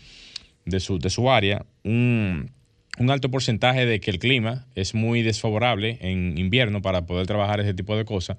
su, 0.80 1.00
de 1.00 1.10
su 1.10 1.30
área 1.30 1.66
un 1.84 2.52
un 2.98 3.10
alto 3.10 3.30
porcentaje 3.30 3.86
de 3.86 4.00
que 4.00 4.12
el 4.12 4.20
clima 4.20 4.66
es 4.76 4.94
muy 4.94 5.22
desfavorable 5.22 5.98
en 6.02 6.38
invierno 6.38 6.82
para 6.82 7.06
poder 7.06 7.28
trabajar 7.28 7.60
ese 7.60 7.74
tipo 7.74 7.98
de 7.98 8.06
cosas. 8.06 8.38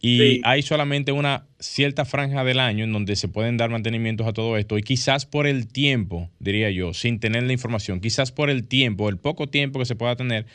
Y 0.00 0.40
hay 0.44 0.62
solamente 0.62 1.10
una 1.10 1.46
cierta 1.58 2.04
franja 2.04 2.44
del 2.44 2.60
año 2.60 2.84
en 2.84 2.92
donde 2.92 3.16
se 3.16 3.26
pueden 3.26 3.56
dar 3.56 3.68
mantenimientos 3.68 4.28
a 4.28 4.32
todo 4.32 4.56
esto. 4.56 4.78
Y 4.78 4.82
quizás 4.82 5.26
por 5.26 5.48
el 5.48 5.66
tiempo, 5.66 6.30
diría 6.38 6.70
yo, 6.70 6.94
sin 6.94 7.18
tener 7.18 7.42
la 7.42 7.52
información, 7.52 8.00
quizás 8.00 8.30
por 8.30 8.48
el 8.48 8.68
tiempo, 8.68 9.08
el 9.08 9.16
poco 9.16 9.48
tiempo 9.48 9.80
que 9.80 9.86
se 9.86 9.96
pueda 9.96 10.14
tener 10.14 10.46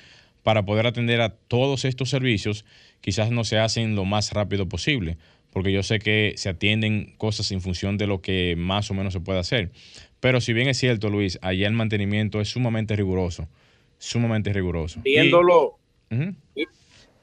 para 0.43 0.65
poder 0.65 0.85
atender 0.85 1.21
a 1.21 1.29
todos 1.29 1.85
estos 1.85 2.09
servicios, 2.09 2.65
quizás 3.01 3.31
no 3.31 3.43
se 3.43 3.57
hacen 3.57 3.95
lo 3.95 4.05
más 4.05 4.31
rápido 4.33 4.67
posible. 4.69 5.17
Porque 5.51 5.71
yo 5.71 5.83
sé 5.83 5.99
que 5.99 6.33
se 6.35 6.49
atienden 6.49 7.13
cosas 7.17 7.51
en 7.51 7.61
función 7.61 7.97
de 7.97 8.07
lo 8.07 8.21
que 8.21 8.55
más 8.57 8.89
o 8.89 8.93
menos 8.93 9.13
se 9.13 9.19
puede 9.19 9.39
hacer. 9.39 9.71
Pero 10.19 10.41
si 10.41 10.51
bien 10.51 10.67
es 10.67 10.77
cierto, 10.77 11.09
Luis, 11.09 11.37
allá 11.41 11.67
el 11.67 11.73
mantenimiento 11.73 12.41
es 12.41 12.49
sumamente 12.49 12.95
riguroso, 12.95 13.47
sumamente 13.99 14.51
riguroso. 14.51 14.99
Viéndolo, 15.03 15.77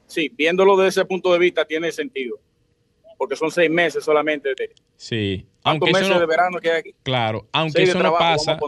sí, 0.07 0.31
viéndolo 0.37 0.77
desde 0.77 1.01
ese 1.01 1.05
punto 1.07 1.33
de 1.33 1.41
vista 1.41 1.65
tiene 1.65 1.91
sentido, 1.91 2.39
porque 3.19 3.35
son 3.35 3.51
seis 3.51 3.71
meses 3.71 4.05
solamente 4.05 4.51
de... 4.51 4.71
Sí, 4.97 5.47
aunque 5.65 5.93
meses 5.93 6.21
de 6.21 6.27
verano 6.27 6.61
que 6.61 6.71
hay 6.71 6.79
aquí? 6.79 6.95
Claro, 7.03 7.49
aunque 7.53 7.83
eso 7.83 7.99
no 8.01 8.13
pasa... 8.17 8.59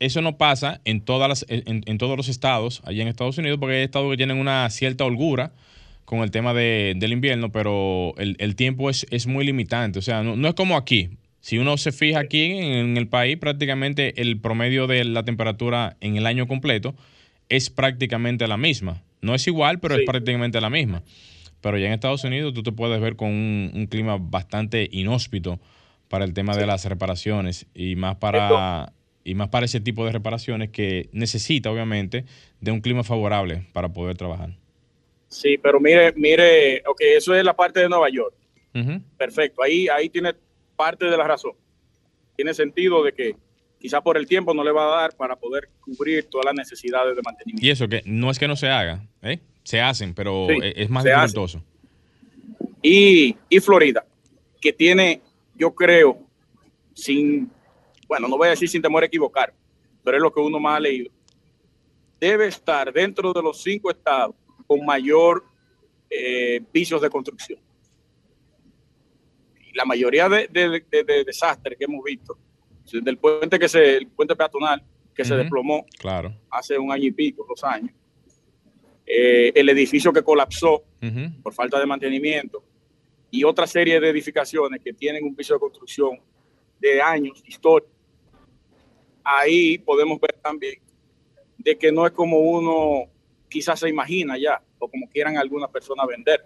Eso 0.00 0.22
no 0.22 0.36
pasa 0.36 0.80
en, 0.84 1.00
todas 1.00 1.28
las, 1.28 1.46
en, 1.48 1.98
todos 1.98 2.16
los 2.16 2.28
estados 2.28 2.82
allá 2.84 3.02
en 3.02 3.08
Estados 3.08 3.38
Unidos, 3.38 3.58
porque 3.58 3.76
hay 3.76 3.82
estados 3.84 4.10
que 4.10 4.16
tienen 4.16 4.38
una 4.38 4.68
cierta 4.70 5.04
holgura 5.04 5.52
con 6.04 6.20
el 6.20 6.30
tema 6.30 6.52
de, 6.52 6.94
del 6.96 7.12
invierno, 7.12 7.52
pero 7.52 8.14
el, 8.18 8.56
tiempo 8.56 8.90
es, 8.90 9.06
es, 9.10 9.26
muy 9.26 9.44
limitante. 9.44 9.98
O 9.98 10.02
sea, 10.02 10.22
no, 10.22 10.48
es 10.48 10.54
como 10.54 10.76
aquí. 10.76 11.10
Si 11.40 11.58
uno 11.58 11.76
se 11.76 11.92
fija 11.92 12.20
aquí 12.20 12.42
en 12.42 12.96
el 12.96 13.06
país, 13.06 13.36
prácticamente 13.36 14.20
el 14.20 14.40
promedio 14.40 14.86
de 14.86 15.04
la 15.04 15.24
temperatura 15.24 15.96
en 16.00 16.16
el 16.16 16.26
año 16.26 16.46
completo 16.46 16.94
es 17.48 17.70
prácticamente 17.70 18.46
la 18.48 18.56
misma. 18.56 19.02
No 19.20 19.34
es 19.34 19.46
igual, 19.46 19.78
pero 19.78 19.94
es 19.94 20.04
prácticamente 20.06 20.60
la 20.60 20.70
misma. 20.70 21.02
Pero 21.60 21.78
ya 21.78 21.86
en 21.86 21.92
Estados 21.92 22.24
Unidos 22.24 22.52
tú 22.52 22.62
te 22.62 22.72
puedes 22.72 23.00
ver 23.00 23.16
con 23.16 23.28
un, 23.30 23.86
clima 23.90 24.18
bastante 24.18 24.88
inhóspito 24.92 25.60
para 26.08 26.24
el 26.24 26.34
tema 26.34 26.56
de 26.56 26.66
las 26.66 26.84
reparaciones 26.84 27.66
y 27.74 27.96
más 27.96 28.16
para 28.16 28.92
y 29.24 29.34
más 29.34 29.48
para 29.48 29.64
ese 29.64 29.80
tipo 29.80 30.04
de 30.04 30.12
reparaciones 30.12 30.70
que 30.70 31.08
necesita 31.12 31.70
obviamente 31.70 32.24
de 32.60 32.70
un 32.70 32.80
clima 32.80 33.02
favorable 33.02 33.66
para 33.72 33.88
poder 33.92 34.16
trabajar. 34.16 34.50
Sí, 35.28 35.58
pero 35.58 35.80
mire, 35.80 36.12
mire, 36.16 36.82
ok, 36.86 37.00
eso 37.16 37.34
es 37.34 37.42
la 37.42 37.56
parte 37.56 37.80
de 37.80 37.88
Nueva 37.88 38.08
York. 38.10 38.34
Perfecto, 39.16 39.62
ahí, 39.62 39.88
ahí 39.88 40.08
tiene 40.08 40.34
parte 40.76 41.06
de 41.06 41.16
la 41.16 41.26
razón. 41.26 41.52
Tiene 42.36 42.52
sentido 42.52 43.02
de 43.04 43.12
que 43.12 43.36
quizás 43.78 44.02
por 44.02 44.16
el 44.16 44.26
tiempo 44.26 44.52
no 44.52 44.64
le 44.64 44.72
va 44.72 44.84
a 44.84 45.02
dar 45.02 45.16
para 45.16 45.36
poder 45.36 45.68
cubrir 45.80 46.24
todas 46.24 46.46
las 46.46 46.54
necesidades 46.54 47.14
de 47.14 47.22
mantenimiento. 47.22 47.64
Y 47.64 47.70
eso 47.70 47.88
que 47.88 48.02
no 48.04 48.30
es 48.30 48.38
que 48.38 48.48
no 48.48 48.56
se 48.56 48.68
haga, 48.68 49.06
¿eh? 49.22 49.38
se 49.62 49.80
hacen, 49.80 50.14
pero 50.14 50.48
es 50.50 50.90
más 50.90 51.04
dificultoso. 51.04 51.62
Y, 52.82 53.36
y 53.48 53.60
Florida, 53.60 54.04
que 54.60 54.72
tiene, 54.72 55.20
yo 55.56 55.74
creo, 55.74 56.18
sin, 56.92 57.50
bueno, 58.14 58.28
no 58.28 58.36
voy 58.36 58.46
a 58.46 58.50
decir 58.50 58.68
sin 58.68 58.80
temor 58.80 59.02
a 59.02 59.06
equivocar, 59.06 59.52
pero 60.04 60.16
es 60.16 60.22
lo 60.22 60.32
que 60.32 60.40
uno 60.40 60.60
más 60.60 60.76
ha 60.76 60.80
leído, 60.80 61.10
debe 62.20 62.46
estar 62.46 62.92
dentro 62.92 63.32
de 63.32 63.42
los 63.42 63.60
cinco 63.60 63.90
estados 63.90 64.36
con 64.66 64.84
mayor 64.84 65.44
eh, 66.08 66.60
vicios 66.72 67.02
de 67.02 67.10
construcción 67.10 67.60
la 69.74 69.84
mayoría 69.84 70.28
de, 70.28 71.24
desastres 71.26 71.76
que 71.76 71.84
hemos 71.84 72.02
visto, 72.04 72.38
desde 72.90 73.10
el 73.10 73.18
puente 73.18 73.58
que 73.58 73.68
se, 73.68 73.96
el 73.96 74.06
puente 74.06 74.34
peatonal 74.34 74.82
que 75.14 75.24
se 75.24 75.36
desplomó 75.36 75.84
claro. 75.98 76.34
hace 76.50 76.76
un 76.78 76.90
año 76.90 77.04
y 77.04 77.12
pico, 77.12 77.44
dos 77.48 77.62
años, 77.62 77.90
eh, 79.06 79.52
el 79.54 79.68
edificio 79.68 80.12
que 80.12 80.22
colapsó 80.22 80.82
por 81.42 81.52
falta 81.52 81.78
de 81.78 81.86
mantenimiento 81.86 82.64
y 83.30 83.44
otra 83.44 83.66
serie 83.66 84.00
de 84.00 84.08
edificaciones 84.08 84.80
que 84.82 84.92
tienen 84.92 85.24
un 85.24 85.34
piso 85.34 85.54
de 85.54 85.60
construcción 85.60 86.18
de 86.80 87.02
años, 87.02 87.42
histórico. 87.46 87.92
Ahí 89.24 89.78
podemos 89.78 90.20
ver 90.20 90.34
también 90.42 90.80
de 91.58 91.76
que 91.78 91.90
no 91.90 92.06
es 92.06 92.12
como 92.12 92.38
uno 92.38 93.10
quizás 93.48 93.80
se 93.80 93.88
imagina 93.88 94.36
ya, 94.38 94.60
o 94.78 94.88
como 94.88 95.08
quieran 95.08 95.38
algunas 95.38 95.70
personas 95.70 96.06
vender 96.06 96.44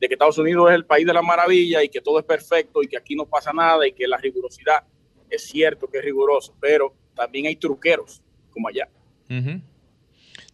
de 0.00 0.08
que 0.08 0.14
Estados 0.14 0.38
Unidos 0.38 0.70
es 0.70 0.76
el 0.76 0.84
país 0.84 1.06
de 1.06 1.12
la 1.12 1.22
maravilla 1.22 1.82
y 1.82 1.88
que 1.88 2.00
todo 2.00 2.18
es 2.18 2.24
perfecto 2.24 2.82
y 2.82 2.86
que 2.86 2.96
aquí 2.96 3.16
no 3.16 3.26
pasa 3.26 3.52
nada 3.52 3.86
y 3.86 3.92
que 3.92 4.06
la 4.06 4.16
rigurosidad 4.16 4.84
es 5.28 5.42
cierto 5.42 5.88
que 5.88 5.98
es 5.98 6.04
riguroso, 6.04 6.54
pero 6.60 6.94
también 7.14 7.46
hay 7.46 7.56
truqueros 7.56 8.22
como 8.50 8.68
allá. 8.68 8.88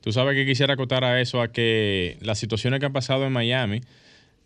Tú 0.01 0.13
sabes 0.13 0.35
que 0.35 0.47
quisiera 0.47 0.75
acotar 0.75 1.05
a 1.05 1.21
eso, 1.21 1.41
a 1.41 1.53
que 1.53 2.19
las 2.21 2.39
situaciones 2.39 2.81
que 2.81 2.87
han 2.87 2.93
pasado 2.93 3.25
en 3.27 3.33
Miami, 3.33 3.83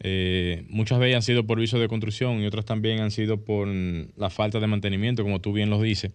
eh, 0.00 0.64
muchas 0.68 1.00
ellas 1.00 1.16
han 1.16 1.22
sido 1.22 1.46
por 1.46 1.58
viso 1.58 1.78
de 1.78 1.88
construcción 1.88 2.40
y 2.40 2.46
otras 2.46 2.64
también 2.64 3.00
han 3.00 3.10
sido 3.10 3.44
por 3.44 3.68
la 3.68 4.30
falta 4.30 4.60
de 4.60 4.66
mantenimiento, 4.66 5.22
como 5.22 5.40
tú 5.40 5.52
bien 5.52 5.70
lo 5.70 5.80
dices, 5.80 6.12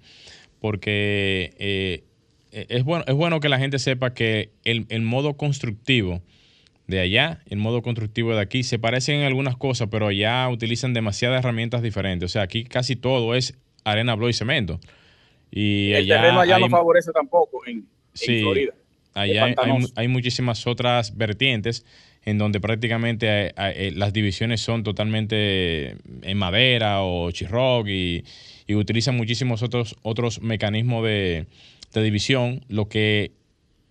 porque 0.64 1.54
eh, 1.60 2.06
es, 2.52 2.86
bueno, 2.86 3.04
es 3.06 3.14
bueno 3.14 3.42
que 3.42 3.50
la 3.50 3.60
gente 3.60 3.80
sepa 3.80 4.14
que 4.14 4.52
el, 4.64 4.86
el 4.88 5.02
modo 5.02 5.36
constructivo, 5.36 6.22
de 6.88 7.02
allá, 7.02 7.42
el 7.50 7.58
modo 7.58 7.82
constructivo 7.82 8.34
de 8.34 8.40
aquí. 8.40 8.64
Se 8.64 8.80
parecen 8.80 9.20
en 9.20 9.26
algunas 9.26 9.58
cosas, 9.58 9.90
pero 9.92 10.08
allá 10.08 10.48
utilizan 10.48 10.94
demasiadas 10.94 11.40
herramientas 11.40 11.82
diferentes. 11.82 12.28
O 12.28 12.32
sea, 12.32 12.44
aquí 12.44 12.64
casi 12.64 12.96
todo 12.96 13.36
es 13.36 13.60
arena, 13.84 14.16
blow 14.16 14.30
y 14.30 14.34
cemento. 14.34 14.80
Y 15.52 15.92
el 15.92 16.08
terreno 16.08 16.40
allá 16.40 16.58
no 16.60 16.70
favorece 16.70 17.12
tampoco 17.12 17.68
en, 17.68 17.86
Florida. 18.14 18.74
Allá 19.16 19.54
hay, 19.98 20.08
muchísimas 20.08 20.66
otras 20.66 21.18
vertientes 21.18 21.86
en 22.24 22.38
donde 22.38 22.62
prácticamente 22.62 23.48
eh, 23.48 23.54
eh, 23.58 23.92
las 23.94 24.14
divisiones 24.14 24.62
son 24.62 24.84
totalmente 24.84 25.98
en 26.22 26.38
madera 26.38 27.04
o 27.04 27.30
chirroc 27.32 27.86
y, 27.90 28.24
utilizan 28.70 29.16
muchísimos 29.16 29.64
otros, 29.64 29.96
otros 30.02 30.42
mecanismos 30.42 31.04
de, 31.04 31.48
de 31.94 32.04
división, 32.04 32.66
lo 32.68 32.88
que 32.90 33.32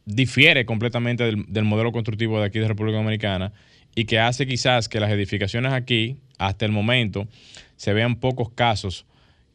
difiere 0.05 0.64
completamente 0.64 1.25
del, 1.25 1.64
modelo 1.64 1.93
constructivo 1.93 2.41
de 2.41 2.47
aquí 2.47 2.59
de 2.59 2.68
República 2.68 2.99
Dominicana 2.99 3.53
y 3.95 4.05
que 4.05 4.18
hace 4.18 4.47
quizás 4.47 4.89
que 4.89 5.01
las 5.01 5.11
edificaciones 5.11 5.73
aquí, 5.73 6.16
hasta 6.39 6.64
el 6.64 6.73
momento, 6.73 7.29
se 7.77 7.93
vean 7.93 8.16
pocos 8.16 8.51
casos 8.51 9.07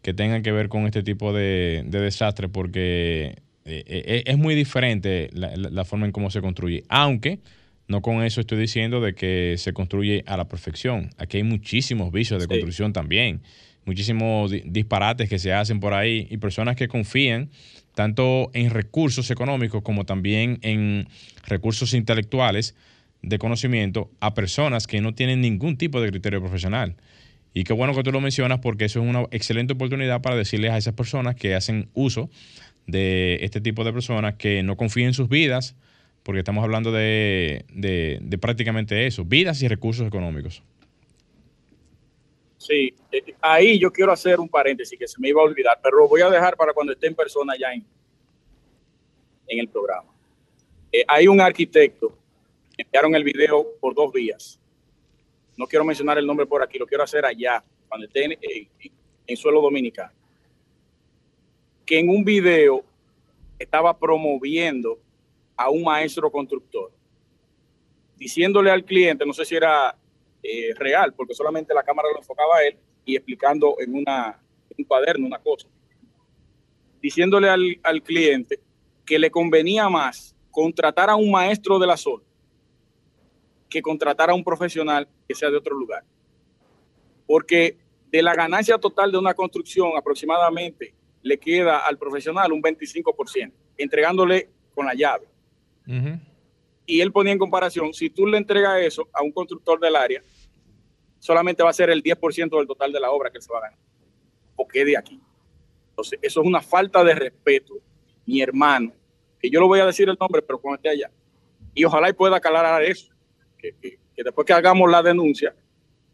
que 0.02 0.14
tengan 0.14 0.44
que 0.44 0.52
ver 0.52 0.70
con 0.70 0.86
este 0.86 1.04
tipo 1.04 1.34
de, 1.34 1.84
desastre 1.88 2.48
porque 2.48 3.36
eh, 3.66 3.84
eh, 3.86 4.24
es 4.26 4.38
muy 4.38 4.56
diferente 4.56 5.30
la, 5.34 5.84
forma 5.86 6.06
en 6.06 6.12
cómo 6.12 6.30
se 6.30 6.40
construye. 6.40 6.84
Aunque 6.88 7.40
no 7.88 8.02
con 8.02 8.24
eso 8.24 8.42
estoy 8.42 8.60
diciendo 8.60 9.02
de 9.02 9.16
que 9.16 9.56
se 9.58 9.74
construye 9.74 10.24
a 10.28 10.38
la 10.38 10.48
perfección. 10.48 11.10
Aquí 11.18 11.38
hay 11.38 11.44
muchísimos 11.44 12.12
vicios 12.12 12.40
de 12.40 12.48
construcción 12.48 12.94
también, 12.94 13.42
muchísimos 13.88 14.52
disparates 14.66 15.30
que 15.30 15.40
se 15.40 15.54
hacen 15.54 15.80
por 15.80 15.94
ahí 15.94 16.28
y 16.30 16.38
personas 16.38 16.76
que 16.76 16.90
confían 16.90 17.50
tanto 17.96 18.52
en 18.54 18.70
recursos 18.70 19.32
económicos 19.32 19.82
como 19.82 20.06
también 20.06 20.60
en 20.62 21.08
recursos 21.48 21.94
intelectuales 21.94 22.76
de 23.22 23.40
conocimiento 23.40 24.12
a 24.20 24.34
personas 24.34 24.86
que 24.88 25.02
no 25.02 25.16
tienen 25.16 25.42
ningún 25.42 25.78
tipo 25.78 26.02
de 26.02 26.10
criterio 26.10 26.42
profesional. 26.42 26.98
Y 27.54 27.64
qué 27.64 27.74
bueno 27.74 27.96
que 27.96 28.04
tú 28.04 28.12
lo 28.12 28.20
mencionas 28.20 28.60
porque 28.60 28.86
eso 28.86 29.02
es 29.02 29.10
una 29.10 29.24
excelente 29.32 29.74
oportunidad 29.74 30.22
para 30.22 30.36
decirles 30.36 30.72
a 30.72 30.78
esas 30.78 30.94
personas 30.94 31.36
que 31.36 31.56
hacen 31.56 31.90
uso 31.94 32.30
de 32.88 33.40
este 33.42 33.62
tipo 33.62 33.86
de 33.86 33.94
personas 33.94 34.36
que 34.36 34.64
no 34.64 34.76
confíen 34.76 35.08
en 35.08 35.14
sus 35.14 35.30
vidas, 35.30 35.76
porque 36.24 36.40
estamos 36.40 36.64
hablando 36.64 36.92
de, 36.92 37.66
de 37.74 38.38
prácticamente 38.38 39.08
eso, 39.08 39.24
vidas 39.24 39.62
y 39.62 39.70
recursos 39.70 40.06
económicos. 40.06 40.62
Sí, 42.68 42.94
eh, 43.14 43.34
ahí 43.40 43.80
yo 43.80 43.90
quiero 43.90 44.12
hacer 44.12 44.42
un 44.42 44.50
paréntesis 44.50 45.00
que 45.00 45.08
se 45.08 45.22
me 45.22 45.30
iba 45.30 45.42
a 45.42 45.46
olvidar, 45.46 45.80
pero 45.82 46.00
lo 46.00 46.08
voy 46.10 46.20
a 46.20 46.30
dejar 46.30 46.58
para 46.58 46.74
cuando 46.74 46.92
esté 46.92 47.08
en 47.08 47.16
persona 47.16 47.54
ya 47.58 47.72
en, 47.72 47.86
en 49.48 49.60
el 49.60 49.70
programa. 49.70 50.14
Eh, 50.92 51.06
hay 51.08 51.30
un 51.30 51.40
arquitecto, 51.40 52.14
enviaron 52.78 53.16
el 53.16 53.24
video 53.24 53.66
por 53.80 53.96
dos 53.96 54.12
vías. 54.12 54.60
No 55.56 55.66
quiero 55.66 55.86
mencionar 55.86 56.18
el 56.18 56.28
nombre 56.28 56.46
por 56.46 56.62
aquí, 56.62 56.78
lo 56.78 56.86
quiero 56.86 57.06
hacer 57.06 57.24
allá, 57.26 57.64
cuando 57.88 58.06
esté 58.06 58.26
en, 58.26 58.38
en 59.28 59.38
suelo 59.38 59.62
dominicano. 59.62 60.12
Que 61.86 62.00
en 62.00 62.10
un 62.10 62.26
video 62.26 62.84
estaba 63.58 63.98
promoviendo 63.98 65.00
a 65.56 65.70
un 65.70 65.84
maestro 65.84 66.30
constructor, 66.30 66.92
diciéndole 68.18 68.70
al 68.72 68.84
cliente, 68.84 69.26
no 69.26 69.32
sé 69.32 69.46
si 69.46 69.56
era 69.56 69.98
eh, 70.50 70.74
real, 70.76 71.14
porque 71.14 71.34
solamente 71.34 71.74
la 71.74 71.84
cámara 71.84 72.08
lo 72.14 72.20
enfocaba 72.20 72.58
a 72.58 72.64
él 72.64 72.78
y 73.04 73.18
explicando 73.18 73.76
en, 73.80 73.96
una, 73.96 74.40
un 74.78 74.86
cuaderno 74.86 75.28
una 75.28 75.40
cosa. 75.40 75.68
Diciéndole 77.02 77.50
al, 77.50 77.80
al 77.84 78.02
cliente 78.02 78.60
que 79.06 79.20
le 79.20 79.30
convenía 79.30 79.90
más 79.90 80.36
contratar 80.52 81.10
a 81.10 81.16
un 81.16 81.30
maestro 81.30 81.80
de 81.80 81.88
la 81.88 81.98
zona 81.98 82.24
que 83.70 83.82
contratar 83.82 84.30
a 84.30 84.34
un 84.34 84.44
profesional 84.44 85.08
que 85.28 85.36
sea 85.36 85.50
de 85.50 85.58
otro 85.58 85.76
lugar. 85.76 86.04
Porque 87.26 87.78
de 88.10 88.22
la 88.22 88.34
ganancia 88.34 88.78
total 88.78 89.12
de 89.12 89.18
una 89.18 89.34
construcción 89.34 89.92
aproximadamente 89.98 90.94
le 91.24 91.38
queda 91.38 91.86
al 91.86 91.98
profesional 91.98 92.54
un 92.54 92.62
25%, 92.62 93.52
entregándole 93.78 94.50
con 94.74 94.86
la 94.86 94.94
llave. 94.94 95.28
Y 96.86 97.02
él 97.02 97.12
ponía 97.12 97.34
en 97.34 97.40
comparación, 97.40 97.94
si 97.94 98.10
tú 98.10 98.26
le 98.26 98.38
entregas 98.38 98.82
eso 98.82 99.10
a 99.12 99.22
un 99.24 99.32
constructor 99.32 99.80
del 99.80 99.96
área, 99.96 100.24
solamente 101.20 101.64
va 101.64 101.70
a 101.70 101.74
ser 101.74 101.90
el 101.90 102.04
10% 102.04 102.58
del 102.58 102.68
total 102.68 102.92
de 102.92 103.00
la 103.00 103.12
obra 103.12 103.30
que 103.30 103.42
se 103.42 103.52
va 103.52 103.60
a 103.60 103.62
ganar, 103.62 103.80
porque 104.56 104.82
es 104.82 104.86
de 104.86 104.98
aquí. 104.98 105.22
Entonces, 105.90 106.20
eso 106.22 106.42
es 106.42 106.48
una 106.48 106.62
falta 106.62 107.04
de 107.04 107.16
respeto, 107.16 107.76
mi 108.26 108.42
hermano, 108.42 108.94
que 109.40 109.50
yo 109.50 109.60
lo 109.60 109.68
voy 109.68 109.80
a 109.80 109.86
decir 109.86 110.08
el 110.10 110.18
nombre, 110.20 110.42
pero 110.42 110.60
cuando 110.60 110.76
esté 110.76 110.90
allá. 110.90 111.12
Y 111.74 111.86
ojalá 111.86 112.10
y 112.10 112.14
pueda 112.14 112.38
aclarar 112.38 112.84
eso, 112.84 113.12
que, 113.58 113.74
después 114.16 114.46
que 114.46 114.54
hagamos 114.54 114.90
la 114.90 115.02
denuncia, 115.02 115.56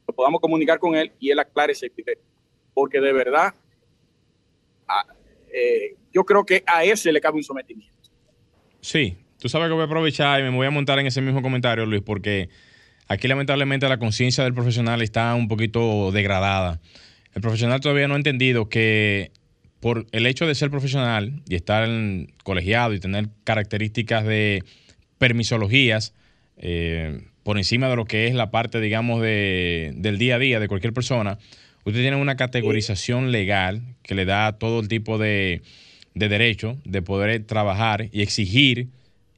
lo 0.07 0.13
podamos 0.13 0.41
comunicar 0.41 0.79
con 0.79 0.95
él 0.95 1.11
y 1.19 1.31
él 1.31 1.39
aclare 1.39 1.73
ese 1.73 1.89
criterio. 1.89 2.23
Porque 2.73 2.99
de 2.99 3.13
verdad, 3.13 3.53
eh, 5.53 5.95
yo 6.11 6.23
creo 6.25 6.45
que 6.45 6.63
a 6.65 6.83
ese 6.83 7.11
le 7.11 7.21
cabe 7.21 7.37
un 7.37 7.43
sometimiento. 7.43 7.93
Sí, 8.81 9.17
tú 9.37 9.47
sabes 9.47 9.67
que 9.67 9.73
voy 9.73 9.83
a 9.83 9.85
aprovechar 9.85 10.39
y 10.39 10.43
me 10.43 10.55
voy 10.55 10.67
a 10.67 10.71
montar 10.71 10.99
en 10.99 11.07
ese 11.07 11.21
mismo 11.21 11.41
comentario, 11.41 11.85
Luis, 11.85 12.01
porque 12.01 12.49
aquí 13.07 13.27
lamentablemente 13.27 13.87
la 13.87 13.97
conciencia 13.97 14.43
del 14.43 14.53
profesional 14.53 15.01
está 15.01 15.33
un 15.35 15.47
poquito 15.47 16.11
degradada. 16.11 16.79
El 17.33 17.41
profesional 17.41 17.79
todavía 17.79 18.07
no 18.07 18.13
ha 18.13 18.17
entendido 18.17 18.69
que 18.69 19.31
por 19.79 20.05
el 20.11 20.25
hecho 20.25 20.47
de 20.47 20.55
ser 20.55 20.69
profesional 20.69 21.41
y 21.47 21.55
estar 21.55 21.89
colegiado 22.43 22.93
y 22.93 22.99
tener 22.99 23.29
características 23.43 24.23
de 24.23 24.63
permisologías 25.17 26.13
eh, 26.57 27.25
por 27.43 27.57
encima 27.57 27.89
de 27.89 27.95
lo 27.95 28.05
que 28.05 28.27
es 28.27 28.33
la 28.33 28.51
parte, 28.51 28.79
digamos, 28.79 29.21
del 29.21 30.17
día 30.17 30.35
a 30.35 30.39
día 30.39 30.59
de 30.59 30.67
cualquier 30.67 30.93
persona, 30.93 31.37
usted 31.83 31.99
tiene 31.99 32.15
una 32.15 32.37
categorización 32.37 33.31
legal 33.31 33.81
que 34.03 34.15
le 34.15 34.25
da 34.25 34.53
todo 34.53 34.79
el 34.79 34.87
tipo 34.87 35.17
de, 35.17 35.61
de 36.13 36.29
derecho 36.29 36.77
de 36.85 37.01
poder 37.01 37.43
trabajar 37.43 38.07
y 38.11 38.21
exigir 38.21 38.87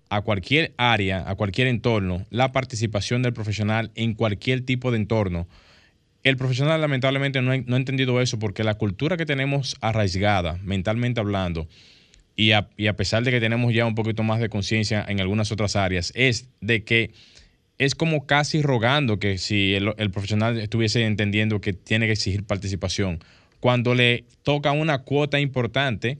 a 0.09 0.21
cualquier 0.21 0.73
área, 0.77 1.29
a 1.29 1.35
cualquier 1.35 1.67
entorno, 1.67 2.25
la 2.29 2.51
participación 2.51 3.21
del 3.21 3.33
profesional 3.33 3.91
en 3.95 4.13
cualquier 4.13 4.61
tipo 4.61 4.91
de 4.91 4.97
entorno. 4.97 5.47
El 6.23 6.37
profesional 6.37 6.81
lamentablemente 6.81 7.41
no 7.41 7.51
ha, 7.51 7.55
entendido 7.55 8.19
eso 8.21 8.39
porque 8.39 8.63
la 8.63 8.75
cultura 8.75 9.17
que 9.17 9.25
tenemos 9.25 9.75
arraigada, 9.81 10.59
mentalmente 10.63 11.19
hablando, 11.19 11.67
y 12.35 12.51
a, 12.51 12.67
pesar 12.97 13.23
de 13.23 13.31
que 13.31 13.39
tenemos 13.39 13.73
ya 13.73 13.85
un 13.85 13.95
poquito 13.95 14.23
más 14.23 14.39
de 14.39 14.49
conciencia 14.49 15.05
en 15.07 15.21
algunas 15.21 15.51
otras 15.51 15.75
áreas, 15.75 16.11
es 16.15 16.49
de 16.61 16.83
que 16.83 17.11
es 17.77 17.95
como 17.95 18.25
casi 18.25 18.61
rogando 18.61 19.19
que 19.19 19.37
si 19.37 19.73
el, 19.73 20.11
profesional 20.11 20.59
estuviese 20.59 21.05
entendiendo 21.05 21.61
que 21.61 21.73
tiene 21.73 22.07
que 22.07 22.13
exigir 22.13 22.43
participación, 22.43 23.19
cuando 23.59 23.95
le 23.95 24.25
toca 24.43 24.71
una 24.71 24.99
cuota 24.99 25.39
importante 25.39 26.19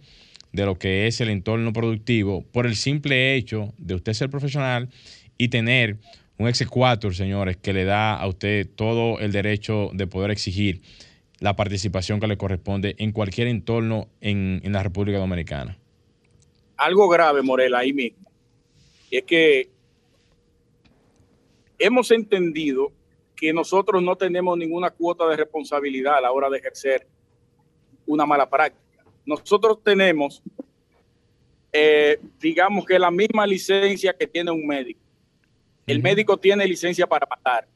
de 0.55 0.65
lo 0.65 0.79
que 0.79 1.05
es 1.05 1.19
el 1.19 1.29
entorno 1.29 1.73
productivo, 1.73 2.43
por 2.51 2.65
el 2.65 2.75
simple 2.77 3.35
hecho 3.35 3.73
de 3.77 3.95
usted 3.95 4.13
ser 4.13 4.29
profesional 4.29 4.89
y 5.37 5.49
tener 5.49 5.97
un 6.37 6.47
exequatur, 6.47 7.13
señores, 7.13 7.57
que 7.57 7.73
le 7.73 7.83
da 7.83 8.15
a 8.15 8.25
usted 8.27 8.67
todo 8.75 9.19
el 9.19 9.33
derecho 9.33 9.89
de 9.93 10.07
poder 10.07 10.31
exigir 10.31 10.81
la 11.39 11.57
participación 11.57 12.21
que 12.21 12.27
le 12.27 12.37
corresponde 12.37 12.95
en 12.99 13.11
cualquier 13.11 13.47
entorno 13.47 14.07
en, 14.21 14.61
la 14.63 14.81
República 14.81 15.17
Dominicana. 15.17 15.77
Algo 16.77 17.09
grave, 17.09 17.41
Morela, 17.41 17.79
ahí 17.79 17.91
mismo. 17.91 18.29
Es 19.11 19.23
que 19.23 19.69
hemos 21.77 22.11
entendido 22.11 22.93
que 23.35 23.51
nosotros 23.51 24.01
no 24.01 24.15
tenemos 24.15 24.57
ninguna 24.57 24.89
cuota 24.89 25.27
de 25.27 25.35
responsabilidad 25.35 26.17
a 26.17 26.21
la 26.21 26.31
hora 26.31 26.49
de 26.49 26.59
ejercer 26.59 27.05
una 28.07 28.25
mala 28.25 28.49
práctica. 28.49 28.84
Nosotros 29.25 29.83
tenemos, 29.83 30.41
eh, 31.73 32.19
digamos 32.39 32.85
que 32.85 32.99
la 32.99 33.11
misma 33.11 33.45
licencia 33.47 34.13
que 34.13 34.27
tiene 34.27 34.51
un 34.51 34.65
médico. 34.65 34.99
El 35.87 36.01
médico 36.01 36.37
tiene 36.37 36.65
licencia 36.67 37.05
para 37.05 37.27
matar. 37.29 37.67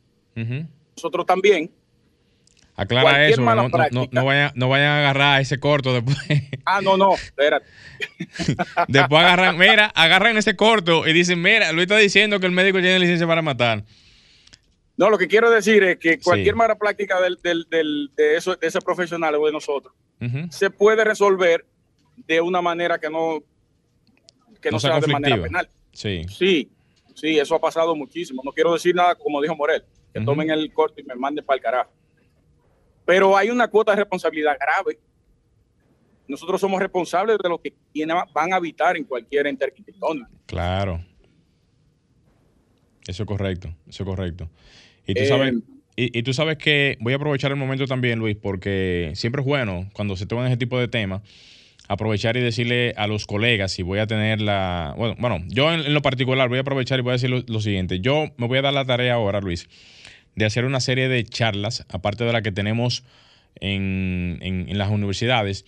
Nosotros 0.95 1.25
también. 1.25 1.71
Aclara 2.75 3.27
eso, 3.27 3.41
no, 3.41 3.67
no, 3.67 4.07
no, 4.11 4.69
vayan, 4.69 4.87
a 4.87 4.99
agarrar 4.99 5.41
ese 5.41 5.59
corto 5.59 5.93
después. 5.93 6.17
Ah, 6.63 6.79
no, 6.81 6.95
no, 6.95 7.15
espérate. 7.15 7.65
después 8.87 9.21
agarran, 9.21 9.57
mira, 9.57 9.87
agarran 9.87 10.37
ese 10.37 10.55
corto 10.55 11.05
y 11.05 11.11
dicen, 11.11 11.41
mira, 11.41 11.73
lo 11.73 11.81
está 11.81 11.97
diciendo 11.97 12.39
que 12.39 12.45
el 12.45 12.53
médico 12.53 12.79
tiene 12.79 12.99
licencia 12.99 13.27
para 13.27 13.41
matar. 13.41 13.83
No, 14.99 15.09
lo 15.09 15.17
que 15.17 15.29
quiero 15.29 15.49
decir 15.49 15.81
es 15.83 15.97
que 15.97 16.19
cualquier 16.19 16.55
mala 16.55 16.75
práctica 16.75 17.21
del, 17.21 17.39
de, 17.41 18.35
eso, 18.35 18.57
de 18.57 18.67
ese 18.67 18.81
profesional 18.81 19.33
o 19.35 19.45
de 19.45 19.53
nosotros 19.53 19.93
se 20.49 20.69
puede 20.69 21.05
resolver 21.05 21.65
de 22.27 22.41
una 22.41 22.61
manera 22.61 22.99
que 22.99 23.09
no, 23.09 23.41
que 24.59 24.69
no, 24.69 24.77
sea, 24.77 24.99
de 24.99 25.07
manera 25.07 25.41
penal. 25.41 25.69
Sí. 25.93 26.25
Sí, 26.27 26.69
Sí, 27.15 27.37
eso 27.37 27.55
ha 27.55 27.59
pasado 27.59 27.95
muchísimo. 27.95 28.41
No 28.45 28.51
quiero 28.51 28.73
decir 28.73 28.93
nada 28.93 29.15
como 29.15 29.41
dijo 29.41 29.55
Morel, 29.55 29.83
que 30.13 30.19
tomen 30.19 30.49
el 30.49 30.71
corte 30.73 31.01
y 31.01 31.03
me 31.05 31.15
manden 31.15 31.45
para 31.45 31.55
el 31.55 31.61
carajo. 31.61 31.91
Pero 33.05 33.37
hay 33.37 33.49
una 33.49 33.69
cuota 33.69 33.91
de 33.91 33.97
responsabilidad 33.97 34.57
grave. 34.59 34.99
Nosotros 36.27 36.59
somos 36.59 36.79
responsables 36.81 37.37
de 37.37 37.47
lo 37.49 37.57
que 37.57 37.73
van 38.33 38.53
a 38.53 38.57
habitar 38.57 38.97
en 38.97 39.05
cualquier 39.05 39.47
ente 39.47 39.65
arquitectónico. 39.65 40.29
Claro. 40.45 41.03
Eso 43.07 43.23
es 43.23 43.27
correcto, 43.27 43.73
eso 43.87 44.03
es 44.03 44.07
correcto. 44.07 44.49
Y 45.09 45.15
tú, 45.15 45.25
sabes, 45.25 45.53
eh, 45.97 46.09
y, 46.13 46.23
tú 46.23 46.33
sabes 46.33 46.57
que 46.57 46.97
voy 46.99 47.13
a 47.13 47.15
aprovechar 47.15 47.49
el 47.49 47.57
momento 47.57 47.87
también, 47.87 48.19
Luis, 48.19 48.35
porque 48.35 49.11
siempre 49.15 49.41
es 49.41 49.47
bueno 49.47 49.89
cuando 49.93 50.15
se 50.15 50.27
toman 50.27 50.45
ese 50.45 50.57
tipo 50.57 50.79
de 50.79 50.87
temas 50.87 51.21
aprovechar 51.87 52.37
y 52.37 52.41
decirle 52.41 52.93
a 52.97 53.07
los 53.07 53.25
colegas 53.25 53.71
si 53.71 53.81
voy 53.81 53.97
a 53.97 54.05
tener 54.05 54.39
la... 54.39 54.93
Bueno, 54.95 55.15
bueno 55.17 55.43
yo 55.47 55.73
en, 55.73 55.91
lo 55.91 56.03
particular 56.03 56.47
voy 56.47 56.59
a 56.59 56.61
aprovechar 56.61 56.99
y 56.99 57.01
voy 57.01 57.09
a 57.09 57.13
decir 57.13 57.31
lo, 57.31 57.61
siguiente. 57.61 57.99
Yo 57.99 58.27
me 58.37 58.47
voy 58.47 58.59
a 58.59 58.61
dar 58.61 58.73
la 58.73 58.85
tarea 58.85 59.15
ahora, 59.15 59.41
Luis, 59.41 59.67
de 60.35 60.45
hacer 60.45 60.65
una 60.65 60.79
serie 60.79 61.09
de 61.09 61.23
charlas, 61.25 61.87
aparte 61.89 62.23
de 62.23 62.31
la 62.31 62.43
que 62.43 62.51
tenemos 62.51 63.03
en, 63.59 64.37
en, 64.41 64.77
las 64.77 64.91
universidades, 64.91 65.65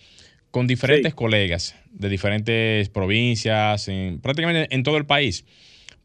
con 0.52 0.68
diferentes 0.68 1.12
colegas 1.12 1.74
de 1.90 2.08
diferentes 2.08 2.88
provincias, 2.88 3.88
en, 3.88 4.20
prácticamente 4.20 4.72
en 4.72 4.84
todo 4.84 4.98
el 4.98 5.06
país, 5.06 5.44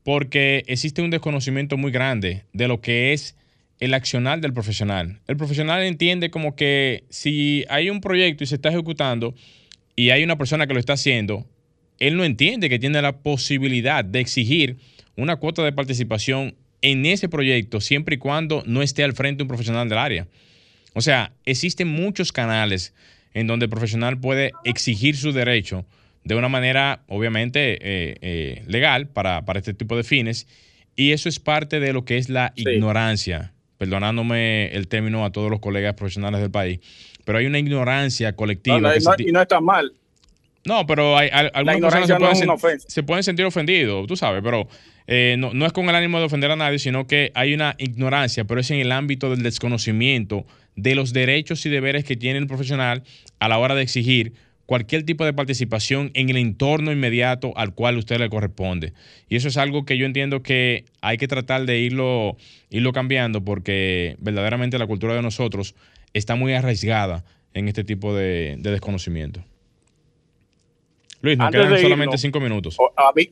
porque 0.08 0.64
existe 0.68 1.02
un 1.02 1.10
desconocimiento 1.10 1.76
muy 1.76 1.92
grande 1.92 2.46
de 2.54 2.70
lo 2.70 2.80
que 2.80 3.12
es 3.12 3.36
el 3.82 3.94
accionar 3.94 4.40
del 4.40 4.54
profesional. 4.54 5.20
El 5.28 5.36
profesional 5.36 5.84
entiende 5.84 6.32
como 6.32 6.56
que 6.56 7.04
si 7.10 7.66
hay 7.68 7.90
un 7.90 8.00
proyecto 8.00 8.42
y 8.42 8.48
se 8.48 8.56
está 8.56 8.70
ejecutando, 8.70 9.36
y 9.98 10.12
hay 10.12 10.24
una 10.24 10.38
persona 10.38 10.66
que 10.66 10.74
lo 10.74 10.80
está 10.80 10.94
haciendo, 10.94 11.46
él 12.00 12.16
no 12.16 12.24
entiende 12.24 12.70
que 12.70 12.80
tiene 12.80 13.02
la 13.02 13.18
posibilidad 13.18 14.06
de 14.06 14.22
exigir 14.22 14.78
una 15.18 15.36
cuota 15.36 15.62
de 15.62 15.74
participación 15.74 16.56
en 16.82 17.06
ese 17.06 17.28
proyecto 17.28 17.82
siempre 17.82 18.16
y 18.16 18.18
cuando 18.18 18.64
no 18.66 18.84
esté 18.84 19.04
al 19.04 19.12
frente 19.12 19.44
un 19.44 19.50
profesional 19.50 19.90
del 19.90 19.98
área. 19.98 20.28
O 20.94 21.02
sea, 21.02 21.34
existen 21.44 21.90
muchos 21.90 22.32
canales 22.32 22.94
en 23.34 23.46
donde 23.46 23.66
el 23.66 23.70
profesional 23.70 24.18
puede 24.18 24.54
exigir 24.64 25.18
su 25.18 25.34
derecho 25.34 25.86
de 26.28 26.36
una 26.36 26.50
manera, 26.50 27.04
obviamente, 27.08 27.76
eh, 27.76 28.18
eh, 28.22 28.64
legal 28.68 29.08
para, 29.08 29.44
este 29.56 29.74
tipo 29.74 29.96
de 29.96 30.04
fines. 30.04 30.46
Y 30.96 31.14
eso 31.14 31.30
es 31.30 31.40
parte 31.40 31.80
de 31.80 31.94
lo 31.94 32.04
que 32.04 32.18
es 32.18 32.28
la 32.28 32.52
ignorancia, 32.56 33.54
perdonándome 33.78 34.68
el 34.76 34.90
término 34.90 35.24
a 35.24 35.32
todos 35.32 35.50
los 35.50 35.62
colegas 35.62 35.94
profesionales 35.94 36.42
del 36.42 36.52
país, 36.52 36.80
pero 37.24 37.38
hay 37.38 37.46
una 37.46 37.60
ignorancia 37.60 38.36
colectiva. 38.36 38.94
y 39.18 39.32
no 39.32 39.42
está 39.42 39.62
mal. 39.62 39.94
No, 40.66 40.86
pero 40.86 41.18
hay, 41.18 41.30
algunas 41.32 41.94
personas 41.94 42.38
se 42.88 43.04
pueden, 43.04 43.24
sentir 43.24 43.46
ofendidos, 43.46 44.06
tú 44.06 44.18
sabes, 44.18 44.42
pero 44.44 44.68
eh, 45.06 45.38
no, 45.38 45.66
es 45.66 45.72
con 45.72 45.88
el 45.88 45.96
ánimo 45.96 46.20
de 46.20 46.26
ofender 46.26 46.52
a 46.52 46.58
nadie, 46.58 46.78
sino 46.78 47.08
que 47.08 47.32
hay 47.36 47.54
una 47.54 47.76
ignorancia, 47.78 48.44
pero 48.44 48.60
es 48.60 48.70
en 48.72 48.80
el 48.80 48.92
ámbito 48.92 49.30
del 49.30 49.44
desconocimiento 49.44 50.46
de 50.76 50.94
los 50.96 51.14
derechos 51.14 51.66
y 51.66 51.70
deberes 51.70 52.04
que 52.04 52.18
tiene 52.18 52.40
el 52.40 52.48
profesional 52.48 53.04
a 53.40 53.48
la 53.48 53.60
hora 53.60 53.76
de 53.76 53.84
exigir 53.84 54.34
cualquier 54.68 55.04
tipo 55.04 55.26
de 55.26 55.34
participación 55.34 56.12
en 56.14 56.30
el 56.30 56.38
entorno 56.38 56.92
inmediato 56.92 57.54
al 57.56 57.74
cual 57.74 57.98
usted 57.98 58.20
le 58.20 58.30
corresponde. 58.30 58.94
Y 59.30 59.38
eso 59.38 59.48
es 59.48 59.58
algo 59.58 59.86
que 59.86 59.98
yo 59.98 60.06
entiendo 60.06 60.44
que 60.44 60.84
hay 61.02 61.18
que 61.18 61.28
tratar 61.28 61.66
de 61.66 61.80
irlo, 61.80 62.36
irlo 62.70 62.92
cambiando 62.92 63.44
porque 63.44 64.18
verdaderamente 64.20 64.78
la 64.78 64.86
cultura 64.86 65.16
de 65.16 65.22
nosotros 65.22 65.74
está 66.14 66.36
muy 66.36 66.54
arraigada 66.54 67.24
en 67.54 67.70
este 67.70 67.86
tipo 67.86 68.14
de, 68.14 68.58
desconocimiento. 68.60 69.44
Luis, 71.22 71.38
nos 71.38 71.50
quedan 71.50 71.80
solamente 71.80 72.18
cinco 72.18 72.42
minutos. 72.42 72.78
A 72.96 73.12
mí, 73.16 73.32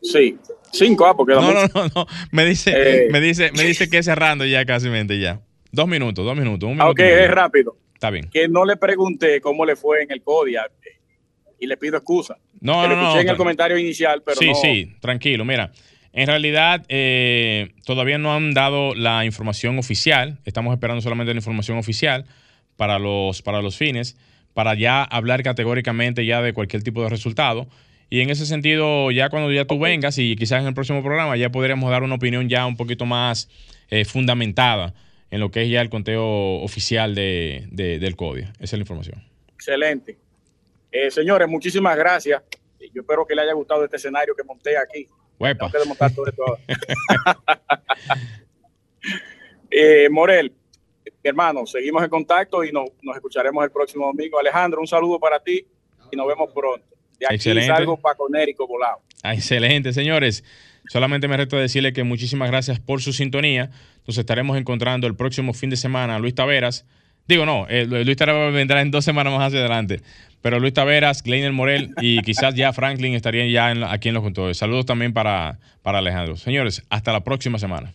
sí, 0.00 0.38
cinco, 0.72 1.06
ah, 1.06 1.16
porque 1.16 1.34
no, 1.34 1.52
no, 1.52 1.66
no, 1.74 1.88
no, 1.94 2.06
me 2.30 2.44
dice, 2.46 2.72
eh. 2.72 3.08
me 3.10 3.20
dice, 3.20 3.50
me 3.52 3.64
dice 3.64 3.90
que 3.90 4.02
cerrando 4.02 4.46
ya 4.46 4.64
casi 4.64 4.88
ya. 5.20 5.42
Dos 5.72 5.88
minutos, 5.88 6.24
dos 6.24 6.36
minutos, 6.36 6.68
un 6.68 6.76
minuto. 6.76 6.92
Ok, 6.92 7.00
es 7.00 7.30
rápido. 7.30 7.76
Está 7.98 8.10
bien. 8.10 8.30
Que 8.30 8.46
no 8.46 8.64
le 8.64 8.76
pregunté 8.76 9.40
cómo 9.40 9.66
le 9.66 9.74
fue 9.74 10.04
en 10.04 10.12
el 10.12 10.22
CODIA 10.22 10.70
y 11.58 11.66
le 11.66 11.76
pido 11.76 11.96
excusa. 11.96 12.38
No, 12.60 12.86
no, 12.86 12.94
no. 12.94 13.02
escuché 13.08 13.22
en 13.22 13.28
el 13.30 13.36
comentario 13.36 13.76
inicial, 13.76 14.22
pero 14.24 14.36
sí, 14.36 14.52
sí, 14.62 14.94
tranquilo. 15.00 15.44
Mira, 15.44 15.72
en 16.12 16.28
realidad, 16.28 16.86
eh, 16.88 17.72
todavía 17.84 18.16
no 18.18 18.32
han 18.32 18.54
dado 18.54 18.94
la 18.94 19.24
información 19.24 19.80
oficial. 19.80 20.38
Estamos 20.44 20.72
esperando 20.72 21.02
solamente 21.02 21.34
la 21.34 21.38
información 21.38 21.76
oficial 21.76 22.24
para 22.76 23.00
los, 23.00 23.42
para 23.42 23.62
los 23.62 23.76
fines, 23.76 24.16
para 24.54 24.76
ya 24.76 25.02
hablar 25.02 25.42
categóricamente 25.42 26.24
ya 26.24 26.40
de 26.40 26.52
cualquier 26.52 26.84
tipo 26.84 27.02
de 27.02 27.08
resultado. 27.08 27.66
Y 28.10 28.20
en 28.20 28.30
ese 28.30 28.46
sentido, 28.46 29.10
ya 29.10 29.28
cuando 29.28 29.50
ya 29.50 29.64
tú 29.64 29.76
vengas 29.80 30.18
y 30.18 30.36
quizás 30.36 30.60
en 30.60 30.68
el 30.68 30.74
próximo 30.74 31.02
programa 31.02 31.36
ya 31.36 31.50
podríamos 31.50 31.90
dar 31.90 32.04
una 32.04 32.14
opinión 32.14 32.48
ya 32.48 32.64
un 32.64 32.76
poquito 32.76 33.06
más 33.06 33.48
eh, 33.90 34.04
fundamentada 34.04 34.94
en 35.30 35.40
lo 35.40 35.50
que 35.50 35.62
es 35.62 35.70
ya 35.70 35.80
el 35.80 35.90
conteo 35.90 36.62
oficial 36.62 37.14
de, 37.14 37.66
del 37.70 38.16
CODI. 38.16 38.42
Esa 38.42 38.52
es 38.60 38.72
la 38.72 38.78
información. 38.78 39.22
Excelente. 39.54 40.18
Eh, 40.90 41.10
señores, 41.10 41.48
muchísimas 41.48 41.96
gracias. 41.96 42.42
Yo 42.94 43.02
espero 43.02 43.26
que 43.26 43.34
les 43.34 43.44
haya 43.44 43.52
gustado 43.52 43.84
este 43.84 43.96
escenario 43.96 44.34
que 44.34 44.42
monté 44.42 44.76
aquí. 44.78 45.06
Huepa. 45.38 45.70
eh, 49.70 50.08
Morel, 50.10 50.52
hermano, 51.22 51.66
seguimos 51.66 52.02
en 52.02 52.10
contacto 52.10 52.64
y 52.64 52.72
nos, 52.72 52.90
nos 53.02 53.16
escucharemos 53.16 53.62
el 53.64 53.70
próximo 53.70 54.06
domingo. 54.06 54.38
Alejandro, 54.38 54.80
un 54.80 54.86
saludo 54.86 55.20
para 55.20 55.38
ti 55.40 55.66
y 56.10 56.16
nos 56.16 56.26
vemos 56.26 56.50
pronto. 56.52 56.86
De 57.18 57.26
aquí 57.26 57.34
Excelente. 57.34 57.68
salgo 57.68 57.96
paconérico 57.96 58.66
volado. 58.66 59.00
Ah, 59.22 59.34
excelente, 59.34 59.92
señores. 59.92 60.44
Solamente 60.88 61.28
me 61.28 61.36
reto 61.36 61.56
decirle 61.56 61.92
que 61.92 62.02
muchísimas 62.02 62.50
gracias 62.50 62.80
por 62.80 63.02
su 63.02 63.12
sintonía. 63.12 63.70
Nos 64.06 64.18
estaremos 64.18 64.56
encontrando 64.56 65.06
el 65.06 65.14
próximo 65.14 65.52
fin 65.52 65.70
de 65.70 65.76
semana. 65.76 66.18
Luis 66.18 66.34
Taveras. 66.34 66.84
Digo, 67.26 67.44
no, 67.44 67.66
eh, 67.68 67.86
Luis 67.86 68.16
Taveras 68.16 68.52
vendrá 68.52 68.80
en 68.80 68.90
dos 68.90 69.04
semanas 69.04 69.32
más 69.32 69.48
hacia 69.48 69.60
adelante. 69.60 70.00
Pero 70.40 70.60
Luis 70.60 70.72
Taveras, 70.72 71.22
Gleiner 71.22 71.52
Morel 71.52 71.90
y 72.00 72.22
quizás 72.22 72.54
ya 72.54 72.72
Franklin 72.72 73.14
estarían 73.14 73.48
ya 73.50 73.70
en, 73.70 73.82
aquí 73.84 74.08
en 74.08 74.14
los 74.14 74.22
controles. 74.22 74.56
Saludos 74.56 74.86
también 74.86 75.12
para, 75.12 75.58
para 75.82 75.98
Alejandro. 75.98 76.36
Señores, 76.36 76.82
hasta 76.90 77.12
la 77.12 77.24
próxima 77.24 77.58
semana. 77.58 77.92